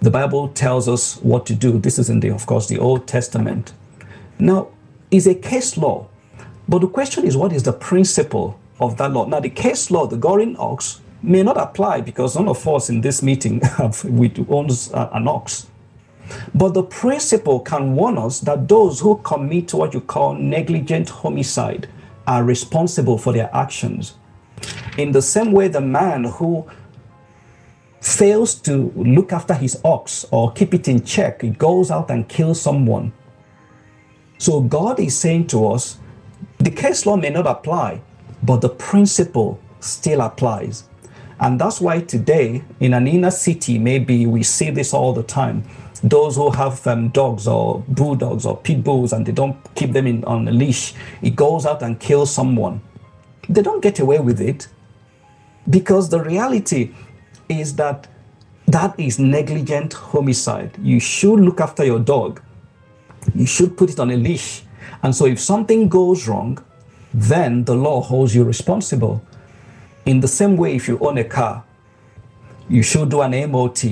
the 0.00 0.10
Bible 0.10 0.48
tells 0.48 0.88
us 0.88 1.16
what 1.18 1.44
to 1.46 1.54
do. 1.54 1.78
This 1.78 1.98
is 1.98 2.08
in 2.08 2.20
the, 2.20 2.30
of 2.30 2.46
course, 2.46 2.68
the 2.68 2.78
Old 2.78 3.06
Testament. 3.06 3.74
Now, 4.38 4.68
is 5.10 5.26
a 5.26 5.34
case 5.34 5.76
law, 5.76 6.08
but 6.66 6.78
the 6.78 6.88
question 6.88 7.26
is, 7.26 7.36
what 7.36 7.52
is 7.52 7.64
the 7.64 7.72
principle 7.72 8.59
of 8.80 8.96
that 8.96 9.12
law. 9.12 9.26
Now, 9.26 9.40
the 9.40 9.50
case 9.50 9.90
law, 9.90 10.06
the 10.06 10.16
goring 10.16 10.56
ox, 10.56 11.00
may 11.22 11.42
not 11.42 11.58
apply 11.58 12.00
because 12.00 12.34
none 12.36 12.48
of 12.48 12.66
us 12.66 12.88
in 12.88 13.00
this 13.02 13.22
meeting 13.22 13.60
have, 13.76 14.04
owns 14.48 14.92
uh, 14.92 15.10
an 15.12 15.28
ox. 15.28 15.66
But 16.54 16.74
the 16.74 16.82
principle 16.82 17.60
can 17.60 17.94
warn 17.94 18.16
us 18.16 18.40
that 18.40 18.68
those 18.68 19.00
who 19.00 19.18
commit 19.18 19.74
what 19.74 19.94
you 19.94 20.00
call 20.00 20.34
negligent 20.34 21.08
homicide 21.08 21.88
are 22.26 22.44
responsible 22.44 23.18
for 23.18 23.32
their 23.32 23.54
actions. 23.54 24.14
In 24.96 25.12
the 25.12 25.22
same 25.22 25.52
way, 25.52 25.68
the 25.68 25.80
man 25.80 26.24
who 26.24 26.68
fails 28.00 28.54
to 28.54 28.92
look 28.96 29.32
after 29.32 29.54
his 29.54 29.80
ox 29.84 30.24
or 30.30 30.52
keep 30.52 30.72
it 30.72 30.88
in 30.88 31.04
check, 31.04 31.42
he 31.42 31.50
goes 31.50 31.90
out 31.90 32.10
and 32.10 32.28
kills 32.28 32.60
someone. 32.60 33.12
So 34.38 34.60
God 34.60 35.00
is 35.00 35.18
saying 35.18 35.48
to 35.48 35.66
us, 35.68 35.98
the 36.58 36.70
case 36.70 37.04
law 37.04 37.16
may 37.16 37.30
not 37.30 37.46
apply, 37.46 38.00
but 38.42 38.60
the 38.60 38.68
principle 38.68 39.58
still 39.80 40.20
applies. 40.20 40.84
And 41.40 41.58
that's 41.58 41.80
why 41.80 42.00
today, 42.00 42.62
in 42.80 42.92
an 42.92 43.06
inner 43.06 43.30
city, 43.30 43.78
maybe 43.78 44.26
we 44.26 44.42
see 44.42 44.70
this 44.70 44.92
all 44.92 45.12
the 45.14 45.22
time. 45.22 45.64
Those 46.02 46.36
who 46.36 46.50
have 46.50 46.86
um, 46.86 47.08
dogs 47.08 47.46
or 47.46 47.82
bulldogs 47.88 48.44
or 48.44 48.56
pit 48.56 48.84
bulls 48.84 49.12
and 49.12 49.24
they 49.24 49.32
don't 49.32 49.56
keep 49.74 49.92
them 49.92 50.06
in, 50.06 50.24
on 50.24 50.48
a 50.48 50.52
leash, 50.52 50.94
it 51.22 51.36
goes 51.36 51.64
out 51.64 51.82
and 51.82 51.98
kills 51.98 52.32
someone. 52.34 52.82
They 53.48 53.62
don't 53.62 53.82
get 53.82 54.00
away 54.00 54.18
with 54.20 54.40
it 54.40 54.68
because 55.68 56.08
the 56.08 56.22
reality 56.22 56.94
is 57.48 57.74
that 57.76 58.06
that 58.66 58.98
is 59.00 59.18
negligent 59.18 59.94
homicide. 59.94 60.78
You 60.80 61.00
should 61.00 61.40
look 61.40 61.60
after 61.60 61.84
your 61.84 61.98
dog. 61.98 62.40
You 63.34 63.46
should 63.46 63.76
put 63.76 63.90
it 63.90 63.98
on 63.98 64.10
a 64.10 64.16
leash. 64.16 64.62
And 65.02 65.14
so 65.14 65.26
if 65.26 65.40
something 65.40 65.88
goes 65.88 66.28
wrong, 66.28 66.62
then 67.12 67.64
the 67.64 67.74
law 67.74 68.00
holds 68.00 68.34
you 68.34 68.44
responsible. 68.44 69.22
In 70.06 70.20
the 70.20 70.28
same 70.28 70.56
way, 70.56 70.74
if 70.74 70.88
you 70.88 70.98
own 71.00 71.18
a 71.18 71.24
car, 71.24 71.64
you 72.68 72.82
should 72.82 73.10
do 73.10 73.20
an 73.20 73.50
MOT. 73.50 73.84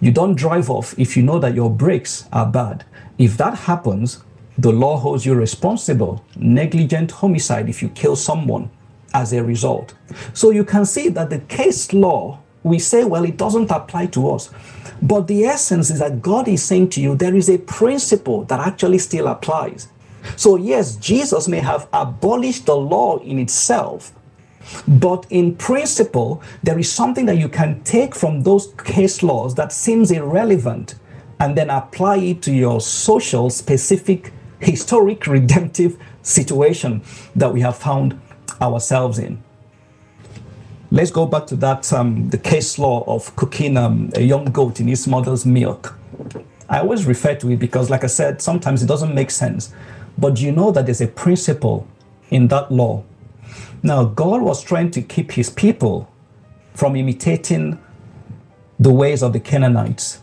You 0.00 0.12
don't 0.12 0.34
drive 0.34 0.70
off 0.70 0.98
if 0.98 1.16
you 1.16 1.22
know 1.22 1.38
that 1.38 1.54
your 1.54 1.70
brakes 1.70 2.28
are 2.32 2.46
bad. 2.46 2.84
If 3.18 3.36
that 3.38 3.54
happens, 3.54 4.22
the 4.56 4.72
law 4.72 4.96
holds 4.96 5.26
you 5.26 5.34
responsible. 5.34 6.24
Negligent 6.36 7.10
homicide 7.10 7.68
if 7.68 7.82
you 7.82 7.88
kill 7.88 8.16
someone 8.16 8.70
as 9.12 9.32
a 9.32 9.42
result. 9.42 9.94
So 10.32 10.50
you 10.50 10.64
can 10.64 10.84
see 10.84 11.08
that 11.10 11.30
the 11.30 11.38
case 11.40 11.92
law 11.92 12.40
we 12.64 12.78
say, 12.78 13.04
well, 13.04 13.24
it 13.24 13.36
doesn't 13.36 13.70
apply 13.70 14.06
to 14.06 14.30
us. 14.30 14.50
But 15.00 15.28
the 15.28 15.44
essence 15.44 15.90
is 15.90 15.98
that 15.98 16.22
God 16.22 16.48
is 16.48 16.62
saying 16.62 16.88
to 16.90 17.00
you, 17.00 17.14
there 17.14 17.36
is 17.36 17.48
a 17.48 17.58
principle 17.58 18.44
that 18.44 18.58
actually 18.58 18.98
still 18.98 19.28
applies. 19.28 19.88
So, 20.36 20.56
yes, 20.56 20.96
Jesus 20.96 21.48
may 21.48 21.60
have 21.60 21.88
abolished 21.92 22.66
the 22.66 22.76
law 22.76 23.18
in 23.18 23.38
itself, 23.38 24.12
but 24.88 25.26
in 25.30 25.56
principle, 25.56 26.42
there 26.62 26.78
is 26.78 26.90
something 26.90 27.26
that 27.26 27.38
you 27.38 27.48
can 27.48 27.82
take 27.82 28.14
from 28.14 28.42
those 28.42 28.72
case 28.84 29.22
laws 29.22 29.54
that 29.56 29.72
seems 29.72 30.10
irrelevant 30.10 30.94
and 31.40 31.56
then 31.56 31.70
apply 31.70 32.16
it 32.16 32.42
to 32.42 32.52
your 32.52 32.80
social, 32.80 33.50
specific, 33.50 34.32
historic, 34.60 35.26
redemptive 35.26 35.98
situation 36.22 37.02
that 37.36 37.52
we 37.52 37.60
have 37.60 37.76
found 37.76 38.20
ourselves 38.60 39.18
in. 39.18 39.42
Let's 40.90 41.10
go 41.10 41.26
back 41.26 41.46
to 41.48 41.56
that 41.56 41.92
um, 41.92 42.30
the 42.30 42.38
case 42.38 42.78
law 42.78 43.04
of 43.06 43.34
cooking 43.36 43.76
um, 43.76 44.10
a 44.14 44.20
young 44.20 44.44
goat 44.46 44.80
in 44.80 44.88
its 44.88 45.06
mother's 45.06 45.44
milk. 45.44 45.98
I 46.68 46.78
always 46.78 47.04
refer 47.04 47.34
to 47.34 47.50
it 47.50 47.58
because, 47.58 47.90
like 47.90 48.04
I 48.04 48.06
said, 48.06 48.40
sometimes 48.40 48.82
it 48.82 48.86
doesn't 48.86 49.14
make 49.14 49.30
sense. 49.30 49.74
But 50.16 50.40
you 50.40 50.52
know 50.52 50.70
that 50.70 50.86
there's 50.86 51.00
a 51.00 51.08
principle 51.08 51.86
in 52.30 52.48
that 52.48 52.70
law. 52.70 53.04
Now, 53.82 54.04
God 54.04 54.42
was 54.42 54.62
trying 54.62 54.90
to 54.92 55.02
keep 55.02 55.32
his 55.32 55.50
people 55.50 56.10
from 56.74 56.96
imitating 56.96 57.78
the 58.78 58.92
ways 58.92 59.22
of 59.22 59.32
the 59.32 59.40
Canaanites 59.40 60.22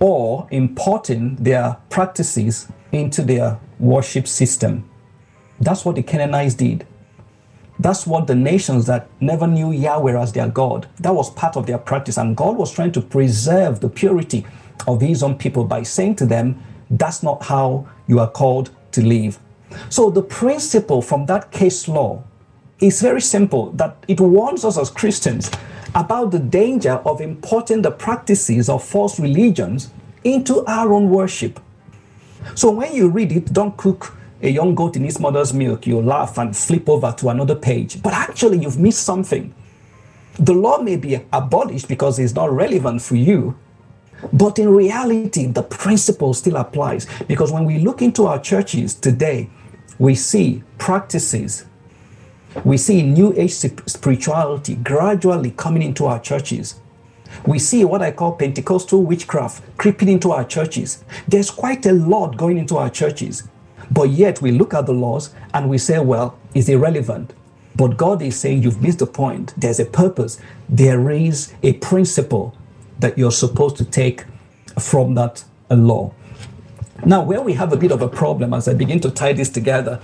or 0.00 0.48
importing 0.50 1.36
their 1.36 1.76
practices 1.90 2.68
into 2.92 3.22
their 3.22 3.58
worship 3.78 4.26
system. 4.26 4.88
That's 5.60 5.84
what 5.84 5.96
the 5.96 6.02
Canaanites 6.02 6.54
did. 6.54 6.86
That's 7.80 8.06
what 8.06 8.26
the 8.26 8.34
nations 8.34 8.86
that 8.86 9.08
never 9.20 9.46
knew 9.46 9.70
Yahweh 9.70 10.20
as 10.20 10.32
their 10.32 10.48
God, 10.48 10.88
that 10.98 11.14
was 11.14 11.30
part 11.30 11.56
of 11.56 11.66
their 11.66 11.78
practice. 11.78 12.16
And 12.16 12.36
God 12.36 12.56
was 12.56 12.72
trying 12.72 12.92
to 12.92 13.00
preserve 13.00 13.80
the 13.80 13.88
purity 13.88 14.46
of 14.86 15.00
his 15.00 15.22
own 15.22 15.36
people 15.36 15.64
by 15.64 15.82
saying 15.82 16.16
to 16.16 16.26
them, 16.26 16.60
that's 16.90 17.22
not 17.22 17.44
how 17.44 17.86
you 18.06 18.18
are 18.18 18.30
called 18.30 18.70
to 18.92 19.04
live. 19.04 19.38
So 19.90 20.10
the 20.10 20.22
principle 20.22 21.02
from 21.02 21.26
that 21.26 21.50
case 21.50 21.88
law 21.88 22.22
is 22.80 23.02
very 23.02 23.20
simple 23.20 23.72
that 23.72 23.96
it 24.06 24.20
warns 24.20 24.64
us 24.64 24.78
as 24.78 24.90
Christians 24.90 25.50
about 25.94 26.30
the 26.30 26.38
danger 26.38 26.94
of 27.04 27.20
importing 27.20 27.82
the 27.82 27.90
practices 27.90 28.68
of 28.68 28.84
false 28.84 29.18
religions 29.18 29.90
into 30.24 30.64
our 30.66 30.92
own 30.92 31.10
worship. 31.10 31.60
So 32.54 32.70
when 32.70 32.94
you 32.94 33.08
read 33.08 33.32
it, 33.32 33.52
don't 33.52 33.76
cook 33.76 34.14
a 34.42 34.48
young 34.48 34.74
goat 34.74 34.96
in 34.96 35.04
its 35.04 35.18
mother's 35.18 35.52
milk, 35.52 35.86
you 35.86 36.00
laugh 36.00 36.38
and 36.38 36.56
flip 36.56 36.88
over 36.88 37.12
to 37.18 37.28
another 37.28 37.56
page. 37.56 38.00
But 38.02 38.12
actually, 38.12 38.58
you've 38.58 38.78
missed 38.78 39.02
something. 39.02 39.52
The 40.38 40.54
law 40.54 40.78
may 40.78 40.96
be 40.96 41.20
abolished 41.32 41.88
because 41.88 42.20
it's 42.20 42.34
not 42.34 42.52
relevant 42.52 43.02
for 43.02 43.16
you, 43.16 43.56
but 44.32 44.58
in 44.58 44.68
reality, 44.68 45.46
the 45.46 45.62
principle 45.62 46.34
still 46.34 46.56
applies. 46.56 47.06
Because 47.26 47.52
when 47.52 47.64
we 47.64 47.78
look 47.78 48.02
into 48.02 48.26
our 48.26 48.40
churches 48.40 48.94
today, 48.94 49.48
we 49.98 50.14
see 50.14 50.62
practices, 50.78 51.64
we 52.64 52.76
see 52.76 53.02
new 53.02 53.32
age 53.36 53.52
spirituality 53.52 54.76
gradually 54.76 55.50
coming 55.52 55.82
into 55.82 56.06
our 56.06 56.20
churches. 56.20 56.80
We 57.46 57.58
see 57.58 57.84
what 57.84 58.02
I 58.02 58.10
call 58.10 58.32
Pentecostal 58.32 59.02
witchcraft 59.02 59.62
creeping 59.76 60.08
into 60.08 60.32
our 60.32 60.44
churches. 60.44 61.04
There's 61.28 61.50
quite 61.50 61.84
a 61.86 61.92
lot 61.92 62.36
going 62.36 62.58
into 62.58 62.76
our 62.76 62.90
churches. 62.90 63.46
But 63.90 64.10
yet 64.10 64.40
we 64.42 64.50
look 64.50 64.74
at 64.74 64.86
the 64.86 64.92
laws 64.92 65.34
and 65.54 65.68
we 65.68 65.78
say, 65.78 65.98
well, 65.98 66.38
it's 66.54 66.68
irrelevant. 66.68 67.32
But 67.76 67.96
God 67.96 68.22
is 68.22 68.38
saying, 68.38 68.62
you've 68.62 68.82
missed 68.82 68.98
the 68.98 69.06
point. 69.06 69.54
There's 69.56 69.78
a 69.78 69.84
purpose. 69.84 70.40
There 70.68 71.10
is 71.10 71.54
a 71.62 71.74
principle 71.74 72.54
that 72.98 73.16
you're 73.18 73.32
supposed 73.32 73.76
to 73.76 73.84
take 73.84 74.24
from 74.78 75.14
that 75.14 75.44
law. 75.70 76.12
Now, 77.04 77.22
where 77.22 77.40
we 77.40 77.52
have 77.54 77.72
a 77.72 77.76
bit 77.76 77.92
of 77.92 78.02
a 78.02 78.08
problem 78.08 78.52
as 78.52 78.66
I 78.66 78.74
begin 78.74 79.00
to 79.00 79.10
tie 79.10 79.32
this 79.32 79.48
together 79.48 80.00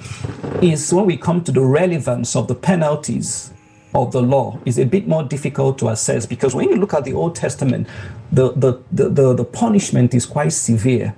is 0.63 0.93
when 0.93 1.07
we 1.07 1.17
come 1.17 1.43
to 1.45 1.53
the 1.53 1.61
relevance 1.61 2.37
of 2.37 2.47
the 2.47 2.55
penalties 2.55 3.53
of 3.95 4.13
the 4.13 4.23
law 4.23 4.59
is 4.65 4.79
a 4.79 4.85
bit 4.85 5.07
more 5.09 5.23
difficult 5.23 5.79
to 5.79 5.89
assess 5.89 6.27
because 6.27 6.55
when 6.55 6.69
you 6.69 6.77
look 6.77 6.95
at 6.95 7.05
the 7.05 7.13
Old 7.13 7.35
Testament, 7.35 7.89
the, 8.31 8.53
the, 8.53 8.81
the, 8.93 9.09
the, 9.09 9.35
the 9.35 9.45
punishment 9.45 10.15
is 10.15 10.27
quite 10.27 10.53
severe. 10.53 11.15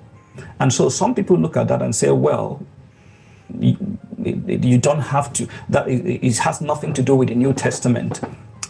And 0.61 0.73
so 0.73 0.89
some 0.89 1.15
people 1.15 1.37
look 1.37 1.57
at 1.57 1.69
that 1.69 1.83
and 1.83 1.95
say, 1.95 2.11
well, 2.11 2.65
you, 3.59 3.99
you 4.19 4.79
don't 4.79 5.01
have 5.01 5.33
to, 5.35 5.49
that 5.69 5.89
it 5.89 6.39
has 6.39 6.61
nothing 6.61 6.93
to 6.95 7.03
do 7.03 7.15
with 7.15 7.29
the 7.29 7.35
New 7.35 7.53
Testament 7.53 8.21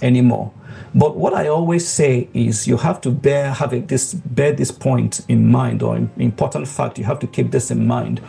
anymore. 0.02 0.52
But 0.94 1.16
what 1.16 1.34
I 1.34 1.48
always 1.48 1.86
say 1.86 2.28
is 2.32 2.66
you 2.66 2.76
have 2.78 3.00
to 3.02 3.10
bear 3.10 3.52
have 3.52 3.86
this 3.88 4.14
bear 4.14 4.52
this 4.52 4.70
point 4.70 5.20
in 5.28 5.50
mind 5.50 5.82
or 5.82 5.96
important 6.16 6.68
fact 6.68 6.98
you 6.98 7.04
have 7.04 7.18
to 7.20 7.26
keep 7.26 7.50
this 7.50 7.70
in 7.70 7.86
mind 7.86 8.20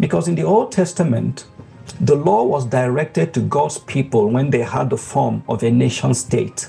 because 0.00 0.26
in 0.26 0.34
the 0.34 0.42
Old 0.42 0.72
Testament 0.72 1.44
the 2.00 2.16
law 2.16 2.44
was 2.44 2.66
directed 2.66 3.34
to 3.34 3.40
God's 3.40 3.78
people 3.78 4.28
when 4.30 4.50
they 4.50 4.62
had 4.62 4.90
the 4.90 4.96
form 4.96 5.44
of 5.48 5.62
a 5.62 5.70
nation 5.70 6.14
state. 6.14 6.68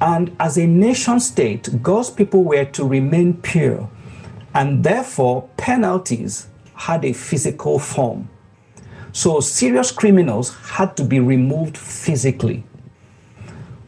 And 0.00 0.34
as 0.40 0.56
a 0.56 0.66
nation 0.66 1.20
state, 1.20 1.82
God's 1.82 2.10
people 2.10 2.42
were 2.42 2.64
to 2.64 2.84
remain 2.84 3.34
pure, 3.34 3.88
and 4.52 4.82
therefore 4.82 5.48
penalties 5.56 6.48
had 6.74 7.04
a 7.04 7.12
physical 7.12 7.78
form. 7.78 8.28
So 9.12 9.40
serious 9.40 9.92
criminals 9.92 10.54
had 10.56 10.96
to 10.96 11.04
be 11.04 11.20
removed 11.20 11.78
physically. 11.78 12.64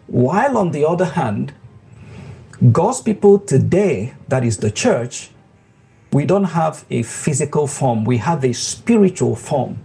While 0.07 0.59
on 0.59 0.73
the 0.73 0.87
other 0.87 1.05
hand, 1.07 1.55
God's 2.73 3.01
people 3.01 3.39
today, 3.39 4.15
that 4.29 4.45
is 4.45 4.59
the 4.59 4.71
church, 4.71 5.31
we 6.13 6.25
don't 6.25 6.45
have 6.45 6.85
a 6.91 7.03
physical 7.03 7.67
form, 7.67 8.05
we 8.05 8.19
have 8.19 8.45
a 8.45 8.53
spiritual 8.53 9.35
form. 9.35 9.79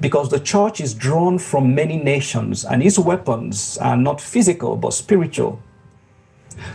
Because 0.00 0.30
the 0.30 0.40
church 0.40 0.80
is 0.80 0.94
drawn 0.94 1.38
from 1.38 1.74
many 1.74 1.98
nations 1.98 2.64
and 2.64 2.82
its 2.82 2.98
weapons 2.98 3.76
are 3.78 3.96
not 3.96 4.20
physical 4.20 4.76
but 4.76 4.94
spiritual. 4.94 5.60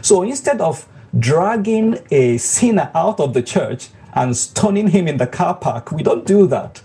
So 0.01 0.21
instead 0.21 0.61
of 0.61 0.87
dragging 1.17 1.97
a 2.11 2.37
sinner 2.37 2.91
out 2.93 3.19
of 3.19 3.33
the 3.33 3.41
church 3.41 3.89
and 4.13 4.37
stoning 4.37 4.89
him 4.89 5.07
in 5.07 5.17
the 5.17 5.25
car 5.25 5.55
park, 5.55 5.91
we 5.91 6.03
don't 6.03 6.25
do 6.25 6.45
that. 6.47 6.81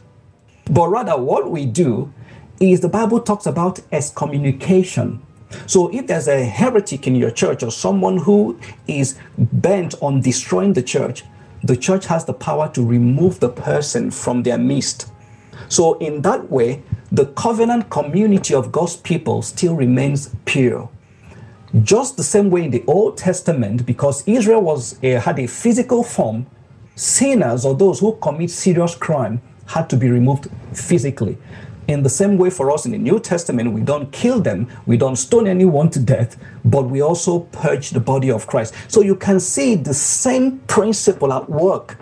But 0.71 0.89
rather, 0.89 1.17
what 1.21 1.51
we 1.51 1.67
do 1.67 2.13
is 2.61 2.81
the 2.81 2.89
Bible 2.89 3.21
talks 3.21 3.45
about 3.45 3.81
excommunication. 3.93 5.23
So 5.67 5.89
if 5.93 6.07
there's 6.07 6.29
a 6.29 6.45
heretic 6.45 7.07
in 7.07 7.15
your 7.17 7.31
church 7.31 7.63
or 7.63 7.71
someone 7.71 8.19
who 8.19 8.59
is 8.87 9.19
bent 9.39 9.95
on 10.01 10.21
destroying 10.21 10.73
the 10.73 10.83
church, 10.83 11.25
the 11.63 11.77
church 11.77 12.07
has 12.07 12.25
the 12.25 12.35
power 12.35 12.71
to 12.75 12.85
remove 12.85 13.41
the 13.41 13.49
person 13.49 14.11
from 14.11 14.43
their 14.43 14.59
midst. 14.59 15.11
So 15.69 15.95
in 15.99 16.23
that 16.23 16.51
way, 16.51 16.83
the 17.11 17.27
covenant 17.27 17.91
community 17.91 18.55
of 18.55 18.73
God's 18.73 18.97
people 18.97 19.43
still 19.43 19.75
remains 19.75 20.35
pure. 20.45 20.89
Just 21.83 22.17
the 22.17 22.23
same 22.23 22.51
way 22.51 22.65
in 22.65 22.71
the 22.71 22.85
Old 22.87 23.17
Testament, 23.17 23.87
because 23.87 24.27
Israel 24.27 24.63
was 24.63 24.99
a, 25.03 25.13
had 25.13 25.39
a 25.39 25.47
physical 25.47 26.03
form, 26.03 26.47
sinners 26.95 27.65
or 27.65 27.75
those 27.75 28.01
who 28.01 28.17
commit 28.17 28.51
serious 28.51 28.95
crime 28.95 29.41
had 29.67 29.91
to 29.91 29.97
be 29.97 30.09
removed 30.09 30.49
physically. 30.73 31.37
In 31.89 32.03
the 32.03 32.11
same 32.11 32.37
way, 32.37 32.51
for 32.51 32.71
us 32.73 32.85
in 32.85 32.93
the 32.93 32.99
New 32.99 33.21
Testament, 33.21 33.73
we 33.73 33.81
don't 33.81 34.11
kill 34.11 34.41
them, 34.41 34.69
we 34.87 34.97
don't 34.97 35.17
stone 35.17 35.47
anyone 35.47 35.89
to 35.91 36.01
death, 36.01 36.37
but 36.65 36.83
we 36.83 37.01
also 37.01 37.41
purge 37.41 37.91
the 37.91 38.01
body 38.01 38.31
of 38.31 38.47
Christ. 38.47 38.75
So 38.89 39.03
you 39.03 39.15
can 39.15 39.39
see 39.39 39.77
the 39.77 39.95
same 39.95 40.59
principle 40.67 41.33
at 41.33 41.49
work, 41.49 41.99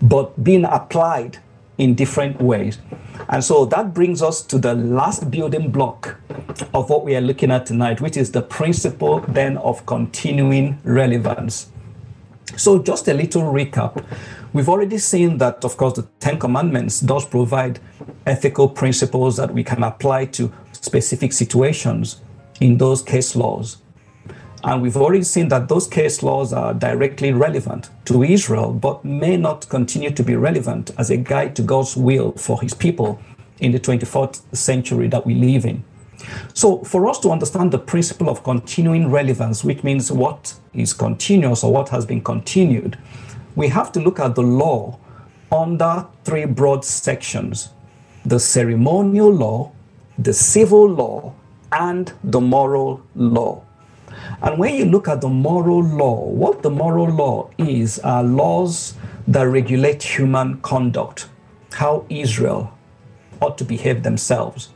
but 0.00 0.42
being 0.42 0.64
applied 0.64 1.38
in 1.76 1.94
different 1.94 2.40
ways. 2.40 2.78
And 3.28 3.44
so 3.44 3.66
that 3.66 3.92
brings 3.92 4.22
us 4.22 4.40
to 4.42 4.58
the 4.58 4.74
last 4.74 5.30
building 5.30 5.70
block 5.70 6.16
of 6.72 6.88
what 6.88 7.04
we 7.04 7.14
are 7.16 7.20
looking 7.20 7.50
at 7.50 7.66
tonight, 7.66 8.00
which 8.00 8.16
is 8.16 8.32
the 8.32 8.42
principle 8.42 9.20
then 9.20 9.58
of 9.58 9.84
continuing 9.84 10.78
relevance. 10.84 11.70
So, 12.56 12.78
just 12.78 13.08
a 13.08 13.12
little 13.12 13.42
recap. 13.42 14.02
We've 14.56 14.70
already 14.70 14.96
seen 14.96 15.36
that, 15.36 15.66
of 15.66 15.76
course, 15.76 15.92
the 15.96 16.08
Ten 16.18 16.38
Commandments 16.38 17.00
does 17.00 17.26
provide 17.26 17.78
ethical 18.24 18.70
principles 18.70 19.36
that 19.36 19.52
we 19.52 19.62
can 19.62 19.82
apply 19.82 20.24
to 20.36 20.50
specific 20.72 21.34
situations 21.34 22.22
in 22.58 22.78
those 22.78 23.02
case 23.02 23.36
laws. 23.36 23.82
And 24.64 24.80
we've 24.80 24.96
already 24.96 25.24
seen 25.24 25.48
that 25.48 25.68
those 25.68 25.86
case 25.86 26.22
laws 26.22 26.54
are 26.54 26.72
directly 26.72 27.34
relevant 27.34 27.90
to 28.06 28.22
Israel, 28.22 28.72
but 28.72 29.04
may 29.04 29.36
not 29.36 29.68
continue 29.68 30.10
to 30.12 30.22
be 30.22 30.36
relevant 30.36 30.90
as 30.96 31.10
a 31.10 31.18
guide 31.18 31.54
to 31.56 31.62
God's 31.62 31.94
will 31.94 32.32
for 32.32 32.62
his 32.62 32.72
people 32.72 33.20
in 33.58 33.72
the 33.72 33.78
24th 33.78 34.40
century 34.56 35.06
that 35.08 35.26
we 35.26 35.34
live 35.34 35.66
in. 35.66 35.84
So, 36.54 36.82
for 36.82 37.06
us 37.10 37.18
to 37.20 37.30
understand 37.30 37.72
the 37.72 37.78
principle 37.78 38.30
of 38.30 38.42
continuing 38.42 39.10
relevance, 39.10 39.62
which 39.62 39.84
means 39.84 40.10
what 40.10 40.54
is 40.72 40.94
continuous 40.94 41.62
or 41.62 41.70
what 41.70 41.90
has 41.90 42.06
been 42.06 42.22
continued, 42.22 42.96
we 43.56 43.68
have 43.68 43.90
to 43.92 44.00
look 44.00 44.20
at 44.20 44.34
the 44.34 44.42
law 44.42 44.98
under 45.50 46.06
three 46.24 46.44
broad 46.44 46.84
sections 46.84 47.70
the 48.24 48.40
ceremonial 48.40 49.32
law, 49.32 49.70
the 50.18 50.32
civil 50.32 50.88
law, 50.88 51.32
and 51.70 52.12
the 52.24 52.40
moral 52.40 53.00
law. 53.14 53.62
And 54.42 54.58
when 54.58 54.74
you 54.74 54.84
look 54.84 55.06
at 55.06 55.20
the 55.20 55.28
moral 55.28 55.80
law, 55.82 56.24
what 56.24 56.62
the 56.62 56.70
moral 56.70 57.08
law 57.08 57.50
is 57.56 58.00
are 58.00 58.24
laws 58.24 58.94
that 59.28 59.42
regulate 59.42 60.02
human 60.02 60.60
conduct, 60.62 61.28
how 61.72 62.04
Israel 62.08 62.76
ought 63.40 63.56
to 63.58 63.64
behave 63.64 64.02
themselves. 64.02 64.70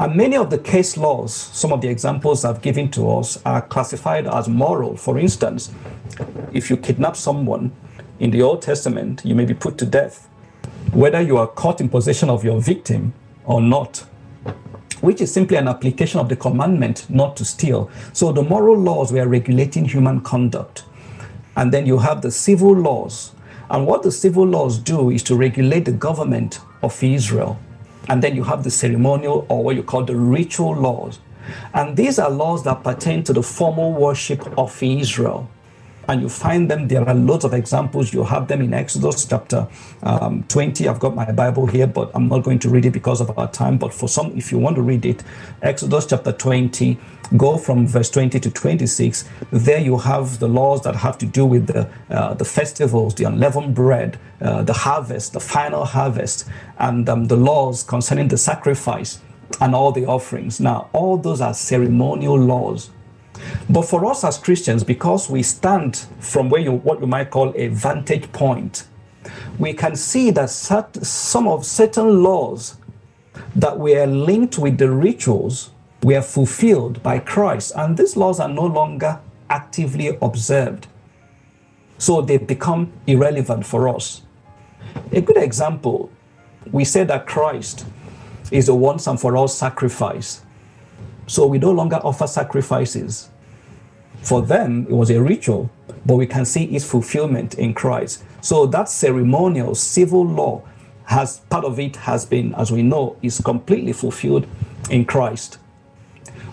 And 0.00 0.16
many 0.16 0.36
of 0.36 0.50
the 0.50 0.58
case 0.58 0.96
laws, 0.96 1.32
some 1.32 1.72
of 1.72 1.80
the 1.80 1.88
examples 1.88 2.44
I've 2.44 2.60
given 2.60 2.90
to 2.90 3.08
us, 3.18 3.40
are 3.46 3.62
classified 3.62 4.26
as 4.26 4.48
moral. 4.48 4.96
For 4.96 5.16
instance, 5.16 5.70
if 6.52 6.70
you 6.70 6.76
kidnap 6.76 7.14
someone 7.14 7.70
in 8.18 8.30
the 8.30 8.42
Old 8.42 8.62
Testament, 8.62 9.22
you 9.24 9.34
may 9.34 9.44
be 9.44 9.54
put 9.54 9.76
to 9.78 9.86
death, 9.86 10.28
whether 10.92 11.20
you 11.20 11.36
are 11.36 11.46
caught 11.46 11.80
in 11.80 11.88
possession 11.88 12.30
of 12.30 12.44
your 12.44 12.60
victim 12.60 13.12
or 13.44 13.60
not, 13.60 14.04
which 15.00 15.20
is 15.20 15.32
simply 15.32 15.56
an 15.56 15.68
application 15.68 16.20
of 16.20 16.28
the 16.28 16.36
commandment 16.36 17.08
not 17.10 17.36
to 17.36 17.44
steal. 17.44 17.90
So 18.12 18.32
the 18.32 18.42
moral 18.42 18.76
laws 18.78 19.12
were 19.12 19.26
regulating 19.26 19.84
human 19.84 20.20
conduct. 20.20 20.84
And 21.56 21.72
then 21.72 21.86
you 21.86 21.98
have 21.98 22.22
the 22.22 22.30
civil 22.30 22.72
laws. 22.72 23.32
And 23.70 23.86
what 23.86 24.02
the 24.02 24.12
civil 24.12 24.46
laws 24.46 24.78
do 24.78 25.10
is 25.10 25.22
to 25.24 25.36
regulate 25.36 25.84
the 25.84 25.92
government 25.92 26.60
of 26.82 27.02
Israel. 27.02 27.58
And 28.08 28.22
then 28.22 28.36
you 28.36 28.44
have 28.44 28.64
the 28.64 28.70
ceremonial 28.70 29.46
or 29.48 29.64
what 29.64 29.76
you 29.76 29.82
call 29.82 30.04
the 30.04 30.16
ritual 30.16 30.74
laws. 30.74 31.18
And 31.72 31.96
these 31.96 32.18
are 32.18 32.30
laws 32.30 32.64
that 32.64 32.82
pertain 32.82 33.24
to 33.24 33.32
the 33.32 33.42
formal 33.42 33.92
worship 33.92 34.58
of 34.58 34.82
Israel. 34.82 35.48
And 36.08 36.20
you 36.20 36.28
find 36.28 36.70
them, 36.70 36.88
there 36.88 37.06
are 37.08 37.14
loads 37.14 37.44
of 37.44 37.54
examples. 37.54 38.12
You 38.12 38.24
have 38.24 38.48
them 38.48 38.60
in 38.60 38.74
Exodus 38.74 39.24
chapter 39.24 39.66
um, 40.02 40.44
20. 40.48 40.88
I've 40.88 41.00
got 41.00 41.14
my 41.14 41.30
Bible 41.32 41.66
here, 41.66 41.86
but 41.86 42.10
I'm 42.14 42.28
not 42.28 42.42
going 42.42 42.58
to 42.60 42.68
read 42.68 42.84
it 42.84 42.90
because 42.90 43.20
of 43.20 43.36
our 43.38 43.50
time. 43.50 43.78
But 43.78 43.94
for 43.94 44.08
some, 44.08 44.36
if 44.36 44.52
you 44.52 44.58
want 44.58 44.76
to 44.76 44.82
read 44.82 45.06
it, 45.06 45.22
Exodus 45.62 46.06
chapter 46.06 46.32
20, 46.32 46.98
go 47.36 47.56
from 47.56 47.86
verse 47.86 48.10
20 48.10 48.38
to 48.40 48.50
26. 48.50 49.24
There 49.50 49.80
you 49.80 49.98
have 49.98 50.38
the 50.38 50.48
laws 50.48 50.82
that 50.82 50.94
have 50.96 51.16
to 51.18 51.26
do 51.26 51.46
with 51.46 51.66
the, 51.68 51.88
uh, 52.10 52.34
the 52.34 52.44
festivals, 52.44 53.14
the 53.14 53.24
unleavened 53.24 53.74
bread, 53.74 54.18
uh, 54.40 54.62
the 54.62 54.74
harvest, 54.74 55.32
the 55.32 55.40
final 55.40 55.84
harvest, 55.84 56.48
and 56.78 57.08
um, 57.08 57.26
the 57.26 57.36
laws 57.36 57.82
concerning 57.82 58.28
the 58.28 58.38
sacrifice 58.38 59.20
and 59.60 59.74
all 59.74 59.92
the 59.92 60.06
offerings. 60.06 60.60
Now, 60.60 60.88
all 60.92 61.16
those 61.16 61.40
are 61.40 61.54
ceremonial 61.54 62.38
laws. 62.38 62.90
But 63.68 63.82
for 63.82 64.06
us 64.06 64.24
as 64.24 64.38
Christians, 64.38 64.84
because 64.84 65.30
we 65.30 65.42
stand 65.42 66.06
from 66.18 66.50
where 66.50 66.60
you 66.60 66.72
what 66.72 67.00
you 67.00 67.06
might 67.06 67.30
call 67.30 67.52
a 67.56 67.68
vantage 67.68 68.30
point, 68.32 68.86
we 69.58 69.72
can 69.72 69.96
see 69.96 70.30
that 70.32 70.50
some 70.50 71.48
of 71.48 71.64
certain 71.64 72.22
laws 72.22 72.76
that 73.56 73.78
were 73.78 74.06
linked 74.06 74.58
with 74.58 74.78
the 74.78 74.90
rituals 74.90 75.70
were 76.02 76.22
fulfilled 76.22 77.02
by 77.02 77.18
Christ, 77.18 77.72
and 77.76 77.96
these 77.96 78.16
laws 78.16 78.38
are 78.38 78.48
no 78.48 78.66
longer 78.66 79.20
actively 79.48 80.18
observed. 80.20 80.86
So 81.98 82.20
they 82.20 82.38
become 82.38 82.92
irrelevant 83.06 83.64
for 83.64 83.88
us. 83.88 84.22
A 85.12 85.20
good 85.20 85.38
example, 85.38 86.10
we 86.70 86.84
say 86.84 87.04
that 87.04 87.26
Christ 87.26 87.86
is 88.50 88.68
a 88.68 88.74
once 88.74 89.06
and 89.06 89.18
for 89.18 89.36
all 89.36 89.48
sacrifice. 89.48 90.42
So 91.26 91.46
we 91.46 91.58
no 91.58 91.70
longer 91.70 91.96
offer 91.96 92.26
sacrifices. 92.26 93.30
For 94.24 94.40
them, 94.40 94.86
it 94.88 94.94
was 94.94 95.10
a 95.10 95.22
ritual, 95.22 95.70
but 96.06 96.16
we 96.16 96.26
can 96.26 96.44
see 96.44 96.64
its 96.64 96.84
fulfillment 96.84 97.54
in 97.54 97.74
Christ. 97.74 98.24
So 98.40 98.66
that 98.66 98.88
ceremonial 98.88 99.74
civil 99.74 100.26
law 100.26 100.62
has 101.04 101.40
part 101.50 101.64
of 101.64 101.78
it 101.78 101.96
has 101.96 102.24
been, 102.24 102.54
as 102.54 102.72
we 102.72 102.82
know, 102.82 103.16
is 103.20 103.40
completely 103.40 103.92
fulfilled 103.92 104.46
in 104.88 105.04
Christ. 105.04 105.58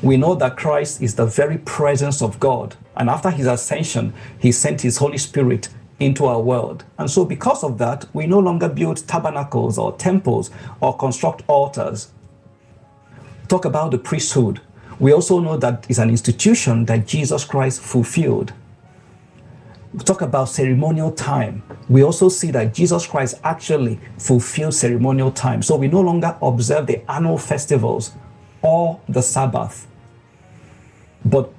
We 0.01 0.17
know 0.17 0.35
that 0.35 0.57
Christ 0.57 1.01
is 1.01 1.15
the 1.15 1.25
very 1.25 1.57
presence 1.59 2.21
of 2.21 2.39
God. 2.39 2.75
And 2.97 3.09
after 3.09 3.29
his 3.29 3.47
ascension, 3.47 4.13
he 4.37 4.51
sent 4.51 4.81
his 4.81 4.97
Holy 4.97 5.17
Spirit 5.17 5.69
into 5.99 6.25
our 6.25 6.41
world. 6.41 6.83
And 6.97 7.09
so, 7.09 7.23
because 7.23 7.63
of 7.63 7.77
that, 7.77 8.05
we 8.11 8.25
no 8.25 8.39
longer 8.39 8.67
build 8.67 9.07
tabernacles 9.07 9.77
or 9.77 9.95
temples 9.95 10.49
or 10.81 10.97
construct 10.97 11.43
altars. 11.47 12.11
Talk 13.47 13.65
about 13.65 13.91
the 13.91 13.97
priesthood. 13.97 14.59
We 15.01 15.13
also 15.13 15.39
know 15.39 15.57
that 15.57 15.87
it's 15.89 15.97
an 15.97 16.11
institution 16.11 16.85
that 16.85 17.07
Jesus 17.07 17.43
Christ 17.43 17.81
fulfilled. 17.81 18.53
We 19.93 19.99
talk 20.01 20.21
about 20.21 20.47
ceremonial 20.47 21.11
time. 21.11 21.63
We 21.89 22.03
also 22.03 22.29
see 22.29 22.51
that 22.51 22.75
Jesus 22.75 23.07
Christ 23.07 23.39
actually 23.43 23.99
fulfilled 24.19 24.75
ceremonial 24.75 25.31
time. 25.31 25.63
So 25.63 25.75
we 25.75 25.87
no 25.87 26.01
longer 26.01 26.37
observe 26.39 26.85
the 26.85 27.01
annual 27.11 27.39
festivals 27.39 28.11
or 28.61 29.01
the 29.09 29.23
Sabbath. 29.23 29.87
But 31.25 31.51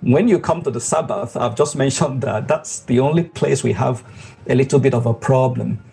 when 0.00 0.26
you 0.26 0.38
come 0.38 0.62
to 0.62 0.70
the 0.70 0.80
Sabbath, 0.80 1.36
I've 1.36 1.54
just 1.54 1.76
mentioned 1.76 2.22
that 2.22 2.48
that's 2.48 2.80
the 2.80 3.00
only 3.00 3.24
place 3.24 3.62
we 3.62 3.72
have 3.72 4.02
a 4.48 4.54
little 4.54 4.80
bit 4.80 4.94
of 4.94 5.04
a 5.04 5.12
problem. 5.12 5.84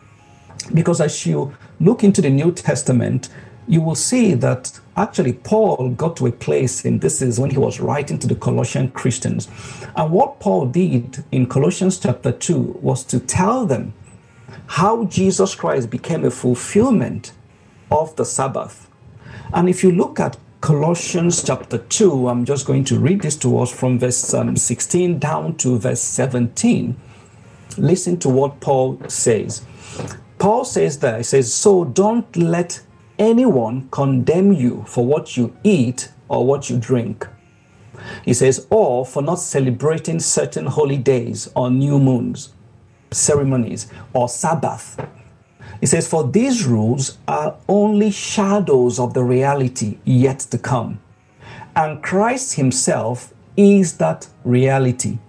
Because 0.73 1.01
as 1.01 1.25
you 1.25 1.53
look 1.81 2.05
into 2.05 2.21
the 2.21 2.29
New 2.29 2.53
Testament, 2.53 3.27
you 3.67 3.81
will 3.81 3.95
see 3.95 4.33
that 4.35 4.79
actually 4.97 5.33
Paul 5.33 5.89
got 5.91 6.17
to 6.17 6.27
a 6.27 6.31
place, 6.31 6.85
and 6.85 7.01
this 7.01 7.21
is 7.21 7.39
when 7.39 7.49
he 7.49 7.57
was 7.57 7.79
writing 7.79 8.19
to 8.19 8.27
the 8.27 8.35
Colossian 8.35 8.91
Christians. 8.91 9.47
And 9.95 10.11
what 10.11 10.39
Paul 10.39 10.67
did 10.67 11.23
in 11.31 11.47
Colossians 11.47 11.97
chapter 11.97 12.31
2 12.31 12.79
was 12.81 13.03
to 13.05 13.19
tell 13.19 13.65
them 13.65 13.93
how 14.67 15.05
Jesus 15.05 15.55
Christ 15.55 15.89
became 15.89 16.25
a 16.25 16.31
fulfillment 16.31 17.33
of 17.91 18.15
the 18.15 18.25
Sabbath. 18.25 18.89
And 19.53 19.69
if 19.69 19.83
you 19.83 19.91
look 19.91 20.19
at 20.19 20.37
Colossians 20.61 21.43
chapter 21.43 21.77
2, 21.77 22.29
I'm 22.29 22.45
just 22.45 22.65
going 22.65 22.85
to 22.85 22.99
read 22.99 23.21
this 23.21 23.35
to 23.37 23.59
us 23.59 23.71
from 23.71 23.99
verse 23.99 24.33
um, 24.33 24.55
16 24.55 25.19
down 25.19 25.55
to 25.57 25.77
verse 25.77 26.01
17. 26.01 26.95
Listen 27.77 28.17
to 28.19 28.29
what 28.29 28.59
Paul 28.61 28.99
says. 29.07 29.65
Paul 30.39 30.65
says 30.65 30.99
there, 30.99 31.17
he 31.17 31.23
says, 31.23 31.53
So 31.53 31.85
don't 31.85 32.35
let 32.35 32.81
anyone 33.19 33.87
condemn 33.91 34.51
you 34.53 34.83
for 34.87 35.05
what 35.05 35.37
you 35.37 35.55
eat 35.63 36.11
or 36.27 36.45
what 36.45 36.69
you 36.69 36.77
drink. 36.77 37.27
He 38.25 38.33
says, 38.33 38.67
or 38.69 39.05
for 39.05 39.21
not 39.21 39.35
celebrating 39.35 40.19
certain 40.19 40.65
holy 40.65 40.97
days 40.97 41.49
or 41.55 41.69
new 41.69 41.99
moons, 41.99 42.53
ceremonies, 43.11 43.91
or 44.13 44.27
Sabbath 44.27 44.99
he 45.83 45.87
says, 45.87 46.07
For 46.07 46.25
these 46.25 46.65
rules 46.65 47.17
are 47.27 47.57
only 47.67 48.09
shadows 48.09 48.99
of 48.99 49.13
the 49.13 49.23
reality 49.23 49.97
yet 50.05 50.39
to 50.51 50.57
come. 50.57 51.01
And 51.75 52.01
Christ 52.01 52.55
Himself 52.55 53.33
is 53.57 53.97
that 53.97 54.27
reality. 54.45 55.19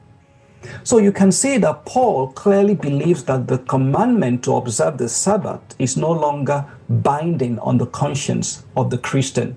So 0.84 0.98
you 0.98 1.10
can 1.10 1.32
see 1.32 1.58
that 1.58 1.84
Paul 1.84 2.28
clearly 2.28 2.76
believes 2.76 3.24
that 3.24 3.48
the 3.48 3.58
commandment 3.58 4.44
to 4.44 4.54
observe 4.54 4.96
the 4.96 5.08
Sabbath 5.08 5.60
is 5.80 5.96
no 5.96 6.12
longer 6.12 6.64
binding 6.88 7.58
on 7.60 7.78
the 7.78 7.86
conscience 7.86 8.64
of 8.76 8.90
the 8.90 8.98
Christian. 8.98 9.56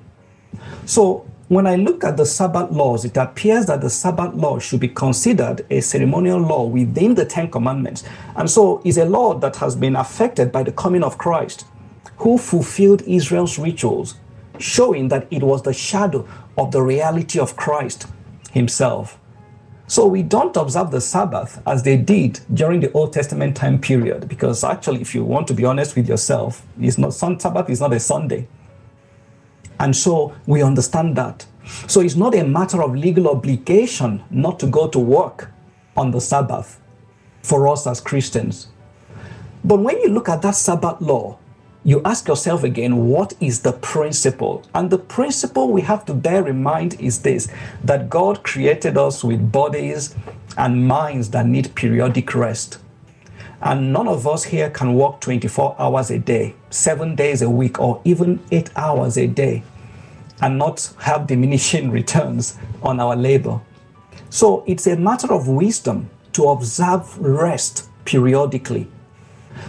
So 0.86 1.26
when 1.50 1.66
I 1.66 1.76
look 1.76 2.04
at 2.04 2.18
the 2.18 2.26
Sabbath 2.26 2.72
laws, 2.72 3.06
it 3.06 3.16
appears 3.16 3.68
that 3.68 3.82
the 3.82 3.90
Sabbath 3.90 4.34
law 4.34 4.60
should 4.60 4.82
be 4.82 4.90
considered 4.90 5.66
a 5.70 5.80
ceremonial 5.80 6.40
law 6.40 6.66
within 6.66 7.16
the 7.16 7.26
Ten 7.26 7.50
Commandments. 7.50 8.04
And 8.36 8.50
so 8.50 8.82
is 8.84 8.98
a 8.98 9.06
law 9.06 9.34
that 9.36 9.56
has 9.58 9.76
been 9.76 9.96
affected 9.96 10.52
by 10.52 10.64
the 10.64 10.74
coming 10.74 11.04
of 11.04 11.18
Christ, 11.18 11.66
who 12.18 12.38
fulfilled 12.38 13.02
Israel's 13.04 13.58
rituals, 13.58 14.16
showing 14.60 15.08
that 15.10 15.28
it 15.32 15.44
was 15.44 15.62
the 15.62 15.74
shadow 15.74 16.28
of 16.58 16.72
the 16.72 16.82
reality 16.82 17.40
of 17.40 17.56
Christ 17.56 18.08
himself. 18.52 19.18
So 19.90 20.06
we 20.06 20.22
don't 20.22 20.56
observe 20.58 20.92
the 20.92 21.00
Sabbath 21.00 21.62
as 21.66 21.84
they 21.84 21.96
did 21.96 22.42
during 22.54 22.82
the 22.82 22.92
Old 22.92 23.14
Testament 23.14 23.56
time 23.56 23.80
period, 23.80 24.28
because 24.28 24.64
actually, 24.66 25.00
if 25.00 25.16
you 25.16 25.24
want 25.24 25.48
to 25.48 25.54
be 25.54 25.64
honest 25.64 25.96
with 25.96 26.10
yourself, 26.10 26.66
it's 26.80 26.98
not 26.98 27.14
Sabbath 27.14 27.70
is 27.70 27.80
not 27.80 27.94
a 27.94 28.00
Sunday. 28.00 28.48
And 29.80 29.96
so 29.96 30.36
we 30.46 30.62
understand 30.62 31.16
that. 31.16 31.46
So 31.88 32.02
it's 32.02 32.16
not 32.16 32.36
a 32.36 32.44
matter 32.44 32.84
of 32.84 32.96
legal 32.96 33.30
obligation 33.30 34.24
not 34.30 34.60
to 34.60 34.68
go 34.68 34.90
to 34.90 35.00
work 35.00 35.52
on 35.96 36.12
the 36.12 36.20
Sabbath 36.20 36.82
for 37.42 37.68
us 37.70 37.88
as 37.88 38.02
Christians. 38.02 38.68
But 39.64 39.80
when 39.80 40.00
you 40.02 40.10
look 40.10 40.28
at 40.28 40.42
that 40.42 40.56
Sabbath 40.56 41.00
law, 41.00 41.40
you 41.84 42.02
ask 42.04 42.28
yourself 42.28 42.64
again, 42.64 43.08
what 43.08 43.34
is 43.40 43.62
the 43.62 43.74
principle? 43.74 44.64
And 44.74 44.90
the 44.90 44.98
principle 44.98 45.72
we 45.72 45.82
have 45.82 46.06
to 46.06 46.14
bear 46.14 46.48
in 46.48 46.62
mind 46.62 47.00
is 47.00 47.22
this 47.22 47.48
that 47.84 48.10
God 48.10 48.44
created 48.44 48.98
us 48.98 49.24
with 49.24 49.52
bodies 49.52 50.16
and 50.58 50.88
minds 50.88 51.30
that 51.32 51.46
need 51.46 51.76
periodic 51.76 52.34
rest. 52.36 52.80
And 53.62 53.92
none 53.92 54.08
of 54.08 54.28
us 54.28 54.44
here 54.44 54.70
can 54.70 54.94
work 54.94 55.22
24 55.22 55.76
hours 55.80 56.12
a 56.12 56.20
day, 56.20 56.56
seven 56.70 57.16
days 57.16 57.42
a 57.42 57.50
week, 57.50 57.80
or 57.80 58.02
even 58.04 58.40
eight 58.52 58.70
hours 58.76 59.18
a 59.18 59.28
day 59.28 59.64
and 60.42 60.58
not 60.58 60.94
have 61.00 61.28
diminishing 61.28 61.90
returns 62.00 62.58
on 62.84 63.00
our 63.00 63.16
labor. 63.16 63.60
So 64.30 64.64
it's 64.68 64.88
a 64.88 64.96
matter 64.96 65.34
of 65.34 65.48
wisdom 65.48 66.10
to 66.34 66.50
observe 66.50 67.18
rest 67.18 67.90
periodically. 68.06 68.88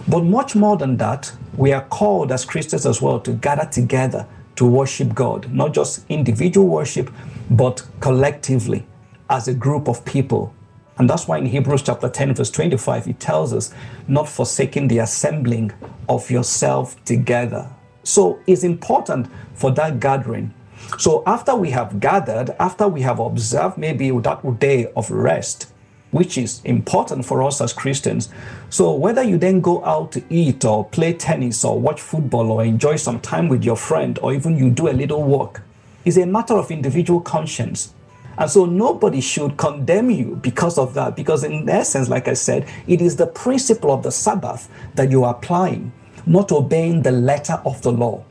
But 0.07 0.25
much 0.25 0.55
more 0.55 0.77
than 0.77 0.97
that, 0.99 1.33
we 1.57 1.73
are 1.73 1.85
called 1.85 2.31
as 2.31 2.45
Christians 2.45 2.87
as 2.87 3.03
well 3.03 3.21
to 3.21 3.33
gather 3.33 3.69
together 3.69 4.27
to 4.57 4.67
worship 4.67 5.15
God, 5.15 5.53
not 5.53 5.73
just 5.73 6.05
individual 6.09 6.67
worship, 6.67 7.11
but 7.51 7.83
collectively 8.01 8.87
as 9.31 9.49
a 9.49 9.55
group 9.55 9.89
of 9.89 10.05
people. 10.05 10.53
And 10.99 11.09
that's 11.09 11.29
why 11.29 11.39
in 11.39 11.47
Hebrews 11.47 11.83
chapter 11.83 12.09
10, 12.09 12.35
verse 12.35 12.51
25, 12.51 13.07
it 13.07 13.21
tells 13.21 13.53
us, 13.53 13.73
not 14.09 14.29
forsaking 14.29 14.89
the 14.89 14.99
assembling 14.99 15.73
of 16.09 16.29
yourself 16.31 17.03
together. 17.05 17.71
So 18.03 18.41
it's 18.47 18.65
important 18.65 19.29
for 19.55 19.71
that 19.73 20.01
gathering. 20.01 20.53
So 20.99 21.23
after 21.27 21.55
we 21.55 21.71
have 21.71 22.01
gathered, 22.01 22.51
after 22.59 22.89
we 22.89 23.03
have 23.03 23.21
observed 23.21 23.79
maybe 23.79 24.11
that 24.11 24.59
day 24.59 24.91
of 24.97 25.11
rest, 25.11 25.73
which 26.11 26.39
is 26.39 26.63
important 26.65 27.25
for 27.25 27.43
us 27.43 27.61
as 27.61 27.73
Christians. 27.73 28.29
So, 28.71 28.95
whether 28.95 29.23
you 29.23 29.39
then 29.39 29.61
go 29.61 29.85
out 29.85 30.13
to 30.13 30.25
eat 30.31 30.65
or 30.65 30.85
play 30.85 31.13
tennis 31.13 31.65
or 31.65 31.79
watch 31.79 32.01
football 32.01 32.51
or 32.51 32.65
enjoy 32.65 32.97
some 32.97 33.21
time 33.21 33.49
with 33.49 33.65
your 33.65 33.77
friend 33.77 34.19
or 34.23 34.33
even 34.33 34.57
you 34.57 34.71
do 34.71 34.89
a 34.89 34.93
little 34.93 35.23
work 35.23 35.63
is 36.05 36.17
a 36.17 36.27
matter 36.27 36.55
of 36.55 36.71
individual 36.71 37.21
conscience. 37.21 37.95
And 38.39 38.51
so, 38.51 38.65
nobody 38.65 39.21
should 39.21 39.57
condemn 39.57 40.11
you 40.11 40.39
because 40.43 40.79
of 40.79 40.95
that, 40.95 41.17
because 41.17 41.45
in 41.45 41.69
essence, 41.69 42.09
like 42.09 42.29
I 42.29 42.35
said, 42.35 42.67
it 42.87 43.01
is 43.03 43.17
the 43.17 43.27
principle 43.27 43.93
of 43.93 44.03
the 44.03 44.13
Sabbath 44.13 44.69
that 44.95 45.11
you 45.11 45.25
are 45.25 45.35
applying, 45.35 45.93
not 46.25 46.53
obeying 46.53 47.03
the 47.03 47.13
letter 47.13 47.61
of 47.65 47.83
the 47.83 47.93
law. 47.93 48.25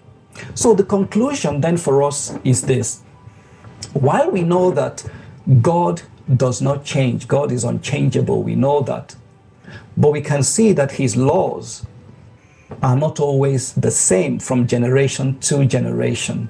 So, 0.55 0.73
the 0.73 0.83
conclusion 0.83 1.61
then 1.61 1.77
for 1.77 2.03
us 2.03 2.37
is 2.43 2.61
this 2.61 3.01
while 3.93 4.29
we 4.31 4.43
know 4.43 4.71
that 4.71 5.03
God 5.61 6.01
does 6.35 6.61
not 6.61 6.83
change. 6.83 7.27
God 7.27 7.51
is 7.51 7.63
unchangeable. 7.63 8.43
We 8.43 8.55
know 8.55 8.81
that. 8.81 9.15
But 9.95 10.11
we 10.11 10.21
can 10.21 10.43
see 10.43 10.73
that 10.73 10.91
his 10.91 11.15
laws 11.15 11.85
are 12.83 12.95
not 12.95 13.19
always 13.19 13.73
the 13.73 13.91
same 13.91 14.39
from 14.39 14.67
generation 14.67 15.39
to 15.39 15.65
generation. 15.65 16.49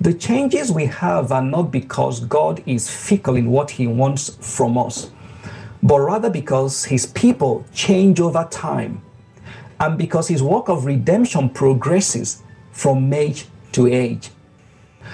The 0.00 0.12
changes 0.12 0.72
we 0.72 0.86
have 0.86 1.30
are 1.30 1.42
not 1.42 1.70
because 1.70 2.20
God 2.20 2.62
is 2.66 2.90
fickle 2.90 3.36
in 3.36 3.50
what 3.50 3.70
he 3.70 3.86
wants 3.86 4.36
from 4.40 4.76
us, 4.76 5.10
but 5.82 6.00
rather 6.00 6.28
because 6.28 6.84
his 6.84 7.06
people 7.06 7.64
change 7.72 8.20
over 8.20 8.46
time 8.50 9.00
and 9.78 9.96
because 9.96 10.28
his 10.28 10.42
work 10.42 10.68
of 10.68 10.86
redemption 10.86 11.48
progresses 11.50 12.42
from 12.72 13.12
age 13.12 13.46
to 13.72 13.86
age. 13.86 14.30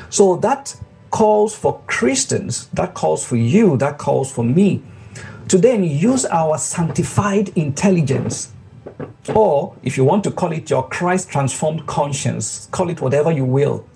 So 0.09 0.37
that 0.37 0.75
calls 1.11 1.55
for 1.55 1.81
Christians, 1.87 2.69
that 2.69 2.95
calls 2.95 3.25
for 3.25 3.37
you, 3.37 3.77
that 3.79 3.99
calls 3.99 4.31
for 4.31 4.45
me 4.45 4.83
to 5.49 5.59
then 5.59 5.83
use 5.83 6.27
our 6.27 6.59
sanctified 6.59 7.49
intelligence, 7.57 8.53
or 9.35 9.75
if 9.83 9.97
you 9.97 10.05
want 10.05 10.23
to 10.25 10.31
call 10.31 10.53
it 10.53 10.69
your 10.69 10.87
Christ 10.89 11.31
transformed 11.31 11.87
conscience, 11.87 12.69
call 12.71 12.91
it 12.91 13.01
whatever 13.01 13.33
you 13.33 13.45
will. 13.45 13.87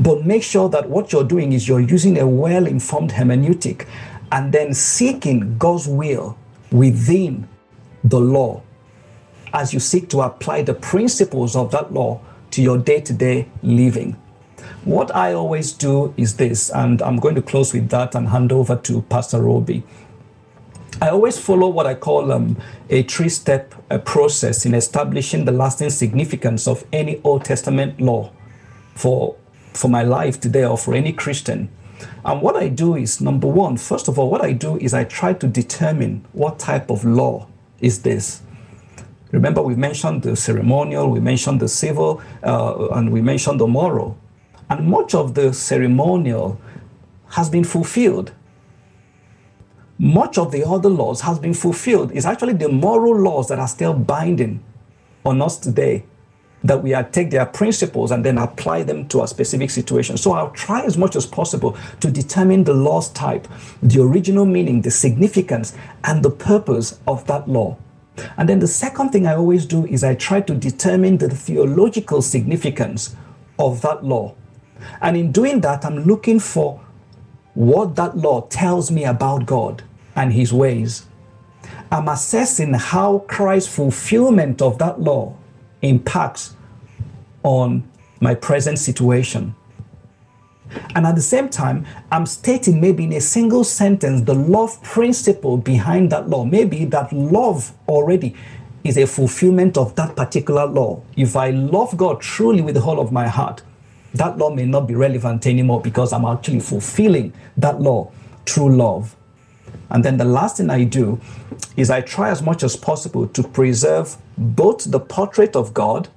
But 0.00 0.24
make 0.24 0.42
sure 0.42 0.68
that 0.70 0.88
what 0.88 1.12
you're 1.12 1.24
doing 1.24 1.52
is 1.52 1.68
you're 1.68 1.80
using 1.80 2.18
a 2.18 2.26
well 2.26 2.66
informed 2.66 3.10
hermeneutic 3.10 3.86
and 4.32 4.52
then 4.52 4.72
seeking 4.72 5.58
God's 5.58 5.86
will 5.86 6.38
within 6.70 7.48
the 8.02 8.20
law 8.20 8.62
as 9.52 9.72
you 9.72 9.80
seek 9.80 10.08
to 10.10 10.22
apply 10.22 10.62
the 10.62 10.74
principles 10.74 11.54
of 11.54 11.70
that 11.70 11.92
law 11.92 12.20
to 12.50 12.62
your 12.62 12.78
day 12.78 13.00
to 13.00 13.12
day 13.12 13.48
living. 13.62 14.16
What 14.84 15.14
I 15.14 15.32
always 15.32 15.72
do 15.72 16.12
is 16.16 16.36
this, 16.36 16.70
and 16.70 17.00
I'm 17.02 17.16
going 17.16 17.34
to 17.34 17.42
close 17.42 17.72
with 17.72 17.88
that 17.90 18.14
and 18.14 18.28
hand 18.28 18.52
over 18.52 18.76
to 18.76 19.02
Pastor 19.02 19.48
Obi. 19.48 19.82
I 21.00 21.08
always 21.08 21.38
follow 21.38 21.68
what 21.68 21.86
I 21.86 21.94
call 21.94 22.30
um, 22.32 22.56
a 22.88 23.02
three 23.02 23.28
step 23.28 23.74
uh, 23.90 23.98
process 23.98 24.64
in 24.64 24.74
establishing 24.74 25.44
the 25.44 25.52
lasting 25.52 25.90
significance 25.90 26.68
of 26.68 26.84
any 26.92 27.20
Old 27.24 27.44
Testament 27.44 28.00
law 28.00 28.30
for, 28.94 29.36
for 29.72 29.88
my 29.88 30.02
life 30.02 30.40
today 30.40 30.64
or 30.64 30.78
for 30.78 30.94
any 30.94 31.12
Christian. 31.12 31.68
And 32.24 32.40
what 32.40 32.56
I 32.56 32.68
do 32.68 32.96
is 32.96 33.20
number 33.20 33.46
one, 33.46 33.76
first 33.76 34.08
of 34.08 34.18
all, 34.18 34.30
what 34.30 34.42
I 34.42 34.52
do 34.52 34.78
is 34.78 34.94
I 34.94 35.04
try 35.04 35.32
to 35.34 35.46
determine 35.46 36.24
what 36.32 36.58
type 36.58 36.90
of 36.90 37.04
law 37.04 37.48
is 37.80 38.02
this. 38.02 38.42
Remember, 39.32 39.62
we 39.62 39.74
mentioned 39.74 40.22
the 40.22 40.36
ceremonial, 40.36 41.10
we 41.10 41.18
mentioned 41.20 41.60
the 41.60 41.68
civil, 41.68 42.22
uh, 42.44 42.88
and 42.92 43.12
we 43.12 43.20
mentioned 43.20 43.58
the 43.58 43.66
moral. 43.66 44.16
And 44.70 44.86
much 44.88 45.14
of 45.14 45.34
the 45.34 45.52
ceremonial 45.52 46.60
has 47.30 47.50
been 47.50 47.64
fulfilled. 47.64 48.32
Much 49.98 50.38
of 50.38 50.52
the 50.52 50.66
other 50.66 50.88
laws 50.88 51.20
has 51.20 51.38
been 51.38 51.54
fulfilled. 51.54 52.10
It's 52.12 52.26
actually 52.26 52.54
the 52.54 52.68
moral 52.68 53.16
laws 53.20 53.48
that 53.48 53.58
are 53.58 53.68
still 53.68 53.94
binding 53.94 54.62
on 55.24 55.40
us 55.40 55.56
today 55.56 56.04
that 56.64 56.82
we 56.82 56.94
take 57.12 57.30
their 57.30 57.44
principles 57.44 58.10
and 58.10 58.24
then 58.24 58.38
apply 58.38 58.82
them 58.82 59.06
to 59.08 59.22
a 59.22 59.28
specific 59.28 59.68
situation. 59.70 60.16
So 60.16 60.32
I'll 60.32 60.50
try 60.50 60.80
as 60.82 60.96
much 60.96 61.14
as 61.14 61.26
possible 61.26 61.76
to 62.00 62.10
determine 62.10 62.64
the 62.64 62.72
law's 62.72 63.10
type, 63.10 63.46
the 63.82 64.00
original 64.02 64.46
meaning, 64.46 64.80
the 64.80 64.90
significance, 64.90 65.76
and 66.04 66.24
the 66.24 66.30
purpose 66.30 66.98
of 67.06 67.26
that 67.26 67.46
law. 67.48 67.76
And 68.38 68.48
then 68.48 68.60
the 68.60 68.66
second 68.66 69.10
thing 69.10 69.26
I 69.26 69.34
always 69.34 69.66
do 69.66 69.84
is 69.86 70.02
I 70.02 70.14
try 70.14 70.40
to 70.40 70.54
determine 70.54 71.18
the 71.18 71.28
theological 71.28 72.22
significance 72.22 73.14
of 73.58 73.82
that 73.82 74.02
law. 74.02 74.34
And 75.00 75.16
in 75.16 75.32
doing 75.32 75.60
that, 75.62 75.84
I'm 75.84 76.04
looking 76.04 76.38
for 76.40 76.80
what 77.54 77.96
that 77.96 78.16
law 78.16 78.42
tells 78.42 78.90
me 78.90 79.04
about 79.04 79.46
God 79.46 79.82
and 80.16 80.32
His 80.32 80.52
ways. 80.52 81.06
I'm 81.90 82.08
assessing 82.08 82.74
how 82.74 83.20
Christ's 83.28 83.74
fulfillment 83.74 84.60
of 84.60 84.78
that 84.78 85.00
law 85.00 85.36
impacts 85.82 86.56
on 87.42 87.88
my 88.20 88.34
present 88.34 88.78
situation. 88.78 89.54
And 90.94 91.06
at 91.06 91.14
the 91.14 91.22
same 91.22 91.48
time, 91.48 91.86
I'm 92.10 92.26
stating 92.26 92.80
maybe 92.80 93.04
in 93.04 93.12
a 93.12 93.20
single 93.20 93.64
sentence 93.64 94.22
the 94.22 94.34
love 94.34 94.82
principle 94.82 95.56
behind 95.56 96.10
that 96.10 96.28
law. 96.28 96.44
Maybe 96.44 96.84
that 96.86 97.12
love 97.12 97.72
already 97.86 98.34
is 98.82 98.96
a 98.96 99.06
fulfillment 99.06 99.76
of 99.78 99.94
that 99.96 100.16
particular 100.16 100.66
law. 100.66 101.02
If 101.16 101.36
I 101.36 101.50
love 101.50 101.96
God 101.96 102.20
truly 102.20 102.60
with 102.60 102.74
the 102.74 102.80
whole 102.80 103.00
of 103.00 103.12
my 103.12 103.28
heart, 103.28 103.62
that 104.14 104.38
law 104.38 104.50
may 104.50 104.64
not 104.64 104.86
be 104.86 104.94
relevant 104.94 105.46
anymore 105.46 105.80
because 105.80 106.12
I'm 106.12 106.24
actually 106.24 106.60
fulfilling 106.60 107.32
that 107.56 107.80
law 107.80 108.12
through 108.46 108.76
love. 108.76 109.16
And 109.90 110.04
then 110.04 110.16
the 110.16 110.24
last 110.24 110.56
thing 110.56 110.70
I 110.70 110.84
do 110.84 111.20
is 111.76 111.90
I 111.90 112.00
try 112.00 112.30
as 112.30 112.42
much 112.42 112.62
as 112.62 112.76
possible 112.76 113.26
to 113.28 113.42
preserve 113.42 114.16
both 114.38 114.90
the 114.90 115.00
portrait 115.00 115.56
of 115.56 115.74
God 115.74 116.08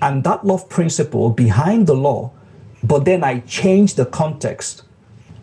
and 0.00 0.24
that 0.24 0.44
love 0.44 0.68
principle 0.68 1.30
behind 1.30 1.86
the 1.86 1.94
law, 1.94 2.30
but 2.82 3.04
then 3.04 3.24
I 3.24 3.40
change 3.40 3.94
the 3.94 4.06
context, 4.06 4.82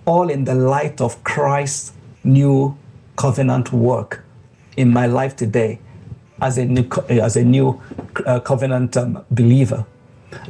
all 0.06 0.30
in 0.30 0.46
the 0.46 0.56
light 0.56 1.02
of 1.02 1.24
Christ's 1.24 1.94
new 2.24 2.78
covenant 3.16 3.74
work 3.74 4.24
in 4.78 4.90
my 4.90 5.06
life 5.06 5.36
today 5.36 5.80
as 6.42 6.58
a 6.58 6.66
new, 6.66 6.88
as 7.10 7.36
a 7.36 7.44
new 7.44 7.82
uh, 8.26 8.40
covenant 8.40 8.96
um, 8.98 9.24
believer. 9.32 9.86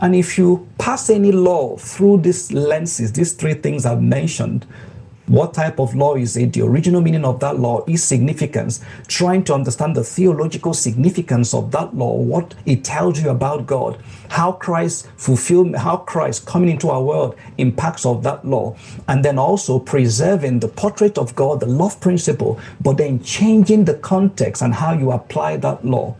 And 0.02 0.16
if 0.16 0.38
you 0.38 0.68
pass 0.78 1.10
any 1.10 1.32
law 1.32 1.78
through 1.78 2.22
these 2.22 2.52
lenses, 2.52 3.14
these 3.14 3.34
three 3.34 3.54
things 3.54 3.86
I've 3.86 4.02
mentioned, 4.02 4.66
what 5.28 5.54
type 5.54 5.80
of 5.80 5.96
law 5.96 6.16
is 6.16 6.36
it? 6.36 6.52
The 6.52 6.64
original 6.64 7.00
meaning 7.00 7.24
of 7.24 7.40
that 7.40 7.58
law 7.58 7.86
is 7.88 8.04
significance. 8.04 8.84
Trying 9.08 9.46
to 9.46 9.54
understand 9.54 9.96
the 9.96 10.04
theological 10.04 10.74
significance 10.74 11.54
of 11.54 11.72
that 11.72 11.96
law, 11.96 12.14
what 12.14 12.56
it 12.66 12.84
tells 12.84 13.22
you 13.22 13.30
about 13.30 13.66
God, 13.66 13.98
how 14.30 14.52
Christ 14.52 15.08
fulfilled, 15.16 15.76
how 15.76 15.98
Christ 15.98 16.46
coming 16.46 16.70
into 16.70 16.90
our 16.90 17.02
world 17.02 17.38
impacts 17.58 18.06
of 18.06 18.22
that 18.24 18.46
law, 18.46 18.76
and 19.08 19.24
then 19.24 19.40
also 19.40 19.80
preserving 19.80 20.60
the 20.60 20.68
portrait 20.68 21.18
of 21.18 21.36
God, 21.36 21.62
the 21.62 21.68
love 21.68 22.02
principle, 22.02 22.60
but 22.82 22.98
then 22.98 23.24
changing 23.24 23.86
the 23.86 23.96
context 23.96 24.62
and 24.62 24.74
how 24.74 24.92
you 24.92 25.12
apply 25.12 25.56
that 25.58 25.86
law. 25.86 26.18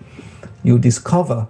You 0.64 0.80
discover 0.80 1.48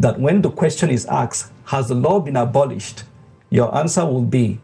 that 0.00 0.18
when 0.18 0.40
the 0.40 0.50
question 0.50 0.88
is 0.88 1.04
asked, 1.06 1.52
Has 1.66 1.88
the 1.88 1.94
law 1.94 2.20
been 2.20 2.36
abolished? 2.36 3.04
Your 3.50 3.74
answer 3.76 4.06
will 4.06 4.24
be, 4.24 4.60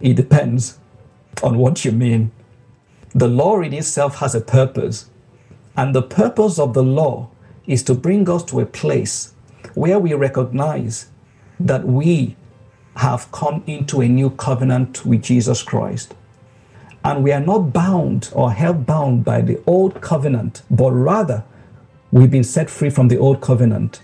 It 0.00 0.14
depends 0.14 0.78
on 1.42 1.58
what 1.58 1.84
you 1.84 1.92
mean. 1.92 2.32
The 3.14 3.28
law 3.28 3.60
in 3.60 3.74
itself 3.74 4.16
has 4.16 4.34
a 4.34 4.40
purpose, 4.40 5.10
and 5.76 5.94
the 5.94 6.02
purpose 6.02 6.58
of 6.58 6.72
the 6.72 6.82
law 6.82 7.28
is 7.66 7.82
to 7.84 7.94
bring 7.94 8.28
us 8.28 8.42
to 8.44 8.60
a 8.60 8.66
place 8.66 9.34
where 9.74 9.98
we 9.98 10.14
recognize 10.14 11.10
that 11.60 11.84
we 11.86 12.36
have 12.96 13.30
come 13.32 13.62
into 13.66 14.00
a 14.00 14.08
new 14.08 14.30
covenant 14.30 15.04
with 15.04 15.22
Jesus 15.22 15.62
Christ. 15.62 16.14
And 17.04 17.22
we 17.22 17.32
are 17.32 17.40
not 17.40 17.72
bound 17.72 18.30
or 18.32 18.52
held 18.52 18.86
bound 18.86 19.24
by 19.24 19.42
the 19.42 19.62
old 19.66 20.00
covenant, 20.00 20.62
but 20.70 20.92
rather 20.92 21.44
we've 22.10 22.30
been 22.30 22.44
set 22.44 22.70
free 22.70 22.88
from 22.88 23.08
the 23.08 23.18
old 23.18 23.42
covenant 23.42 24.00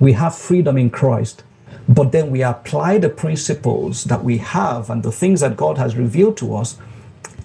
we 0.00 0.12
have 0.12 0.34
freedom 0.34 0.76
in 0.76 0.90
Christ. 0.90 1.44
But 1.88 2.12
then 2.12 2.30
we 2.30 2.42
apply 2.42 2.98
the 2.98 3.08
principles 3.08 4.04
that 4.04 4.22
we 4.22 4.38
have 4.38 4.88
and 4.90 5.02
the 5.02 5.12
things 5.12 5.40
that 5.40 5.56
God 5.56 5.78
has 5.78 5.96
revealed 5.96 6.36
to 6.38 6.54
us 6.56 6.78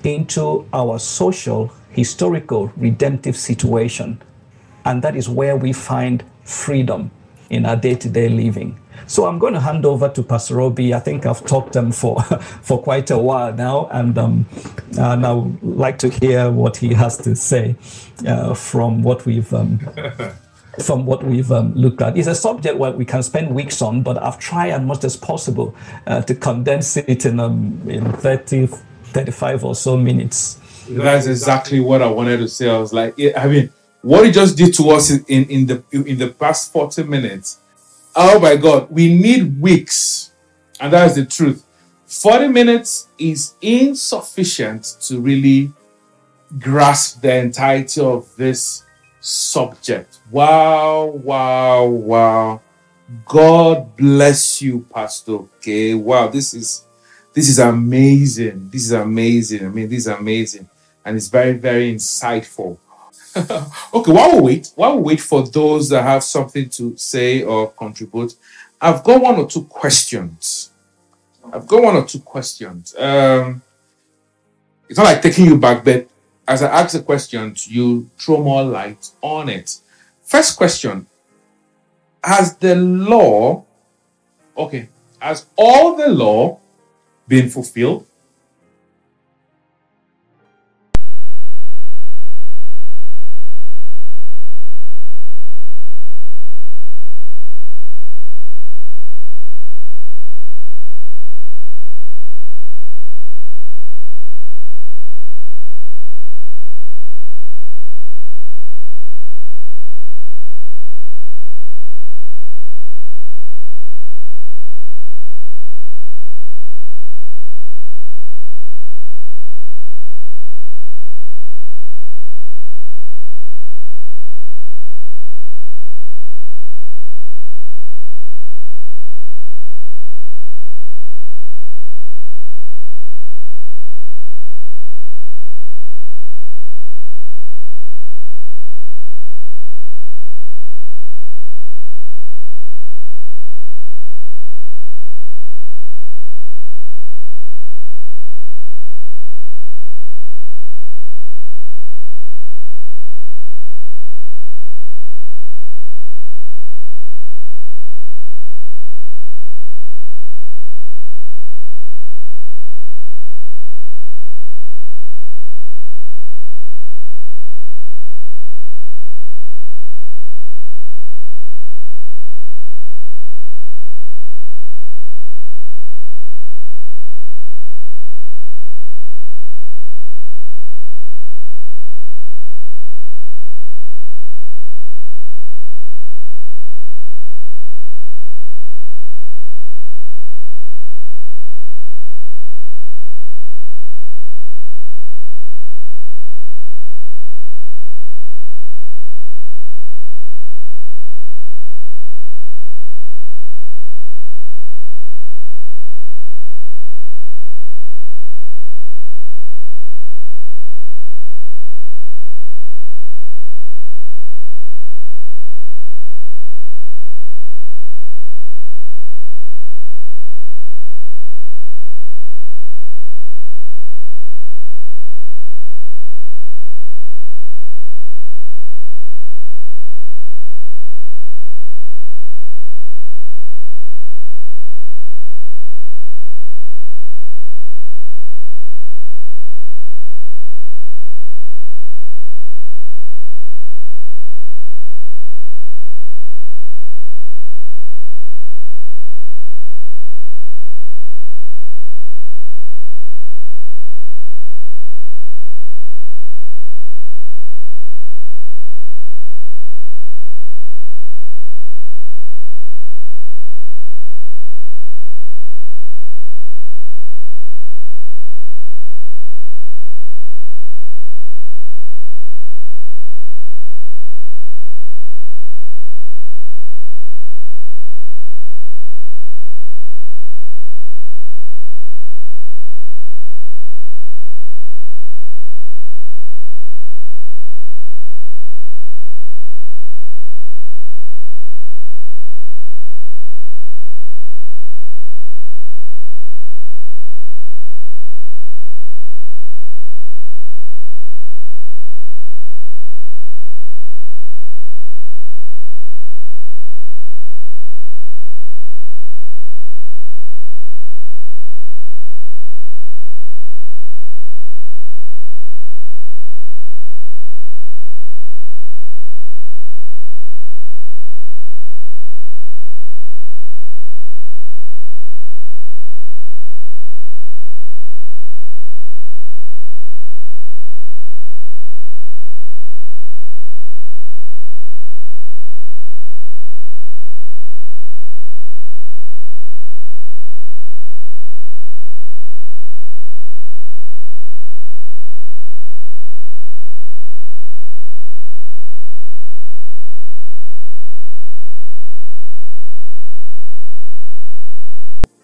into 0.03 0.67
our 0.73 0.99
social, 0.99 1.71
historical, 1.89 2.71
redemptive 2.77 3.35
situation. 3.35 4.21
And 4.85 5.01
that 5.01 5.15
is 5.15 5.27
where 5.27 5.55
we 5.57 5.73
find 5.73 6.23
freedom 6.43 7.11
in 7.49 7.65
our 7.65 7.75
day 7.75 7.95
to 7.95 8.09
day 8.09 8.29
living. 8.29 8.79
So 9.05 9.25
I'm 9.25 9.39
going 9.39 9.53
to 9.53 9.59
hand 9.59 9.85
over 9.85 10.09
to 10.09 10.23
Pastor 10.23 10.59
Obi. 10.59 10.93
I 10.93 10.99
think 10.99 11.25
I've 11.25 11.45
talked 11.45 11.77
um, 11.77 11.91
for 11.91 12.21
for 12.61 12.81
quite 12.81 13.09
a 13.11 13.17
while 13.17 13.53
now, 13.53 13.87
and 13.91 14.17
um, 14.17 14.45
and 14.97 15.25
I 15.25 15.33
would 15.33 15.61
like 15.61 15.97
to 15.99 16.09
hear 16.09 16.51
what 16.51 16.77
he 16.77 16.93
has 16.93 17.17
to 17.19 17.35
say 17.35 17.75
uh, 18.25 18.53
from 18.53 19.03
what 19.03 19.25
we've. 19.25 19.53
Um, 19.53 19.79
from 20.83 21.05
what 21.05 21.23
we've 21.23 21.51
um, 21.51 21.73
looked 21.73 22.01
at. 22.01 22.17
It's 22.17 22.27
a 22.27 22.35
subject 22.35 22.77
where 22.77 22.91
we 22.91 23.05
can 23.05 23.23
spend 23.23 23.53
weeks 23.53 23.81
on, 23.81 24.03
but 24.03 24.21
I've 24.21 24.39
tried 24.39 24.71
as 24.71 24.81
much 24.81 25.03
as 25.03 25.17
possible 25.17 25.75
uh, 26.05 26.21
to 26.21 26.35
condense 26.35 26.97
it 26.97 27.25
in, 27.25 27.39
um, 27.39 27.81
in 27.87 28.11
30, 28.13 28.67
35 28.67 29.63
or 29.63 29.75
so 29.75 29.97
minutes. 29.97 30.59
That's 30.89 31.25
exactly 31.25 31.79
what 31.79 32.01
I 32.01 32.09
wanted 32.09 32.37
to 32.37 32.47
say. 32.47 32.69
I 32.69 32.77
was 32.77 32.93
like, 32.93 33.15
I 33.35 33.47
mean, 33.47 33.69
what 34.01 34.25
he 34.25 34.31
just 34.31 34.57
did 34.57 34.73
to 34.75 34.89
us 34.91 35.11
in, 35.11 35.45
in 35.45 35.65
the 35.65 35.83
in 35.91 36.17
the 36.17 36.29
past 36.29 36.71
40 36.71 37.03
minutes. 37.03 37.59
Oh 38.15 38.39
my 38.39 38.55
God, 38.55 38.89
we 38.89 39.13
need 39.13 39.59
weeks. 39.59 40.31
And 40.79 40.93
that 40.93 41.07
is 41.07 41.15
the 41.15 41.25
truth. 41.25 41.65
40 42.05 42.47
minutes 42.47 43.07
is 43.17 43.55
insufficient 43.61 44.95
to 45.01 45.19
really 45.19 45.73
grasp 46.57 47.21
the 47.21 47.35
entirety 47.35 47.99
of 47.99 48.33
this 48.37 48.83
subject. 49.19 50.19
Wow, 50.31 51.05
wow, 51.05 51.85
wow. 51.85 52.61
God 53.25 53.95
bless 53.95 54.61
you, 54.61 54.85
Pastor. 54.93 55.33
Okay. 55.33 55.93
Wow, 55.93 56.27
this 56.27 56.53
is 56.53 56.85
this 57.33 57.49
is 57.49 57.59
amazing. 57.59 58.69
This 58.69 58.85
is 58.85 58.91
amazing. 58.91 59.65
I 59.65 59.69
mean, 59.69 59.87
this 59.87 59.99
is 59.99 60.07
amazing. 60.07 60.67
And 61.05 61.15
it's 61.15 61.27
very, 61.27 61.53
very 61.53 61.93
insightful. 61.93 62.77
okay, 63.37 64.11
while 64.11 64.35
we 64.37 64.41
wait, 64.41 64.71
while 64.75 64.97
we 64.97 65.03
wait 65.03 65.21
for 65.21 65.43
those 65.47 65.87
that 65.89 66.01
have 66.01 66.23
something 66.23 66.67
to 66.69 66.97
say 66.97 67.43
or 67.43 67.71
contribute, 67.71 68.33
I've 68.81 69.03
got 69.03 69.21
one 69.21 69.35
or 69.35 69.47
two 69.47 69.65
questions. 69.65 70.71
I've 71.53 71.67
got 71.67 71.83
one 71.83 71.95
or 71.95 72.05
two 72.05 72.19
questions. 72.19 72.95
Um, 72.97 73.61
it's 74.89 74.97
not 74.97 75.05
like 75.05 75.21
taking 75.21 75.45
you 75.45 75.57
back, 75.57 75.83
but 75.85 76.09
as 76.47 76.63
I 76.63 76.67
ask 76.81 76.93
the 76.93 77.03
questions, 77.03 77.67
you 77.67 78.09
throw 78.17 78.41
more 78.41 78.63
light 78.63 79.11
on 79.21 79.49
it. 79.49 79.77
First 80.23 80.57
question 80.57 81.05
Has 82.23 82.57
the 82.57 82.75
law, 82.75 83.65
okay, 84.57 84.89
has 85.19 85.45
all 85.55 85.95
the 85.95 86.09
law 86.09 86.59
been 87.27 87.49
fulfilled? 87.49 88.06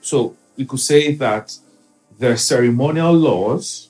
So 0.03 0.35
we 0.57 0.65
could 0.65 0.81
say 0.81 1.13
that 1.15 1.57
the 2.19 2.37
ceremonial 2.37 3.13
laws 3.13 3.89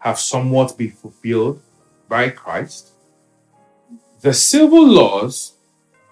have 0.00 0.18
somewhat 0.18 0.76
been 0.76 0.90
fulfilled 0.90 1.62
by 2.08 2.30
Christ. 2.30 2.90
The 4.20 4.34
civil 4.34 4.86
laws, 4.86 5.52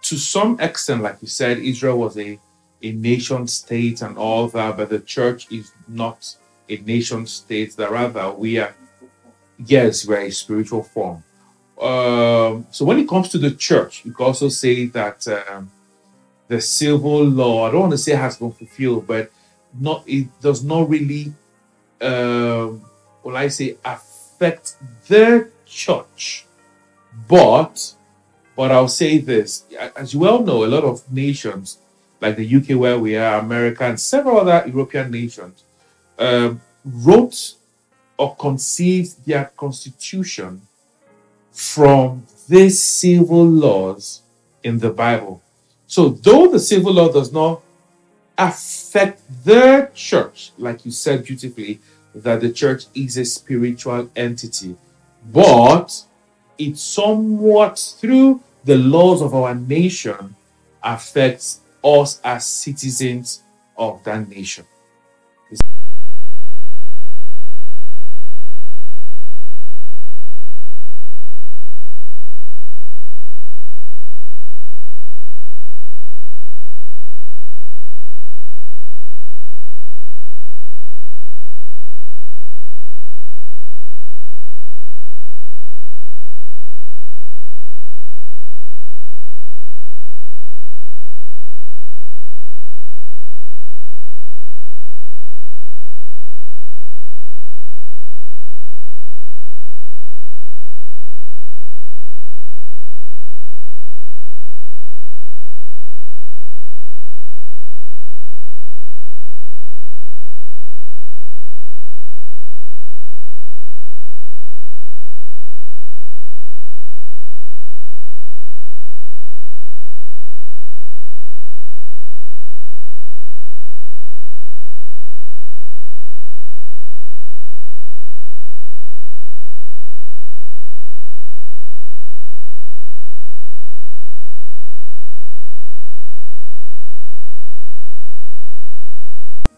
to 0.02 0.16
some 0.16 0.60
extent, 0.60 1.02
like 1.02 1.18
you 1.20 1.28
said, 1.28 1.58
Israel 1.58 1.98
was 1.98 2.16
a, 2.16 2.38
a 2.82 2.92
nation 2.92 3.48
state 3.48 4.00
and 4.00 4.16
all 4.16 4.46
that, 4.48 4.76
but 4.76 4.90
the 4.90 5.00
church 5.00 5.50
is 5.50 5.72
not 5.88 6.36
a 6.68 6.76
nation 6.78 7.26
state, 7.26 7.76
that 7.76 7.90
rather 7.90 8.30
we 8.30 8.58
are, 8.58 8.74
yes, 9.58 10.06
we're 10.06 10.20
a 10.20 10.30
spiritual 10.30 10.84
form. 10.84 11.24
Um, 11.80 12.66
so 12.70 12.84
when 12.84 12.98
it 12.98 13.08
comes 13.08 13.28
to 13.30 13.38
the 13.38 13.50
church, 13.50 14.04
you 14.04 14.12
could 14.12 14.24
also 14.24 14.48
say 14.48 14.86
that 14.86 15.26
um, 15.28 15.70
the 16.48 16.60
civil 16.60 17.24
law, 17.24 17.66
I 17.66 17.70
don't 17.70 17.80
want 17.80 17.92
to 17.92 17.98
say 17.98 18.12
has 18.12 18.36
been 18.36 18.52
fulfilled, 18.52 19.06
but 19.06 19.30
not 19.78 20.04
it 20.06 20.28
does 20.40 20.62
not 20.64 20.88
really, 20.88 21.32
um, 22.00 22.82
will 23.22 23.36
I 23.36 23.48
say, 23.48 23.76
affect 23.84 24.76
the 25.08 25.50
church. 25.64 26.46
But, 27.28 27.94
but 28.54 28.70
I'll 28.70 28.88
say 28.88 29.18
this, 29.18 29.64
as 29.96 30.14
you 30.14 30.20
well 30.20 30.42
know, 30.42 30.64
a 30.64 30.66
lot 30.66 30.84
of 30.84 31.10
nations 31.12 31.78
like 32.20 32.36
the 32.36 32.56
UK, 32.56 32.78
where 32.78 32.98
we 32.98 33.16
are, 33.16 33.38
America, 33.38 33.84
and 33.84 34.00
several 34.00 34.40
other 34.40 34.66
European 34.66 35.10
nations, 35.10 35.64
um, 36.18 36.60
wrote 36.84 37.54
or 38.16 38.34
conceived 38.36 39.26
their 39.26 39.52
constitution 39.56 40.62
from 41.52 42.24
these 42.48 42.82
civil 42.82 43.44
laws 43.44 44.22
in 44.62 44.78
the 44.78 44.90
Bible. 44.90 45.42
So, 45.96 46.10
though 46.10 46.46
the 46.48 46.60
civil 46.60 46.92
law 46.92 47.10
does 47.10 47.32
not 47.32 47.62
affect 48.36 49.22
the 49.46 49.90
church, 49.94 50.52
like 50.58 50.84
you 50.84 50.90
said 50.90 51.24
beautifully, 51.24 51.80
that 52.14 52.42
the 52.42 52.52
church 52.52 52.84
is 52.94 53.16
a 53.16 53.24
spiritual 53.24 54.10
entity, 54.14 54.76
but 55.32 56.04
it 56.58 56.76
somewhat 56.76 57.78
through 57.98 58.42
the 58.64 58.76
laws 58.76 59.22
of 59.22 59.34
our 59.34 59.54
nation 59.54 60.36
affects 60.82 61.60
us 61.82 62.20
as 62.22 62.44
citizens 62.44 63.42
of 63.78 64.04
that 64.04 64.28
nation. 64.28 64.66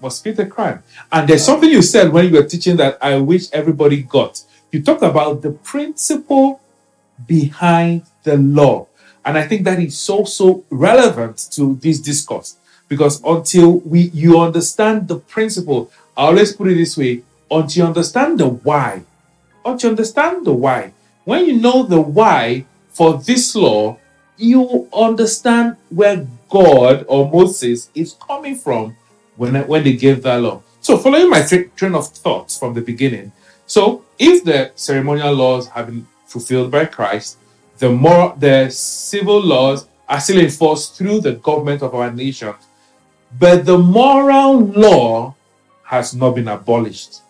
Must 0.01 0.23
fit 0.23 0.37
the 0.37 0.47
crime. 0.47 0.83
And 1.11 1.29
there's 1.29 1.45
something 1.45 1.69
you 1.69 1.83
said 1.83 2.13
when 2.13 2.27
you 2.27 2.33
were 2.33 2.45
teaching 2.47 2.77
that 2.77 2.99
I 3.03 3.17
wish 3.17 3.51
everybody 3.53 4.03
got. 4.03 4.43
You 4.71 4.83
talked 4.83 5.03
about 5.03 5.43
the 5.43 5.53
principle 5.53 6.61
behind 7.27 8.03
the 8.23 8.37
law. 8.37 8.87
And 9.25 9.37
I 9.37 9.47
think 9.47 9.65
that 9.65 9.79
is 9.81 9.97
so, 9.99 10.25
so 10.25 10.65
relevant 10.71 11.49
to 11.53 11.77
this 11.77 12.01
discourse 12.01 12.57
because 12.89 13.23
until 13.23 13.81
we 13.81 14.11
you 14.15 14.41
understand 14.41 15.09
the 15.09 15.17
principle, 15.17 15.91
I 16.17 16.27
always 16.27 16.53
put 16.53 16.69
it 16.69 16.77
this 16.77 16.97
way 16.97 17.23
until 17.51 17.83
you 17.83 17.89
understand 17.89 18.41
the 18.41 18.49
why, 18.49 19.03
until 19.65 19.91
you 19.91 19.93
understand 19.93 20.47
the 20.47 20.53
why, 20.53 20.93
when 21.25 21.47
you 21.47 21.61
know 21.61 21.83
the 21.83 22.01
why 22.01 22.65
for 22.89 23.19
this 23.19 23.55
law, 23.55 23.99
you 24.37 24.89
understand 24.93 25.77
where 25.91 26.27
God 26.49 27.05
or 27.09 27.31
Moses 27.31 27.91
is 27.95 28.15
coming 28.15 28.57
from 28.57 28.97
when, 29.39 29.55
when 29.67 29.85
they 29.85 29.95
gave 29.95 30.23
that 30.25 30.43
law. 30.43 30.63
So, 30.81 30.99
following 30.99 31.31
my 31.31 31.43
train 31.43 31.95
of 31.95 32.09
thoughts 32.09 32.59
from 32.59 32.75
the 32.75 32.83
beginning, 32.83 33.33
so 33.67 34.05
if 34.19 34.45
the 34.45 34.73
ceremonial 34.75 35.35
laws 35.35 35.69
have 35.69 35.87
been 35.87 36.07
fulfilled 36.27 36.71
by 36.71 36.87
Christ, 36.87 37.39
the 37.79 37.91
more 37.91 38.35
the 38.39 38.69
civil 38.71 39.41
laws 39.41 39.87
are 40.09 40.21
still 40.21 40.41
enforced 40.41 40.97
through 40.97 41.21
the 41.21 41.35
government 41.35 41.83
of 41.83 41.95
our 41.95 42.11
nation, 42.11 42.55
but 43.39 43.65
the 43.65 43.79
moral 43.79 44.61
law 44.61 45.35
has 45.85 46.15
not 46.15 46.35
been 46.35 46.49
abolished; 46.49 47.21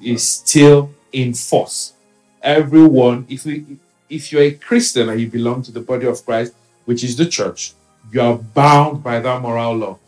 is 0.00 0.26
still 0.26 0.90
in 1.12 1.34
force. 1.34 1.94
Everyone, 2.42 3.26
if 3.28 3.44
we, 3.44 3.64
if 4.08 4.32
you're 4.32 4.42
a 4.42 4.52
Christian 4.52 5.08
and 5.08 5.20
you 5.20 5.28
belong 5.28 5.62
to 5.62 5.72
the 5.72 5.80
body 5.80 6.06
of 6.06 6.24
Christ, 6.24 6.54
which 6.84 7.02
is 7.02 7.16
the 7.16 7.26
church, 7.26 7.74
you 8.12 8.20
are 8.20 8.36
bound 8.36 9.02
by 9.02 9.18
that 9.20 9.42
moral 9.42 9.76
law. 9.76 9.98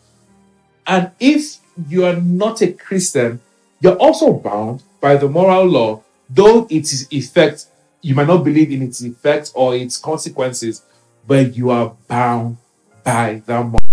And 0.87 1.11
if 1.19 1.57
you 1.89 2.05
are 2.05 2.15
not 2.15 2.61
a 2.61 2.71
Christian, 2.71 3.41
you're 3.81 3.97
also 3.97 4.33
bound 4.33 4.83
by 5.01 5.17
the 5.17 5.27
moral 5.27 5.65
law, 5.65 6.03
though 6.29 6.65
its 6.69 7.11
effect, 7.11 7.65
you 8.01 8.15
might 8.15 8.27
not 8.27 8.43
believe 8.43 8.71
in 8.71 8.81
its 8.81 9.01
effect 9.01 9.51
or 9.53 9.75
its 9.75 9.97
consequences, 9.97 10.83
but 11.27 11.55
you 11.55 11.69
are 11.69 11.93
bound 12.07 12.57
by 13.03 13.41
that 13.45 13.65
moral 13.65 13.86